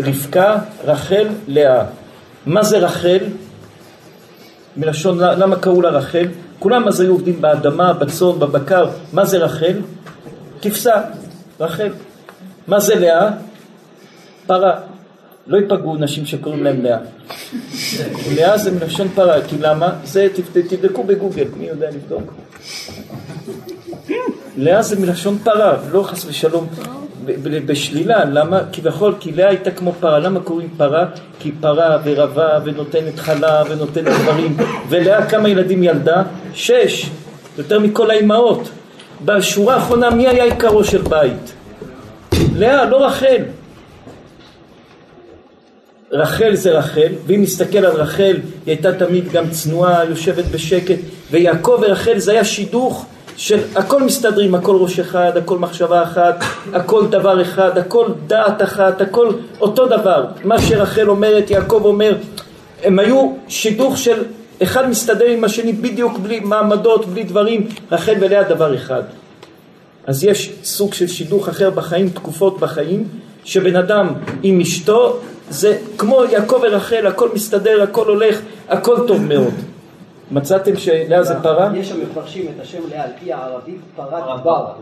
רבקה 0.00 0.56
רחל 0.84 1.26
לאה 1.48 1.84
מה 2.46 2.62
זה 2.62 2.78
רחל? 2.78 3.18
מלשון 4.76 5.18
למה 5.18 5.56
קראו 5.56 5.82
לה 5.82 5.88
רחל? 5.88 6.26
כולם 6.58 6.88
אז 6.88 7.00
היו 7.00 7.12
עובדים 7.12 7.40
באדמה, 7.40 7.92
בצאן, 7.92 8.38
בבקר 8.38 8.88
מה 9.12 9.24
זה 9.24 9.38
רחל? 9.38 9.80
כבשה, 10.62 11.00
רחל 11.60 11.92
מה 12.68 12.80
זה 12.80 12.94
לאה? 12.94 13.28
פרה 14.46 14.80
לא 15.48 15.56
ייפגעו 15.56 15.96
נשים 15.96 16.26
שקוראים 16.26 16.64
להם 16.64 16.82
לאה. 16.82 16.98
לאה 18.36 18.58
זה 18.58 18.70
מלשון 18.70 19.08
פרה, 19.08 19.42
כי 19.48 19.56
למה? 19.60 19.92
זה 20.04 20.28
תבדקו 20.68 21.02
בגוגל, 21.02 21.46
מי 21.56 21.66
יודע 21.66 21.90
לבדוק? 21.90 22.32
לאה 24.56 24.82
זה 24.82 25.00
מלשון 25.00 25.38
פרה, 25.38 25.76
לא 25.92 26.02
חס 26.02 26.24
ושלום 26.28 26.66
בשלילה, 27.66 28.24
למה? 28.24 28.60
כביכול, 28.72 29.14
כי 29.20 29.32
לאה 29.32 29.48
הייתה 29.48 29.70
כמו 29.70 29.92
פרה, 30.00 30.18
למה 30.18 30.40
קוראים 30.40 30.68
פרה? 30.76 31.06
כי 31.38 31.52
פרה 31.60 31.98
ורבה 32.04 32.58
ונותנת 32.64 33.18
חלב 33.18 33.66
ונותנת 33.70 34.20
דברים, 34.22 34.56
ולאה 34.88 35.26
כמה 35.26 35.48
ילדים 35.48 35.82
ילדה? 35.82 36.22
שש, 36.54 37.10
יותר 37.58 37.78
מכל 37.80 38.10
האימהות. 38.10 38.68
בשורה 39.24 39.74
האחרונה 39.74 40.10
מי 40.10 40.28
היה 40.28 40.44
עיקרו 40.44 40.84
של 40.84 41.02
בית? 41.02 41.52
לאה, 42.54 42.84
לא 42.84 43.06
רחל. 43.06 43.42
רחל 46.12 46.54
זה 46.54 46.78
רחל, 46.78 47.12
ואם 47.26 47.42
נסתכל 47.42 47.78
על 47.78 47.92
רחל, 47.92 48.36
היא 48.66 48.74
הייתה 48.74 48.92
תמיד 48.92 49.32
גם 49.32 49.50
צנועה, 49.50 50.04
יושבת 50.04 50.44
בשקט, 50.44 50.98
ויעקב 51.30 51.78
ורחל 51.82 52.18
זה 52.18 52.32
היה 52.32 52.44
שידוך 52.44 53.06
של 53.36 53.58
הכל 53.74 54.02
מסתדרים, 54.02 54.54
הכל 54.54 54.76
ראש 54.76 54.98
אחד, 54.98 55.36
הכל 55.36 55.58
מחשבה 55.58 56.02
אחת, 56.02 56.44
הכל 56.72 57.06
דבר 57.06 57.42
אחד, 57.42 57.78
הכל 57.78 58.06
דעת 58.26 58.62
אחת, 58.62 59.00
הכל 59.00 59.32
אותו 59.60 59.86
דבר. 59.86 60.24
מה 60.44 60.60
שרחל 60.60 61.08
אומרת, 61.08 61.50
יעקב 61.50 61.80
אומר, 61.84 62.16
הם 62.84 62.98
היו 62.98 63.32
שידוך 63.48 63.98
של 63.98 64.22
אחד 64.62 64.88
מסתדר 64.88 65.26
עם 65.26 65.44
השני 65.44 65.72
בדיוק 65.72 66.18
בלי 66.18 66.40
מעמדות, 66.40 67.06
בלי 67.06 67.22
דברים, 67.22 67.68
רחל 67.92 68.14
ולאה 68.20 68.42
דבר 68.42 68.74
אחד. 68.74 69.02
אז 70.06 70.24
יש 70.24 70.52
סוג 70.64 70.94
של 70.94 71.06
שידוך 71.06 71.48
אחר 71.48 71.70
בחיים, 71.70 72.08
תקופות 72.08 72.60
בחיים, 72.60 73.04
שבן 73.44 73.76
אדם 73.76 74.12
עם 74.42 74.60
אשתו 74.60 75.20
זה 75.50 75.78
כמו 75.98 76.24
יעקב 76.24 76.60
ורחל, 76.62 77.06
הכל 77.06 77.28
מסתדר, 77.34 77.82
הכל 77.82 78.08
הולך, 78.08 78.40
הכל 78.68 79.06
טוב 79.06 79.22
מאוד. 79.22 79.54
מצאתם 80.30 80.76
שלאה 80.76 81.22
זה 81.22 81.34
פרה? 81.42 81.70
יש 81.74 81.92
המפרשים 81.92 82.46
את 82.54 82.60
השם 82.60 82.78
לאה 82.90 83.04
על 83.04 83.10
פי 83.20 83.32
הערבית 83.32 83.80
פרת 83.96 84.42
בר, 84.42 84.72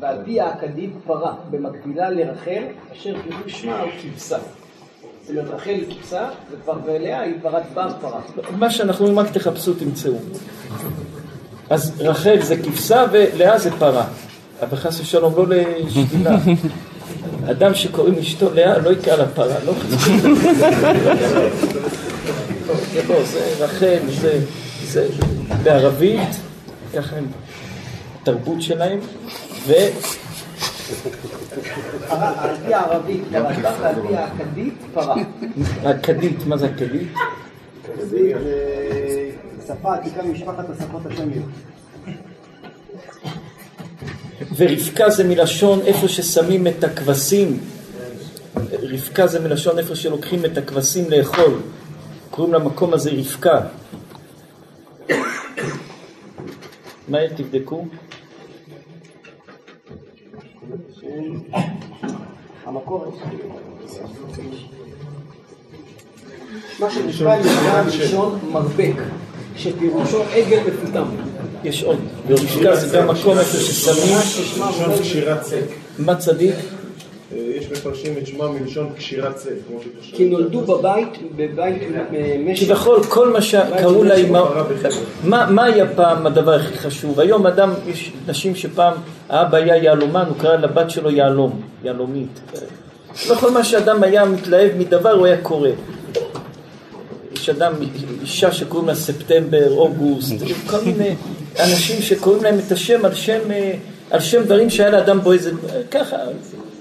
ועל 0.00 0.16
פי 0.24 0.40
האכדית 0.40 0.90
פרה, 1.06 1.34
במקבילה 1.50 2.10
לרחל, 2.10 2.62
אשר 2.92 3.14
פירוש 3.22 3.62
שמה 3.62 3.80
הוא 3.80 3.90
כבשה. 4.02 4.38
זאת 5.22 5.30
אומרת 5.30 5.54
רחל 5.54 5.80
כבשה, 5.90 6.28
וכבר 6.50 6.74
ולאה 6.84 7.20
היא 7.20 7.34
פרת 7.42 7.62
בר 7.74 7.88
פרה. 8.00 8.20
מה 8.58 8.70
שאנחנו 8.70 9.06
אומרים 9.06 9.26
רק 9.26 9.32
תחפשו 9.32 9.74
תמצאו. 9.74 10.12
אז 11.70 11.92
רחל 12.00 12.40
זה 12.40 12.56
כבשה 12.56 13.04
ולאה 13.12 13.58
זה 13.58 13.70
פרה. 13.78 14.04
אבל 14.62 14.76
חס 14.76 15.00
ושלום 15.00 15.34
לא 15.36 15.44
לשתילה. 15.48 16.36
אדם 17.50 17.74
שקוראים 17.74 18.18
אשתו 18.18 18.54
לאה 18.54 18.78
לא 18.78 18.90
יקרא 18.90 19.16
לה 19.16 19.28
פרה, 19.28 19.56
לא 19.64 19.72
חצי. 19.72 20.18
זה 23.24 23.64
רחל, 23.64 23.98
זה, 24.84 25.08
בערבית, 25.62 26.28
ככה 26.94 27.16
הם, 27.16 27.26
התרבות 28.22 28.62
שלהם, 28.62 28.98
ו... 29.66 29.72
על 32.10 32.56
פי 32.66 32.74
הערבית 32.74 33.22
ועל 33.30 33.54
פי 34.08 34.16
האכדית 34.16 34.74
פרה. 34.94 35.14
הכדית, 35.84 36.46
מה 36.46 36.56
זה 36.56 36.66
הכדית? 36.66 37.08
כדית 37.84 38.08
זה 38.10 38.32
שפה 39.66 39.94
עתיקה 39.94 40.22
ממשפחת 40.22 40.64
השפות 40.70 41.06
השמיות. 41.06 41.44
ורבקה 44.56 45.10
זה 45.10 45.24
מלשון 45.24 45.80
איפה 45.80 46.08
ששמים 46.08 46.66
את 46.66 46.84
הכבשים, 46.84 47.60
רבקה 48.82 49.26
זה 49.26 49.40
מלשון 49.40 49.78
איפה 49.78 49.96
שלוקחים 49.96 50.44
את 50.44 50.58
הכבשים 50.58 51.10
לאכול, 51.10 51.60
קוראים 52.30 52.54
למקום 52.54 52.94
הזה 52.94 53.10
רבקה. 53.10 53.60
מהר 57.08 57.28
תבדקו. 57.36 57.84
המקור 62.64 63.18
מה 66.80 66.90
שנקרא 66.90 67.36
נקרא 67.36 67.82
ראשון 67.86 68.38
מרפק, 68.52 68.94
שפירושו 69.56 70.22
עגל 70.22 70.60
מפותם. 70.66 71.04
יש 71.64 71.82
עוד, 71.82 71.98
ברבקה 72.28 72.76
זה 72.76 72.96
גם 72.96 73.08
מקום 73.08 73.38
איפה 73.38 73.58
ששמים, 73.58 74.16
מלשון 74.58 74.98
קשירת 75.00 75.42
צק. 75.42 75.64
מה 75.98 76.16
צדיק? 76.16 76.54
אה, 77.32 77.38
יש 77.56 77.70
מפרשים 77.70 78.14
את 78.18 78.26
שמה 78.26 78.48
מלשון 78.48 78.92
קשירת 78.96 79.46
כמו 79.68 79.78
שקשור. 79.80 80.16
כי 80.16 80.28
נולדו 80.28 80.60
בבית, 80.60 81.08
בבית 81.36 81.82
אה, 82.14 82.36
משק. 82.46 82.64
כביכול 82.64 83.04
כל 83.04 83.28
מה 83.32 83.42
שקראו 83.42 84.04
לאמא, 84.04 84.42
מה, 85.24 85.50
מה 85.50 85.64
היה 85.64 85.86
פעם 85.96 86.26
הדבר 86.26 86.54
הכי 86.54 86.78
חשוב? 86.78 87.20
היום 87.20 87.46
אדם, 87.46 87.72
יש 87.86 88.12
נשים 88.26 88.54
שפעם 88.54 88.94
האבא 89.28 89.58
היה 89.58 89.76
יהלומן, 89.76 90.24
הוא 90.28 90.36
קרא 90.38 90.56
לבת 90.56 90.90
שלו 90.90 91.10
יהלום, 91.10 91.60
יהלומית. 91.84 92.40
לא 93.28 93.34
כל 93.34 93.50
מה 93.50 93.64
שאדם 93.64 94.02
היה 94.02 94.24
מתלהב 94.24 94.70
מדבר 94.78 95.10
הוא 95.10 95.26
היה 95.26 95.36
קורא. 95.42 95.68
יש 97.32 97.48
אדם, 97.48 97.72
אישה 98.22 98.52
שקוראים 98.52 98.88
לה 98.88 98.94
ספטמבר, 98.94 99.70
אוגוסט, 99.70 100.34
כל 100.66 100.80
מיני 100.84 101.14
אנשים 101.58 102.02
שקוראים 102.02 102.44
להם 102.44 102.58
את 102.66 102.72
השם 102.72 103.04
על 103.04 103.14
שם, 103.14 103.50
אה, 103.50 103.72
על 104.10 104.20
שם 104.20 104.44
דברים 104.44 104.70
שהיה 104.70 104.90
לאדם 104.90 105.20
בו 105.20 105.32
איזה, 105.32 105.50
ככה, 105.90 106.16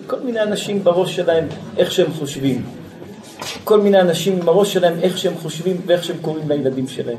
כל 0.08 0.20
מיני 0.20 0.41
אנשים 0.41 0.84
בראש 0.84 1.16
שלהם, 1.16 1.48
איך 1.78 1.91
שהם 1.91 2.14
חושבים. 2.14 2.66
כל 3.64 3.82
מיני 3.82 4.02
אנשים 4.02 4.40
עם 4.41 4.49
הראש 4.49 4.74
שלהם, 4.74 4.99
איך 5.02 5.18
שהם 5.18 5.34
חושבים 5.38 5.82
ואיך 5.86 6.04
שהם 6.04 6.18
קוראים 6.22 6.49
לילדים 6.49 6.88
שלהם. 6.88 7.18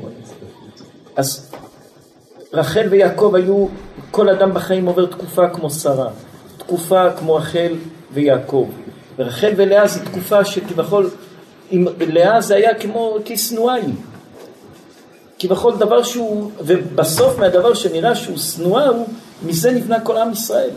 אז 1.15 1.51
רחל 2.53 2.87
ויעקב 2.89 3.35
היו, 3.35 3.67
כל 4.11 4.29
אדם 4.29 4.53
בחיים 4.53 4.85
עובר 4.85 5.05
תקופה 5.05 5.49
כמו 5.49 5.69
שרה, 5.69 6.09
תקופה 6.57 7.11
כמו 7.11 7.35
רחל 7.35 7.73
ויעקב. 8.13 8.69
ורחל 9.17 9.51
ולאה 9.55 9.87
זו 9.87 9.99
תקופה 10.05 10.45
שכביכול, 10.45 11.09
לאה 11.99 12.41
זה 12.41 12.55
היה 12.55 12.73
כמו 12.73 13.17
כשנואי. 15.39 15.55
כביכול 15.55 15.73
דבר 15.77 16.03
שהוא, 16.03 16.51
ובסוף 16.59 17.39
מהדבר 17.39 17.73
שנראה 17.73 18.15
שהוא 18.15 18.37
שנואה 18.37 18.87
הוא, 18.87 19.07
מזה 19.45 19.71
נבנה 19.71 19.99
כל 19.99 20.17
עם 20.17 20.31
ישראל. 20.31 20.69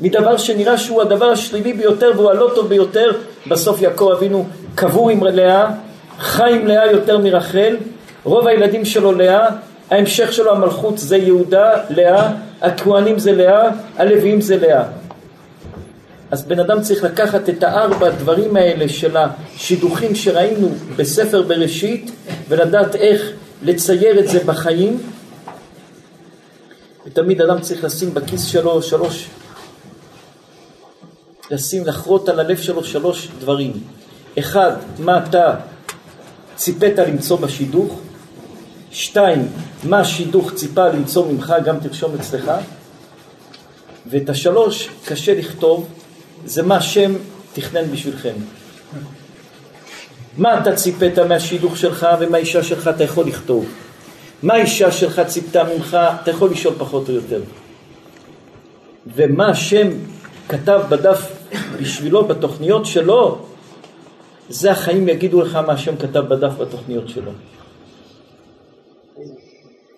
מדבר 0.00 0.36
שנראה 0.36 0.78
שהוא 0.78 1.02
הדבר 1.02 1.26
השלילי 1.26 1.72
ביותר 1.72 2.12
והוא 2.16 2.30
הלא 2.30 2.50
טוב 2.54 2.68
ביותר, 2.68 3.12
בסוף 3.46 3.82
יעקב 3.82 4.08
אבינו 4.16 4.44
קבור 4.74 5.10
עם 5.10 5.24
לאה, 5.24 5.70
חי 6.18 6.52
עם 6.52 6.66
לאה 6.66 6.92
יותר 6.92 7.18
מרחל, 7.18 7.76
רוב 8.24 8.46
הילדים 8.46 8.84
שלו 8.84 9.12
לאה, 9.12 9.46
ההמשך 9.90 10.32
שלו 10.32 10.50
המלכות 10.50 10.98
זה 10.98 11.16
יהודה, 11.16 11.70
לאה, 11.90 12.28
הכהנים 12.60 13.18
זה 13.18 13.32
לאה, 13.32 13.68
הלוויים 13.96 14.40
זה 14.40 14.56
לאה. 14.56 14.82
אז 16.32 16.44
בן 16.44 16.60
אדם 16.60 16.82
צריך 16.82 17.04
לקחת 17.04 17.48
את 17.48 17.62
הארבע 17.62 18.10
דברים 18.10 18.56
האלה 18.56 18.88
של 18.88 19.16
השידוכים 19.16 20.14
שראינו 20.14 20.68
בספר 20.96 21.42
בראשית 21.42 22.10
ולדעת 22.48 22.94
איך 22.94 23.30
לצייר 23.62 24.20
את 24.20 24.28
זה 24.28 24.44
בחיים 24.44 25.02
ותמיד 27.06 27.40
אדם 27.40 27.60
צריך 27.60 27.84
לשים 27.84 28.14
בכיס 28.14 28.44
שלו 28.44 28.82
שלוש 28.82 29.28
לשים, 31.50 31.86
לחרות 31.86 32.28
על 32.28 32.40
הלב 32.40 32.58
שלו 32.58 32.84
שלוש 32.84 33.28
דברים. 33.38 33.72
אחד, 34.38 34.72
מה 34.98 35.24
אתה 35.24 35.54
ציפית 36.56 36.98
למצוא 36.98 37.38
בשידוך? 37.38 38.00
שתיים, 38.90 39.48
מה 39.84 40.04
שידוך 40.04 40.52
ציפה 40.54 40.88
למצוא 40.88 41.32
ממך, 41.32 41.54
גם 41.64 41.80
תרשום 41.80 42.14
אצלך. 42.14 42.52
ואת 44.06 44.30
השלוש 44.30 44.88
קשה 45.04 45.34
לכתוב, 45.34 45.88
זה 46.44 46.62
מה 46.62 46.76
השם 46.76 47.12
תכנן 47.52 47.90
בשבילכם. 47.92 48.34
מה 50.38 50.58
אתה 50.58 50.76
ציפית 50.76 51.18
מהשידוך 51.18 51.76
שלך 51.76 52.06
ומהאישה 52.20 52.62
שלך 52.62 52.88
אתה 52.88 53.04
יכול 53.04 53.26
לכתוב. 53.26 53.66
מה 54.42 54.54
האישה 54.54 54.92
שלך 54.92 55.20
ציפתה 55.26 55.64
ממך, 55.64 55.96
אתה 56.22 56.30
יכול 56.30 56.50
לשאול 56.50 56.74
פחות 56.78 57.08
או 57.08 57.14
יותר. 57.14 57.42
ומה 59.14 59.46
השם 59.46 59.88
כתב 60.48 60.80
בדף 60.88 61.28
בשבילו, 61.80 62.24
בתוכניות 62.24 62.86
שלו, 62.86 63.38
זה 64.48 64.70
החיים 64.72 65.08
יגידו 65.08 65.42
לך 65.42 65.54
מה 65.54 65.72
השם 65.72 65.96
כתב 65.96 66.20
בדף 66.28 66.52
בתוכניות 66.58 67.08
שלו. 67.08 67.30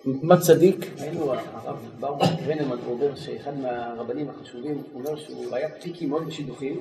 מה 0.05 0.37
צדיק? 0.37 0.85
היינו, 0.99 1.33
הרב 1.33 1.77
ברוך 1.99 2.23
גרנמן 2.45 2.77
אומר 2.89 3.15
שאחד 3.15 3.51
מהרבנים 3.61 4.29
החשובים, 4.29 4.81
הוא 4.93 5.01
אומר 5.01 5.15
שהוא 5.15 5.55
היה 5.55 5.69
פיקי 5.81 6.05
מאוד 6.05 6.27
בשידוכים. 6.27 6.79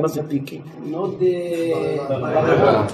מה 0.00 0.08
זה 0.08 0.22
פיקי? 0.28 0.60
מאוד 0.86 1.22
אה, 1.22 1.96
ברמה. 2.08 2.86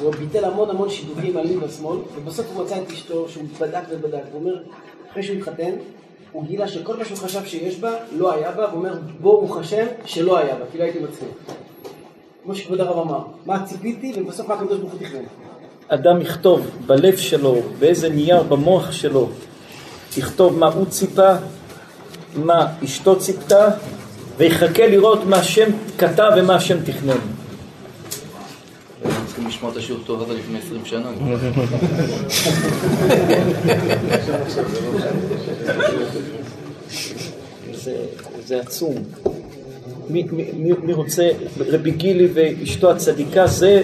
הוא 0.00 0.12
ביטל 0.12 0.44
המון 0.44 0.70
המון 0.70 0.90
שידוכים 0.90 1.36
על 1.36 1.46
ימין 1.46 1.64
ושמאל, 1.64 1.98
ובסוף 2.14 2.46
הוא 2.54 2.64
מצא 2.64 2.82
את 2.82 2.90
אשתו 2.90 3.28
שהוא 3.28 3.44
בדק 3.60 3.82
ובדק. 3.90 4.22
הוא 4.32 4.40
אומר, 4.40 4.62
אחרי 5.10 5.22
שהוא 5.22 5.36
התחתן, 5.36 5.70
הוא 6.32 6.44
גילה 6.46 6.68
שכל 6.68 6.96
מה 6.96 7.04
שהוא 7.04 7.18
חשב 7.18 7.44
שיש 7.44 7.80
בה, 7.80 7.94
לא 8.12 8.32
היה 8.32 8.52
בה, 8.52 8.66
והוא 8.68 8.78
אומר, 8.78 8.98
ברוך 9.20 9.56
השם 9.56 9.86
שלא 10.04 10.38
היה 10.38 10.56
בה, 10.56 10.64
כי 10.72 10.78
לא 10.78 10.84
הייתי 10.84 10.98
מצליח. 10.98 11.30
כמו 12.44 12.54
שכבוד 12.54 12.80
הרב 12.80 12.98
אמר, 12.98 13.20
מה 13.46 13.66
ציפיתי, 13.66 14.12
ובסוף 14.16 14.48
מה 14.48 14.54
הקדוש 14.54 14.78
ברוך 14.78 14.92
הוא 14.92 15.00
תכנן. 15.00 15.24
אדם 15.88 16.20
יכתוב 16.20 16.70
בלב 16.86 17.16
שלו, 17.16 17.62
באיזה 17.78 18.08
נייר 18.08 18.42
במוח 18.42 18.92
שלו, 18.92 19.30
יכתוב 20.16 20.58
מה 20.58 20.66
הוא 20.66 20.86
ציפה, 20.86 21.32
מה 22.34 22.66
אשתו 22.84 23.18
ציפתה, 23.18 23.68
ויחכה 24.36 24.86
לראות 24.86 25.24
מה 25.24 25.36
השם 25.36 25.70
כתב 25.98 26.30
ומה 26.36 26.54
השם 26.54 26.76
תכנן. 26.84 27.16
אנחנו 29.04 29.26
צריכים 29.26 29.46
לשמוע 29.46 29.72
את 29.72 29.76
השיעור 29.76 30.00
טוב 30.06 30.22
הזה 30.22 30.34
לפני 30.34 30.58
20 30.58 30.84
שנה. 30.84 31.10
זה, 37.74 37.96
זה 38.46 38.60
עצום. 38.60 38.94
מי 40.08 40.92
רוצה, 40.92 41.28
רבי 41.58 41.90
גילי 41.90 42.28
ואשתו 42.34 42.90
הצדיקה, 42.90 43.46
זה 43.46 43.82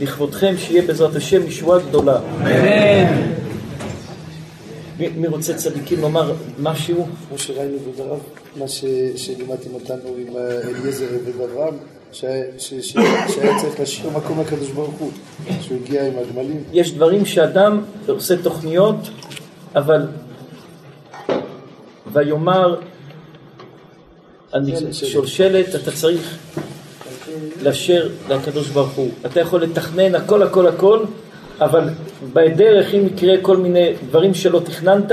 לכבודכם 0.00 0.54
שיהיה 0.58 0.82
בעזרת 0.82 1.16
השם 1.16 1.46
ישועה 1.46 1.78
גדולה. 1.88 2.20
אמן. 2.40 3.30
מי, 4.98 5.08
מי 5.08 5.26
רוצה 5.28 5.54
צדיקים 5.54 6.00
לומר 6.00 6.32
משהו? 6.58 7.06
כמו 7.28 7.38
שראינו 7.38 7.76
בדבריו, 7.78 8.18
מה 8.56 8.68
ש- 8.68 8.84
שלימדתם 9.16 9.74
אותנו 9.74 10.16
עם 10.18 10.36
אה, 10.36 10.60
אליעזר 10.68 11.04
ש- 12.58 12.96
שהיה 13.28 13.60
צריך 13.60 13.80
להשאיר 13.80 14.10
מקום 14.10 14.40
לקדוש 14.40 14.70
ברוך 14.70 14.94
הוא, 14.98 15.10
שהוא 15.60 15.78
הגיע 15.84 16.06
עם 16.06 16.12
הגמלים. 16.18 16.62
יש 16.72 16.92
דברים 16.94 17.24
שאדם 17.26 17.82
עושה 18.08 18.42
תוכניות, 18.42 18.96
אבל 19.76 20.06
ויאמר 22.12 22.80
אני 24.54 24.72
שולשלת, 24.92 25.74
אתה 25.74 25.92
צריך 25.92 26.38
לאשר 27.62 28.08
לקדוש 28.28 28.68
ברוך 28.68 28.92
הוא. 28.92 29.10
אתה 29.26 29.40
יכול 29.40 29.62
לתכנן 29.62 30.14
הכל 30.14 30.42
הכל 30.42 30.66
הכל, 30.66 31.04
אבל 31.60 31.88
בדרך 32.32 32.94
אם 32.94 33.06
יקרה 33.06 33.34
כל 33.42 33.56
מיני 33.56 33.92
דברים 34.08 34.34
שלא 34.34 34.60
תכננת, 34.64 35.12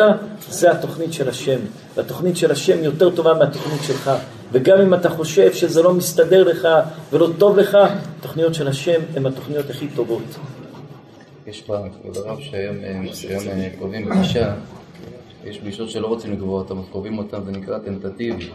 זה 0.50 0.72
התוכנית 0.72 1.14
של 1.14 1.30
השם. 1.30 1.60
והתוכנית 1.96 2.38
של 2.38 2.52
השם 2.52 2.84
יותר 2.84 3.16
טובה 3.16 3.34
מהתוכנית 3.34 3.82
שלך. 3.84 4.12
וגם 4.52 4.82
אם 4.82 4.94
אתה 4.94 5.10
חושב 5.10 5.54
שזה 5.54 5.84
לא 5.84 5.94
מסתדר 5.94 6.44
לך 6.44 6.68
ולא 7.12 7.30
טוב 7.38 7.58
לך, 7.58 7.78
התוכניות 8.20 8.54
של 8.54 8.68
השם 8.68 9.02
הן 9.16 9.26
התוכניות 9.26 9.70
הכי 9.70 9.88
טובות. 9.96 10.36
יש 11.48 11.62
פעם, 11.62 11.90
כבוד 11.90 12.18
הרב, 12.18 12.40
שהיום 12.40 12.76
אה, 12.84 13.64
אה, 13.64 13.70
קובעים 13.80 14.10
פגישה, 14.10 14.54
יש 15.46 15.58
פגישות 15.58 15.90
שלא 15.90 16.08
רוצים 16.08 16.34
לקבוע 16.34 16.60
אותם, 16.60 16.80
אז 16.80 16.86
קובעים 16.92 17.18
אותם, 17.18 17.40
זה 17.46 17.52
נקרא 17.52 17.80
טנטטיבי. 17.80 18.50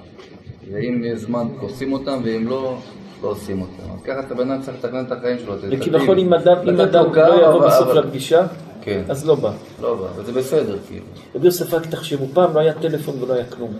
ואם 0.72 1.04
יש 1.04 1.18
זמן, 1.18 1.46
עושים 1.60 1.92
אותם, 1.92 2.20
ואם 2.24 2.48
לא, 2.48 2.78
לא 3.22 3.28
עושים 3.28 3.60
אותם. 3.60 3.72
אז 3.94 4.02
ככה 4.04 4.20
אתה 4.20 4.34
בן 4.34 4.50
אדם 4.50 4.62
צריך 4.62 4.76
לתכנן 4.78 5.04
את 5.06 5.12
החיים 5.12 5.38
שלו. 5.38 5.54
וכביכול 5.70 6.18
אם 6.18 6.34
אדם, 6.34 6.56
אם 6.68 6.80
אדם 6.80 7.04
לא 7.14 7.20
יבוא 7.34 7.58
אבל- 7.58 7.66
בסוף 7.66 7.88
אבל- 7.88 7.98
לפגישה, 8.06 8.46
כן. 8.82 9.02
אז 9.08 9.26
לא 9.26 9.34
בא. 9.34 9.52
לא 9.82 9.94
בא, 9.94 10.06
וזה 10.16 10.32
בסדר, 10.32 10.76
כאילו. 10.88 11.04
רבי 11.34 11.46
יוסף 11.46 11.74
רק 11.74 11.86
תחשבו, 11.86 12.24
פעם 12.34 12.54
לא 12.54 12.60
היה 12.60 12.72
טלפון 12.74 13.22
ולא 13.22 13.34
היה 13.34 13.44
כלום. 13.44 13.72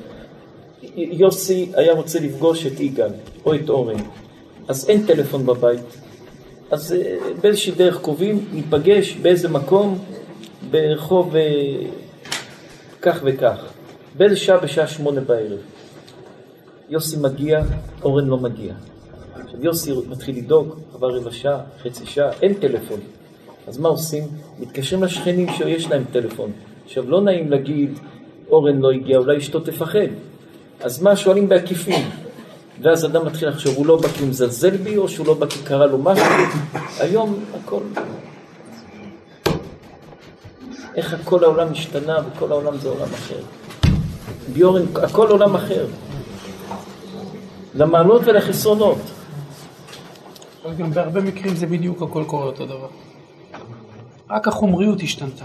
יוסי 0.96 1.70
היה 1.74 1.92
רוצה 1.92 2.20
לפגוש 2.20 2.66
את 2.66 2.80
יגאל 2.80 3.10
או 3.46 3.54
את 3.54 3.68
אורן, 3.68 3.96
אז 4.68 4.88
אין 4.88 5.06
טלפון 5.06 5.46
בבית. 5.46 5.80
אז 6.70 6.92
אה, 6.92 7.16
באיזושהי 7.40 7.72
דרך 7.72 8.00
קובעים, 8.00 8.44
ניפגש 8.52 9.16
באיזה 9.22 9.48
מקום, 9.48 9.98
ברחוב 10.70 11.36
אה, 11.36 11.42
כך 13.02 13.20
וכך. 13.24 13.56
באיזה 14.16 14.36
שעה? 14.36 14.58
בשעה 14.58 14.86
שמונה 14.86 15.20
בערב. 15.20 15.58
יוסי 16.88 17.16
מגיע, 17.16 17.60
אורן 18.02 18.26
לא 18.26 18.36
מגיע. 18.38 18.72
עכשיו 19.34 19.64
יוסי 19.64 19.92
מתחיל 20.08 20.36
לדאוג, 20.36 20.74
עבר 20.94 21.16
רבע 21.16 21.30
שעה, 21.30 21.60
חצי 21.82 22.06
שעה, 22.06 22.30
אין 22.42 22.54
טלפון. 22.54 23.00
אז 23.66 23.78
מה 23.78 23.88
עושים? 23.88 24.24
מתקשרים 24.60 25.04
לשכנים 25.04 25.48
שיש 25.56 25.90
להם 25.90 26.04
טלפון. 26.12 26.50
עכשיו, 26.84 27.10
לא 27.10 27.20
נעים 27.20 27.50
להגיד, 27.50 27.98
אורן 28.50 28.78
לא 28.78 28.90
הגיע, 28.90 29.18
אולי 29.18 29.38
אשתו 29.38 29.60
תפחד. 29.60 30.08
אז 30.80 31.02
מה, 31.02 31.16
שואלים 31.16 31.48
בעקיפין. 31.48 32.02
ואז 32.82 33.04
אדם 33.04 33.26
מתחיל 33.26 33.48
לחשוב, 33.48 33.76
הוא 33.76 33.86
לא 33.86 33.96
בא 33.96 34.08
כי 34.08 34.20
הוא 34.20 34.28
מזלזל 34.28 34.76
בי, 34.76 34.96
או 34.96 35.08
שהוא 35.08 35.26
לא 35.26 35.34
בא 35.34 35.46
כי 35.46 35.58
קרה 35.64 35.86
לו 35.86 35.98
משהו. 35.98 36.24
היום 37.00 37.44
הכל... 37.54 37.80
איך 40.96 41.14
הכל 41.14 41.44
העולם 41.44 41.72
השתנה, 41.72 42.18
וכל 42.26 42.52
העולם 42.52 42.78
זה 42.78 42.88
עולם 42.88 43.08
אחר. 43.14 43.40
ביורן, 44.52 44.82
הכל 45.02 45.28
עולם 45.28 45.54
אחר. 45.54 45.86
למעלות 47.74 48.22
ולחסרונות. 48.24 48.98
אבל 50.64 50.74
גם 50.74 50.90
בהרבה 50.90 51.20
מקרים 51.20 51.56
זה 51.56 51.66
בדיוק 51.66 52.02
הכל 52.02 52.24
קורה 52.26 52.46
אותו 52.46 52.66
דבר. 52.66 52.88
רק 54.30 54.48
החומריות 54.48 55.02
השתנתה. 55.02 55.44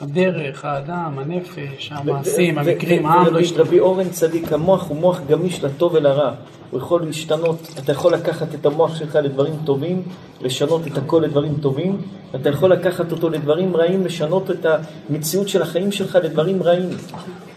הדרך, 0.00 0.64
האדם, 0.64 1.18
הנפש, 1.18 1.92
המעשים, 1.92 2.58
המקרים, 2.58 3.06
העם 3.06 3.34
לא 3.34 3.38
השתנה. 3.38 3.62
רבי 3.62 3.80
אורן 3.80 4.10
צדיק, 4.10 4.52
המוח 4.52 4.88
הוא 4.88 4.96
מוח 4.96 5.20
גמיש 5.28 5.64
לטוב 5.64 5.94
ולרע. 5.94 6.34
הוא 6.70 6.80
יכול 6.80 7.02
להשתנות, 7.02 7.56
אתה 7.78 7.92
יכול 7.92 8.14
לקחת 8.14 8.54
את 8.54 8.66
המוח 8.66 8.96
שלך 8.96 9.16
לדברים 9.16 9.54
טובים, 9.64 10.02
לשנות 10.40 10.86
את 10.86 10.98
הכל 10.98 11.22
לדברים 11.24 11.54
טובים, 11.60 12.02
אתה 12.34 12.48
יכול 12.48 12.72
לקחת 12.72 13.12
אותו 13.12 13.30
לדברים 13.30 13.76
רעים, 13.76 14.06
לשנות 14.06 14.50
את 14.50 14.66
המציאות 15.08 15.48
של 15.48 15.62
החיים 15.62 15.92
שלך 15.92 16.18
לדברים 16.22 16.62
רעים. 16.62 16.90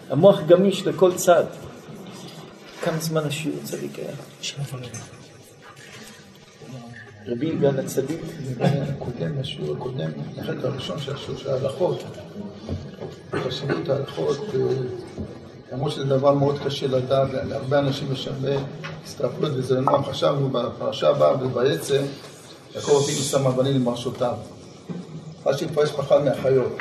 המוח 0.09 0.41
גמיש 0.47 0.87
לכל 0.87 1.13
צד. 1.13 1.43
כמה 2.81 2.97
זמן 2.97 3.21
השיעור 3.25 3.59
צדיק 3.63 3.99
היה? 3.99 5.16
רבי 7.27 7.45
יגאל 7.45 7.79
הצדיק. 7.79 8.21
הקודם, 8.59 9.39
השיעור 9.39 9.75
הקודם, 9.75 10.09
החלק 10.37 10.65
הראשון 10.65 10.99
של 10.99 11.15
השיעור 11.15 11.37
של 11.39 11.49
ההלכות, 11.49 12.03
חשיבות 13.31 13.89
ההלכות, 13.89 14.37
אה, 14.53 14.59
למרות 15.71 15.91
שזה 15.91 16.05
דבר 16.05 16.33
מאוד 16.33 16.59
קשה 16.65 16.87
לדעת, 16.87 17.29
להרבה 17.33 17.79
אנשים 17.79 18.07
יש 18.13 18.27
הרבה 18.27 18.49
הסתכלות 19.05 19.51
וזה 19.55 19.75
לא 19.75 19.81
נוח. 19.81 20.09
חשבנו 20.09 20.49
בפרשה 20.49 21.09
הבאה 21.09 21.45
ובעצם, 21.45 22.01
יעקב 22.75 22.91
אבינו 23.03 23.21
שם 23.21 23.47
אבנים 23.47 23.75
למרשותיו. 23.75 24.35
רש"י 25.45 25.65
מפרש 25.65 25.91
פחד 25.91 26.23
מהחיות. 26.23 26.77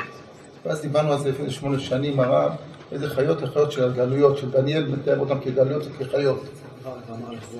ואז 0.65 0.81
דיברנו 0.81 1.13
על 1.13 1.19
זה 1.19 1.29
לפני 1.29 1.51
שמונה 1.51 1.79
שנים, 1.79 2.19
הרב, 2.19 2.51
איזה 2.91 3.09
חיות 3.09 3.41
לחיות 3.41 3.71
של 3.71 3.83
הגלויות, 3.83 4.37
של 4.37 4.51
דניאל 4.51 4.87
מתאר 4.87 5.19
אותם 5.19 5.39
כגלויות 5.39 5.83
וכחיות. 5.99 6.43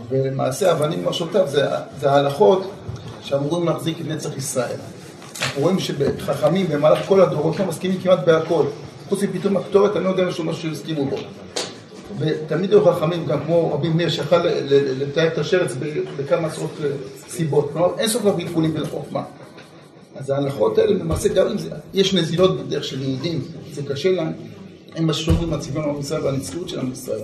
ולמעשה 0.10 0.72
אבנים 0.72 1.02
למרשותיו 1.02 1.48
זה, 1.48 1.66
זה 2.00 2.12
ההלכות 2.12 2.72
שאמורים 3.22 3.66
להחזיק 3.66 4.02
את 4.02 4.08
נצח 4.08 4.38
ישראל. 4.38 4.78
אנחנו 5.42 5.62
רואים 5.62 5.80
שחכמים 5.80 6.68
במהלך 6.68 7.00
כל 7.08 7.22
הדורות 7.22 7.60
לא 7.60 7.66
מסכימים 7.66 8.02
כמעט 8.02 8.20
בהכל. 8.26 8.66
חוץ 9.10 9.24
מפתאום 9.24 9.58
הקטורת, 9.58 9.96
אני 9.96 10.04
לא 10.04 10.10
יודע 10.10 10.26
משהו 10.26 10.44
משהו 10.44 10.62
שהסכימו 10.62 11.06
בו. 11.06 11.18
ותמיד 12.20 12.72
היו 12.72 12.86
חכמים, 12.86 13.26
גם 13.26 13.40
כמו 13.46 13.74
רבי 13.74 13.90
מאיר, 13.90 14.10
שיכל 14.10 14.44
לתאר 15.00 15.28
את 15.28 15.38
השרץ 15.38 15.76
בכמה 16.18 16.48
עשרות 16.48 16.72
אה, 16.84 16.90
סיבות. 17.28 17.70
כלומר, 17.74 17.90
אין 17.98 18.08
סוף 18.08 18.26
לבלבולים 18.26 18.72
ולחוכמה. 18.76 19.24
אז 20.16 20.30
ההלכות 20.30 20.78
האלה, 20.78 20.94
למעשה, 20.94 21.30
גם 21.30 21.48
אם 21.48 21.56
יש 21.94 22.14
נזילות 22.14 22.60
בדרך 22.60 22.84
של 22.84 23.02
יהודים, 23.02 23.42
זה 23.74 23.82
קשה 23.84 24.12
להם, 24.12 24.34
הם 24.96 25.10
השומרים 25.10 25.50
מהצביון 25.50 25.90
עם 25.90 26.00
ישראל 26.00 26.22
והנצחיות 26.22 26.70
של 26.70 26.80
עם 26.80 26.92
ישראל. 26.92 27.22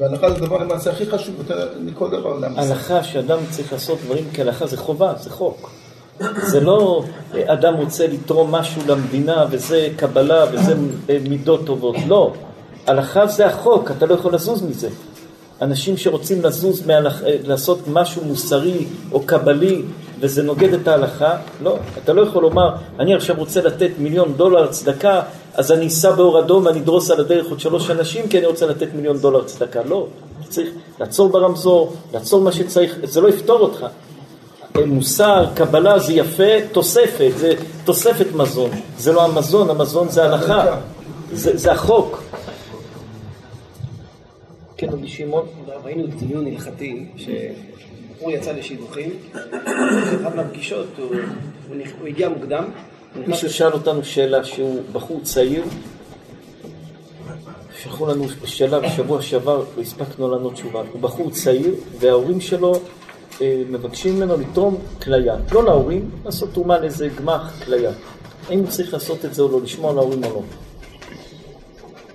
והלכה 0.00 0.30
זה 0.30 0.36
הדבר 0.36 0.58
למעשה 0.58 0.90
הכי 0.90 1.06
חשוב 1.06 1.34
יותר 1.38 1.68
מכל 1.80 2.10
דבר 2.10 2.38
ישראל. 2.38 2.54
הלכה 2.56 3.02
שאדם 3.02 3.38
צריך 3.50 3.72
לעשות 3.72 3.98
דברים 4.04 4.24
כהלכה 4.34 4.66
זה 4.66 4.76
חובה, 4.76 5.12
זה 5.20 5.30
חוק. 5.30 5.70
זה 6.36 6.60
לא 6.60 7.02
אה, 7.34 7.52
אדם 7.52 7.74
רוצה 7.74 8.06
לתרום 8.06 8.52
משהו 8.52 8.82
למדינה 8.86 9.44
וזה 9.50 9.88
קבלה 9.96 10.44
וזה 10.52 10.74
מידות 11.28 11.66
טובות, 11.66 11.96
לא. 12.08 12.32
הלכה 12.86 13.26
זה 13.26 13.46
החוק, 13.46 13.90
אתה 13.90 14.06
לא 14.06 14.14
יכול 14.14 14.34
לזוז 14.34 14.62
מזה. 14.62 14.88
אנשים 15.62 15.96
שרוצים 15.96 16.42
לזוז, 16.42 16.86
מהלכ... 16.86 17.22
אה, 17.24 17.36
לעשות 17.44 17.78
משהו 17.88 18.24
מוסרי 18.24 18.86
או 19.12 19.20
קבלי 19.26 19.82
וזה 20.20 20.42
נוגד 20.42 20.72
את 20.72 20.88
ההלכה, 20.88 21.36
לא. 21.62 21.78
אתה 22.04 22.12
לא 22.12 22.22
יכול 22.22 22.42
לומר, 22.42 22.74
אני 22.98 23.14
עכשיו 23.14 23.36
רוצה 23.38 23.62
לתת 23.62 23.90
מיליון 23.98 24.34
דולר 24.36 24.66
צדקה, 24.66 25.22
אז 25.60 25.72
אני 25.72 25.86
אסע 25.86 26.10
באור 26.12 26.40
אדום 26.40 26.66
ואני 26.66 26.80
אדרוס 26.80 27.10
על 27.10 27.20
הדרך 27.20 27.50
עוד 27.50 27.60
שלוש 27.60 27.90
אנשים 27.90 28.28
כי 28.28 28.38
אני 28.38 28.46
רוצה 28.46 28.66
לתת 28.66 28.88
מיליון 28.94 29.18
דולר 29.18 29.44
צדקה. 29.44 29.82
לא. 29.82 30.06
צריך 30.48 30.68
לעצור 31.00 31.28
ברמזור, 31.28 31.96
לעצור 32.12 32.40
מה 32.40 32.52
שצריך, 32.52 32.98
זה 33.02 33.20
לא 33.20 33.28
יפתור 33.28 33.60
אותך. 33.60 33.86
מוסר, 34.86 35.46
קבלה 35.54 35.98
זה 35.98 36.12
יפה, 36.12 36.66
תוספת, 36.72 37.30
זה 37.36 37.52
תוספת 37.84 38.26
מזון. 38.34 38.70
זה 38.98 39.12
לא 39.12 39.24
המזון, 39.24 39.70
המזון 39.70 40.08
זה 40.08 40.24
הלכה, 40.24 40.76
זה, 41.32 41.56
זה 41.56 41.72
החוק. 41.72 42.22
כן, 44.76 44.88
רבי 44.88 45.08
שמעון? 45.08 45.46
ראינו 45.84 46.06
דיון 46.06 46.46
הלכתי, 46.46 47.06
שהוא 47.16 48.30
יצא 48.32 48.52
לשידוכים, 48.52 49.10
באחת 49.32 50.34
מהפגישות 50.36 50.86
הוא 52.00 52.08
הגיע 52.08 52.28
מוקדם, 52.28 52.64
מישהו 53.16 53.50
שאל 53.50 53.72
אותנו 53.72 54.04
שאלה 54.04 54.44
שהוא 54.44 54.82
בחור 54.92 55.20
צעיר, 55.22 55.64
שלחו 57.82 58.06
לנו 58.06 58.24
שאלה 58.44 58.80
בשבוע 58.80 59.22
שעבר, 59.22 59.64
לא 59.76 59.82
הספקנו 59.82 60.30
לענות 60.30 60.52
תשובה. 60.52 60.82
הוא 60.92 61.00
בחור 61.00 61.30
צעיר 61.30 61.74
וההורים 61.98 62.40
שלו 62.40 62.72
אה, 63.40 63.62
מבקשים 63.70 64.16
ממנו 64.16 64.36
לתרום 64.36 64.78
כליה. 65.02 65.36
לא 65.52 65.64
להורים, 65.64 66.10
לעשות 66.24 66.50
תרומה 66.52 66.78
לאיזה 66.78 67.08
גמח 67.08 67.64
כליה. 67.64 67.92
האם 68.48 68.58
הוא 68.58 68.68
צריך 68.68 68.92
לעשות 68.92 69.24
את 69.24 69.34
זה 69.34 69.42
או 69.42 69.48
לא, 69.52 69.60
לשמוע 69.62 69.92
להורים 69.92 70.24
או 70.24 70.30
לא. 70.30 70.42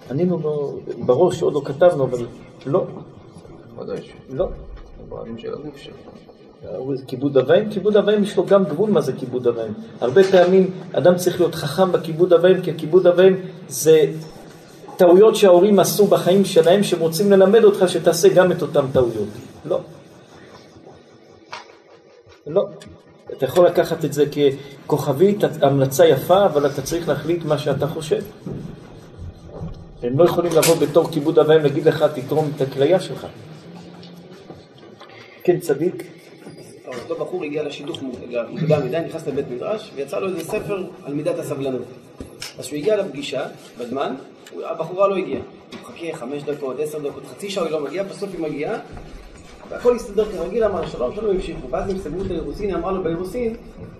ענינו 0.09 0.39
לו 0.43 0.80
בראש, 1.05 1.41
עוד 1.41 1.53
לא 1.53 1.61
כתבנו, 1.65 2.03
אבל 2.03 2.26
לא. 2.65 2.85
ודאי 3.80 3.99
לא. 4.30 4.47
הבעלים 5.07 5.38
של 5.38 5.53
הגוף 5.53 5.77
שלו. 5.77 5.93
כיבוד 7.07 7.38
אבאים, 7.38 7.69
כיבוד 7.69 7.98
אבאים 7.98 8.23
יש 8.23 8.38
לו 8.38 8.45
גם 8.45 8.64
גבול 8.64 8.90
מה 8.90 9.02
זה 9.02 9.14
כיבוד 9.14 9.48
אבאים. 9.48 9.73
הרבה 10.02 10.23
פעמים 10.23 10.72
אדם 10.94 11.15
צריך 11.15 11.40
להיות 11.40 11.56
חכם 11.56 11.91
בכיבוד 11.91 12.34
אבאים, 12.34 12.61
כי 12.61 12.72
הכיבוד 12.72 13.07
אבאים 13.07 13.41
זה 13.69 14.06
טעויות 14.98 15.36
שההורים 15.36 15.80
עשו 15.80 16.07
בחיים 16.07 16.45
שלהם, 16.45 16.84
שהם 16.84 16.99
רוצים 16.99 17.32
ללמד 17.32 17.64
אותך 17.64 17.86
שתעשה 17.88 18.30
גם 18.30 18.52
את 18.52 18.61
אותן 18.61 18.86
טעויות. 18.94 19.30
לא. 19.65 19.80
לא. 22.48 22.68
אתה 23.38 23.45
יכול 23.45 23.68
לקחת 23.68 24.06
את 24.06 24.14
זה 24.14 24.26
ככוכבית, 24.86 25.44
המלצה 25.61 26.06
יפה, 26.06 26.45
אבל 26.45 26.65
אתה 26.65 26.82
צריך 26.82 27.10
להחליט 27.10 27.45
מה 27.45 27.57
שאתה 27.57 27.88
חושב. 27.88 28.22
הם 30.03 30.19
לא 30.19 30.23
יכולים 30.23 30.52
לבוא 30.52 30.76
בתור 30.76 31.11
כיבוד 31.11 31.40
אבאים 31.40 31.64
להגיד 31.64 31.86
לך, 31.86 32.06
תתרום 32.15 32.52
את 32.56 32.61
הכליה 32.61 32.99
שלך. 32.99 33.27
כן, 35.44 35.60
צדיק? 35.60 36.14
אותו 36.87 37.15
בחור 37.15 37.43
הגיע 37.43 37.63
לשידוך 37.63 38.01
מוקדם 38.01 38.85
מדי, 38.85 38.99
נכנס 39.07 39.27
לבית 39.27 39.45
מדרש, 39.51 39.91
ויצא 39.95 40.19
לו 40.19 40.27
איזה 40.27 40.43
ספר 40.43 40.83
על 41.03 41.13
מידת 41.13 41.39
הסבלנות. 41.39 41.81
אז 42.59 42.65
כשהוא 42.65 42.77
הגיע 42.77 42.97
לפגישה, 42.97 43.47
בזמן, 43.79 44.15
הבחורה 44.63 45.07
לא 45.07 45.15
הגיעה. 45.17 45.41
הוא 45.41 45.79
מחכה 45.81 46.17
חמש 46.17 46.43
דקות, 46.43 46.79
עשר 46.79 46.99
דקות, 46.99 47.23
חצי 47.25 47.49
שעה 47.49 47.63
היא 47.63 47.71
לא 47.71 47.83
מגיעה, 47.83 48.05
בסוף 48.05 48.29
היא 48.33 48.41
מגיעה, 48.41 48.79
והכל 49.69 49.95
הסתדר 49.95 50.31
כרגיל, 50.31 50.63
אמר 50.63 50.87
שלום, 50.87 51.15
שלום, 51.15 51.35
המשיכו. 51.35 51.69
ואז 51.69 51.89
הם 51.89 51.97
סגרו 51.97 52.21
את 52.25 52.31
האירוסין, 52.31 52.75
אמרה 52.75 52.91
לו 52.91 53.03
באירוסין, 53.03 53.55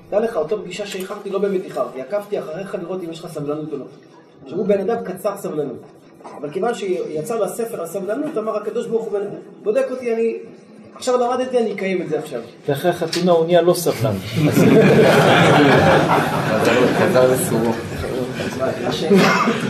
דע 0.09 0.19
לך, 0.19 0.37
אותה 0.37 0.57
פגישה 0.57 0.85
שאיחרתי, 0.85 1.29
לא 1.29 1.39
באמת 1.39 1.63
איחרתי, 1.63 2.01
עקבתי 2.01 2.39
אחריך 2.39 2.75
לראות 2.75 3.03
אם 3.03 3.11
יש 3.11 3.19
לך 3.19 3.31
סבלנות 3.31 3.73
או 3.73 3.77
לא. 3.77 3.85
עכשיו 4.43 4.57
הוא 4.57 4.67
בן 4.67 4.89
אדם 4.89 5.03
קצר 5.03 5.37
סבלנות. 5.37 5.77
אבל 6.37 6.51
כיוון 6.51 6.73
שיצא 6.73 7.35
לו 7.35 7.45
הספר 7.45 7.79
על 7.79 7.87
סבלנות, 7.87 8.37
אמר 8.37 8.57
הקדוש 8.57 8.87
ברוך 8.87 9.05
הוא, 9.05 9.19
בודק 9.63 9.85
אותי, 9.91 10.13
אני... 10.13 10.37
עכשיו 10.95 11.15
למדתי, 11.17 11.57
אני 11.57 11.73
אקיים 11.73 12.01
את 12.01 12.09
זה 12.09 12.19
עכשיו. 12.19 12.39
ואחרי 12.67 12.91
החתונה 12.91 13.31
הוא 13.31 13.45
נהיה 13.45 13.61
לא 13.61 13.73
סבלן. 13.73 14.15
חזר 16.97 17.31
לסורו. 17.34 17.72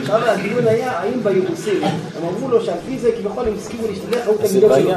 עכשיו 0.01 0.19
הדיון 0.25 0.67
היה, 0.67 0.91
האם 0.91 1.23
באירוסין, 1.23 1.83
הם 1.83 2.27
אמרו 2.27 2.49
לו 2.49 2.61
שעל 2.61 2.77
פי 2.87 2.99
זה 2.99 3.09
כביכול 3.19 3.47
הם 3.47 3.53
הסכימו 3.57 3.87
להשתדך, 3.87 4.27
ראו 4.27 4.33
את 4.33 4.47
זה 4.47 4.67
המידות 4.67 4.71
שלו. 4.79 4.91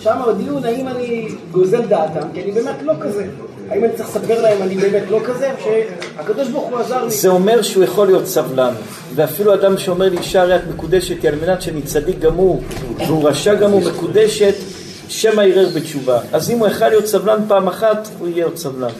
שם 0.00 0.18
הדיון, 0.28 0.64
האם 0.64 0.88
אני 0.88 1.28
גוזל 1.50 1.86
דעתם, 1.86 2.28
כי 2.34 2.42
אני 2.42 2.52
באמת 2.52 2.76
לא 2.82 2.92
כזה. 3.00 3.26
האם 3.70 3.84
אני 3.84 3.92
צריך 3.96 4.08
לספר 4.08 4.42
להם 4.42 4.62
אני 4.62 4.76
באמת 4.76 5.02
לא 5.10 5.20
כזה, 5.24 5.50
שהקדוש 5.64 6.48
ברוך 6.48 6.70
הוא 6.70 6.78
עזר 6.78 7.04
לי. 7.04 7.10
זה 7.10 7.28
אומר 7.28 7.62
שהוא 7.62 7.84
יכול 7.84 8.06
להיות 8.06 8.26
סבלן, 8.26 8.74
ואפילו 9.14 9.54
אדם 9.54 9.78
שאומר 9.78 10.08
לאישה 10.08 10.42
הרי 10.42 10.56
את 10.56 10.62
מקודשת 10.74 11.22
היא 11.22 11.30
על 11.30 11.36
מנת 11.46 11.62
שאני 11.62 11.82
צדיק 11.82 12.18
גמור, 12.18 12.62
והוא 13.06 13.28
רשע 13.28 13.54
גמור 13.54 13.80
מקודשת, 13.80 14.54
שמא 15.12 15.42
ירר 15.42 15.68
בתשובה. 15.74 16.20
אז 16.32 16.50
אם 16.50 16.58
הוא 16.58 16.68
יכול 16.68 16.88
להיות 16.88 17.06
סבלן 17.06 17.38
פעם 17.48 17.68
אחת, 17.68 18.08
הוא 18.18 18.28
יהיה 18.28 18.44
עוד 18.44 18.56
סבלן. 18.56 18.90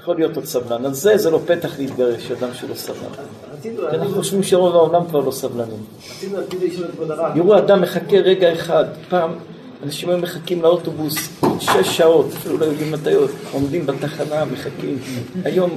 יכול 0.00 0.16
להיות 0.16 0.36
עוד 0.36 0.44
סבלן. 0.44 0.86
אז 0.86 0.96
זה, 0.96 1.16
זה 1.16 1.30
לא 1.30 1.40
פתח 1.46 1.78
להתגרש, 1.78 2.30
אדם 2.30 2.48
שלא 2.54 2.74
סבלן. 2.74 3.10
אנחנו 3.88 4.14
חושבים 4.14 4.42
שרוב 4.42 4.74
העולם 4.74 5.06
כבר 5.06 5.20
לא 5.20 5.30
סבלנים. 5.30 5.84
יראו 7.34 7.58
אדם 7.58 7.80
מחכה 7.80 8.16
רגע 8.16 8.52
אחד, 8.52 8.84
פעם 9.08 9.30
אנשים 9.82 10.08
היו 10.08 10.18
מחכים 10.18 10.62
לאוטובוס 10.62 11.28
שש 11.60 11.96
שעות, 11.96 12.26
אפילו 12.36 12.58
לא 12.58 12.64
יודעים 12.64 12.92
מתי 12.92 13.10
עומדים 13.52 13.86
בתחנה, 13.86 14.44
מחכים. 14.44 14.98
היום 15.44 15.70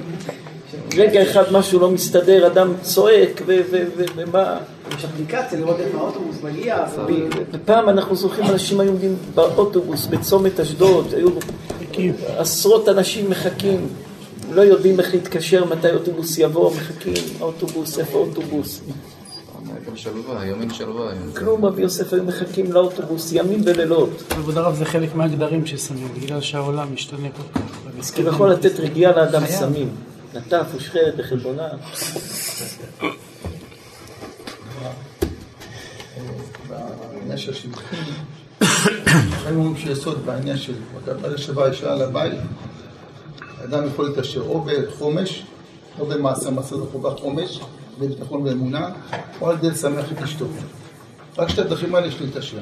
רגע 0.98 1.24
אחד 1.24 1.44
משהו 1.52 1.80
לא 1.80 1.92
מסתדר, 1.92 2.48
אדם 2.48 2.74
צועק 2.82 3.42
ו- 3.46 3.62
ו- 3.72 3.84
ו- 3.98 4.04
ומה... 4.16 4.58
יש 4.98 5.06
אפליקציה 5.06 5.60
לראות 5.60 5.80
איך 5.80 5.96
האוטובוס 5.96 6.36
מגיע. 6.44 6.86
פעם 7.66 7.90
אנחנו 7.90 8.16
זוכרים 8.16 8.50
אנשים 8.50 8.80
היו 8.80 8.90
עומדים 8.90 9.16
באוטובוס 9.36 10.06
בצומת 10.06 10.60
אשדוד, 10.60 11.14
היו 11.14 11.30
עשרות 12.38 12.90
אנשים 12.90 13.30
מחכים, 13.30 13.88
לא 14.52 14.62
יודעים 14.62 15.00
איך 15.00 15.14
להתקשר, 15.14 15.66
מתי 15.66 15.92
אוטובוס 15.92 16.38
יבוא, 16.38 16.72
מחכים, 16.76 17.14
אוטובוס, 17.42 18.00
איפה 18.00 18.18
אוטובוס? 18.18 18.82
שלווה, 19.96 20.44
אין 20.44 20.74
שלווה. 20.74 21.12
כלום, 21.38 21.66
רבי 21.66 21.82
יוסף 21.82 22.14
היו 22.14 22.24
מחכים 22.24 22.72
לאוטובוס 22.72 23.32
ימים 23.34 23.62
ולילות. 23.66 24.10
כבוד 24.30 24.58
הרב 24.58 24.76
זה 24.76 24.86
חלק 24.86 25.16
מהגדרים 25.16 25.66
ששמים, 25.66 26.08
בגלל 26.22 26.42
שהעולם 26.42 26.94
משתנה 26.94 27.28
כל 27.38 27.60
כך. 27.60 27.62
אז 28.00 28.12
כביכול 28.12 28.52
לתת 28.52 28.80
רגיעה 28.80 29.12
לאדם 29.16 29.48
סמים. 29.48 29.90
נטף 30.36 30.66
ושחרת 30.76 31.16
בחלבונה. 31.16 31.68
בעניין 36.70 37.38
של 37.38 37.54
שידוכים, 37.54 38.04
הם 39.46 39.58
אומרים 39.58 39.78
שיסוד 39.78 40.26
בעניין 40.26 40.58
של 40.58 40.74
ברגע 41.06 41.38
שבאה 41.38 41.68
אישה 41.68 41.94
על 41.94 42.02
הבית, 42.02 42.40
אדם 43.64 43.88
יכול 43.88 44.08
להתעשר 44.08 44.42
או 44.42 44.62
בחומש, 44.62 45.44
או 46.00 46.06
במעשה 46.06 46.50
מעשה 46.50 46.76
בחובה 46.76 47.12
חומש, 47.12 47.60
בביטחון 48.00 48.42
ואמונה, 48.42 48.90
או 49.42 49.50
על 49.50 49.56
ידי 49.56 49.70
לשמח 49.70 50.12
את 50.12 50.22
אשתו. 50.22 50.46
רק 51.38 51.50
שתי 51.50 51.62
הדרכים 51.62 51.96
האלה 51.96 52.08
יש 52.08 52.22
להתעשר. 52.22 52.58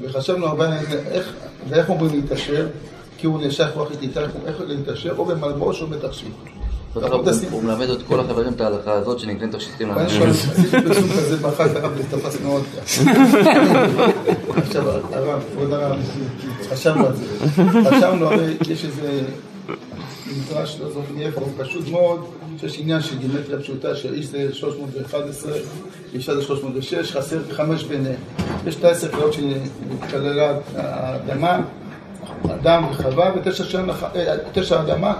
וחשבנו 0.00 0.46
הרבה 0.46 0.80
איך, 0.80 1.32
ואיך 1.68 1.88
אומרים 1.88 2.20
להתעשר, 2.20 2.66
כי 3.20 3.26
הוא 3.26 3.40
נשך 3.42 3.66
רוח 3.74 3.88
איתה, 4.02 4.20
איך 4.46 4.56
להתעשר, 4.66 5.14
או 5.18 5.24
במלבוש 5.24 5.82
או 5.82 5.86
בתכשיט. 5.86 6.32
הוא- 7.50 7.62
מלמד 7.62 7.88
את 7.90 8.02
כל 8.08 8.20
החברים 8.20 8.52
את 8.52 8.60
ההלכה 8.60 8.92
הזאת 8.92 9.18
שנקראים 9.18 9.50
תכשיטים 9.52 9.88
לאנשים. 9.88 10.22
עשיתי 10.22 10.70
פרסום 10.82 11.08
כזה 11.08 11.36
הרב 11.42 11.92
מאוד 12.42 12.62
עכשיו 14.56 14.90
הרב, 14.90 15.42
כבוד 15.52 15.72
הרב, 15.72 15.98
חשבנו 16.70 17.06
על 17.06 17.12
זה. 17.16 17.24
חשבנו, 17.90 18.26
הרי 18.26 18.56
יש 18.70 18.84
איזה 18.84 19.20
מדרש, 20.36 20.78
לא 20.80 20.88
זוכר 20.88 21.12
מאיפה, 21.14 21.40
פשוט 21.58 21.88
מאוד, 21.88 22.24
שיש 22.60 22.78
עניין 22.78 23.02
של 23.02 23.18
גימטריה 23.18 23.58
פשוטה, 23.60 23.96
שאיש 23.96 24.26
זה 24.26 24.48
311, 24.54 25.52
אישה 26.14 26.34
זה 26.34 26.42
306, 26.42 27.12
חסר 27.12 27.38
חמש 27.50 27.84
ביניהם. 27.84 28.16
יש 28.66 28.76
את 28.76 28.84
העשר 28.84 29.08
קריאות 29.08 29.32
שכללה 29.32 30.52
האדמה, 30.76 31.60
אדם 32.54 32.84
וחווה, 32.90 33.30
ותשע 33.36 33.64
שם- 33.64 33.90
אה, 33.90 34.36
תשע 34.52 34.80
אדמה, 34.80 35.14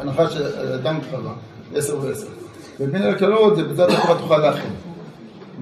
הנחה 0.00 0.30
של 0.30 0.42
אדם 0.74 0.98
וחווה, 1.08 1.32
עשר 1.74 1.98
ועשר. 2.02 2.26
ובין 2.80 3.02
הקללות 3.02 3.56
זה 3.56 3.62
בצד 3.64 3.90
החובה 3.90 4.20
תוכל 4.20 4.38
להכין. 4.38 4.70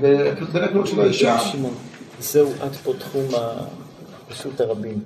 ובין 0.01 0.65
הקללות 0.65 0.87
של 0.87 1.01
האישה, 1.01 1.37
זהו 2.21 2.51
עד 2.61 2.73
פה 2.85 2.93
תחום 2.99 3.23
רשות 4.31 4.61
הרבים. 4.61 5.01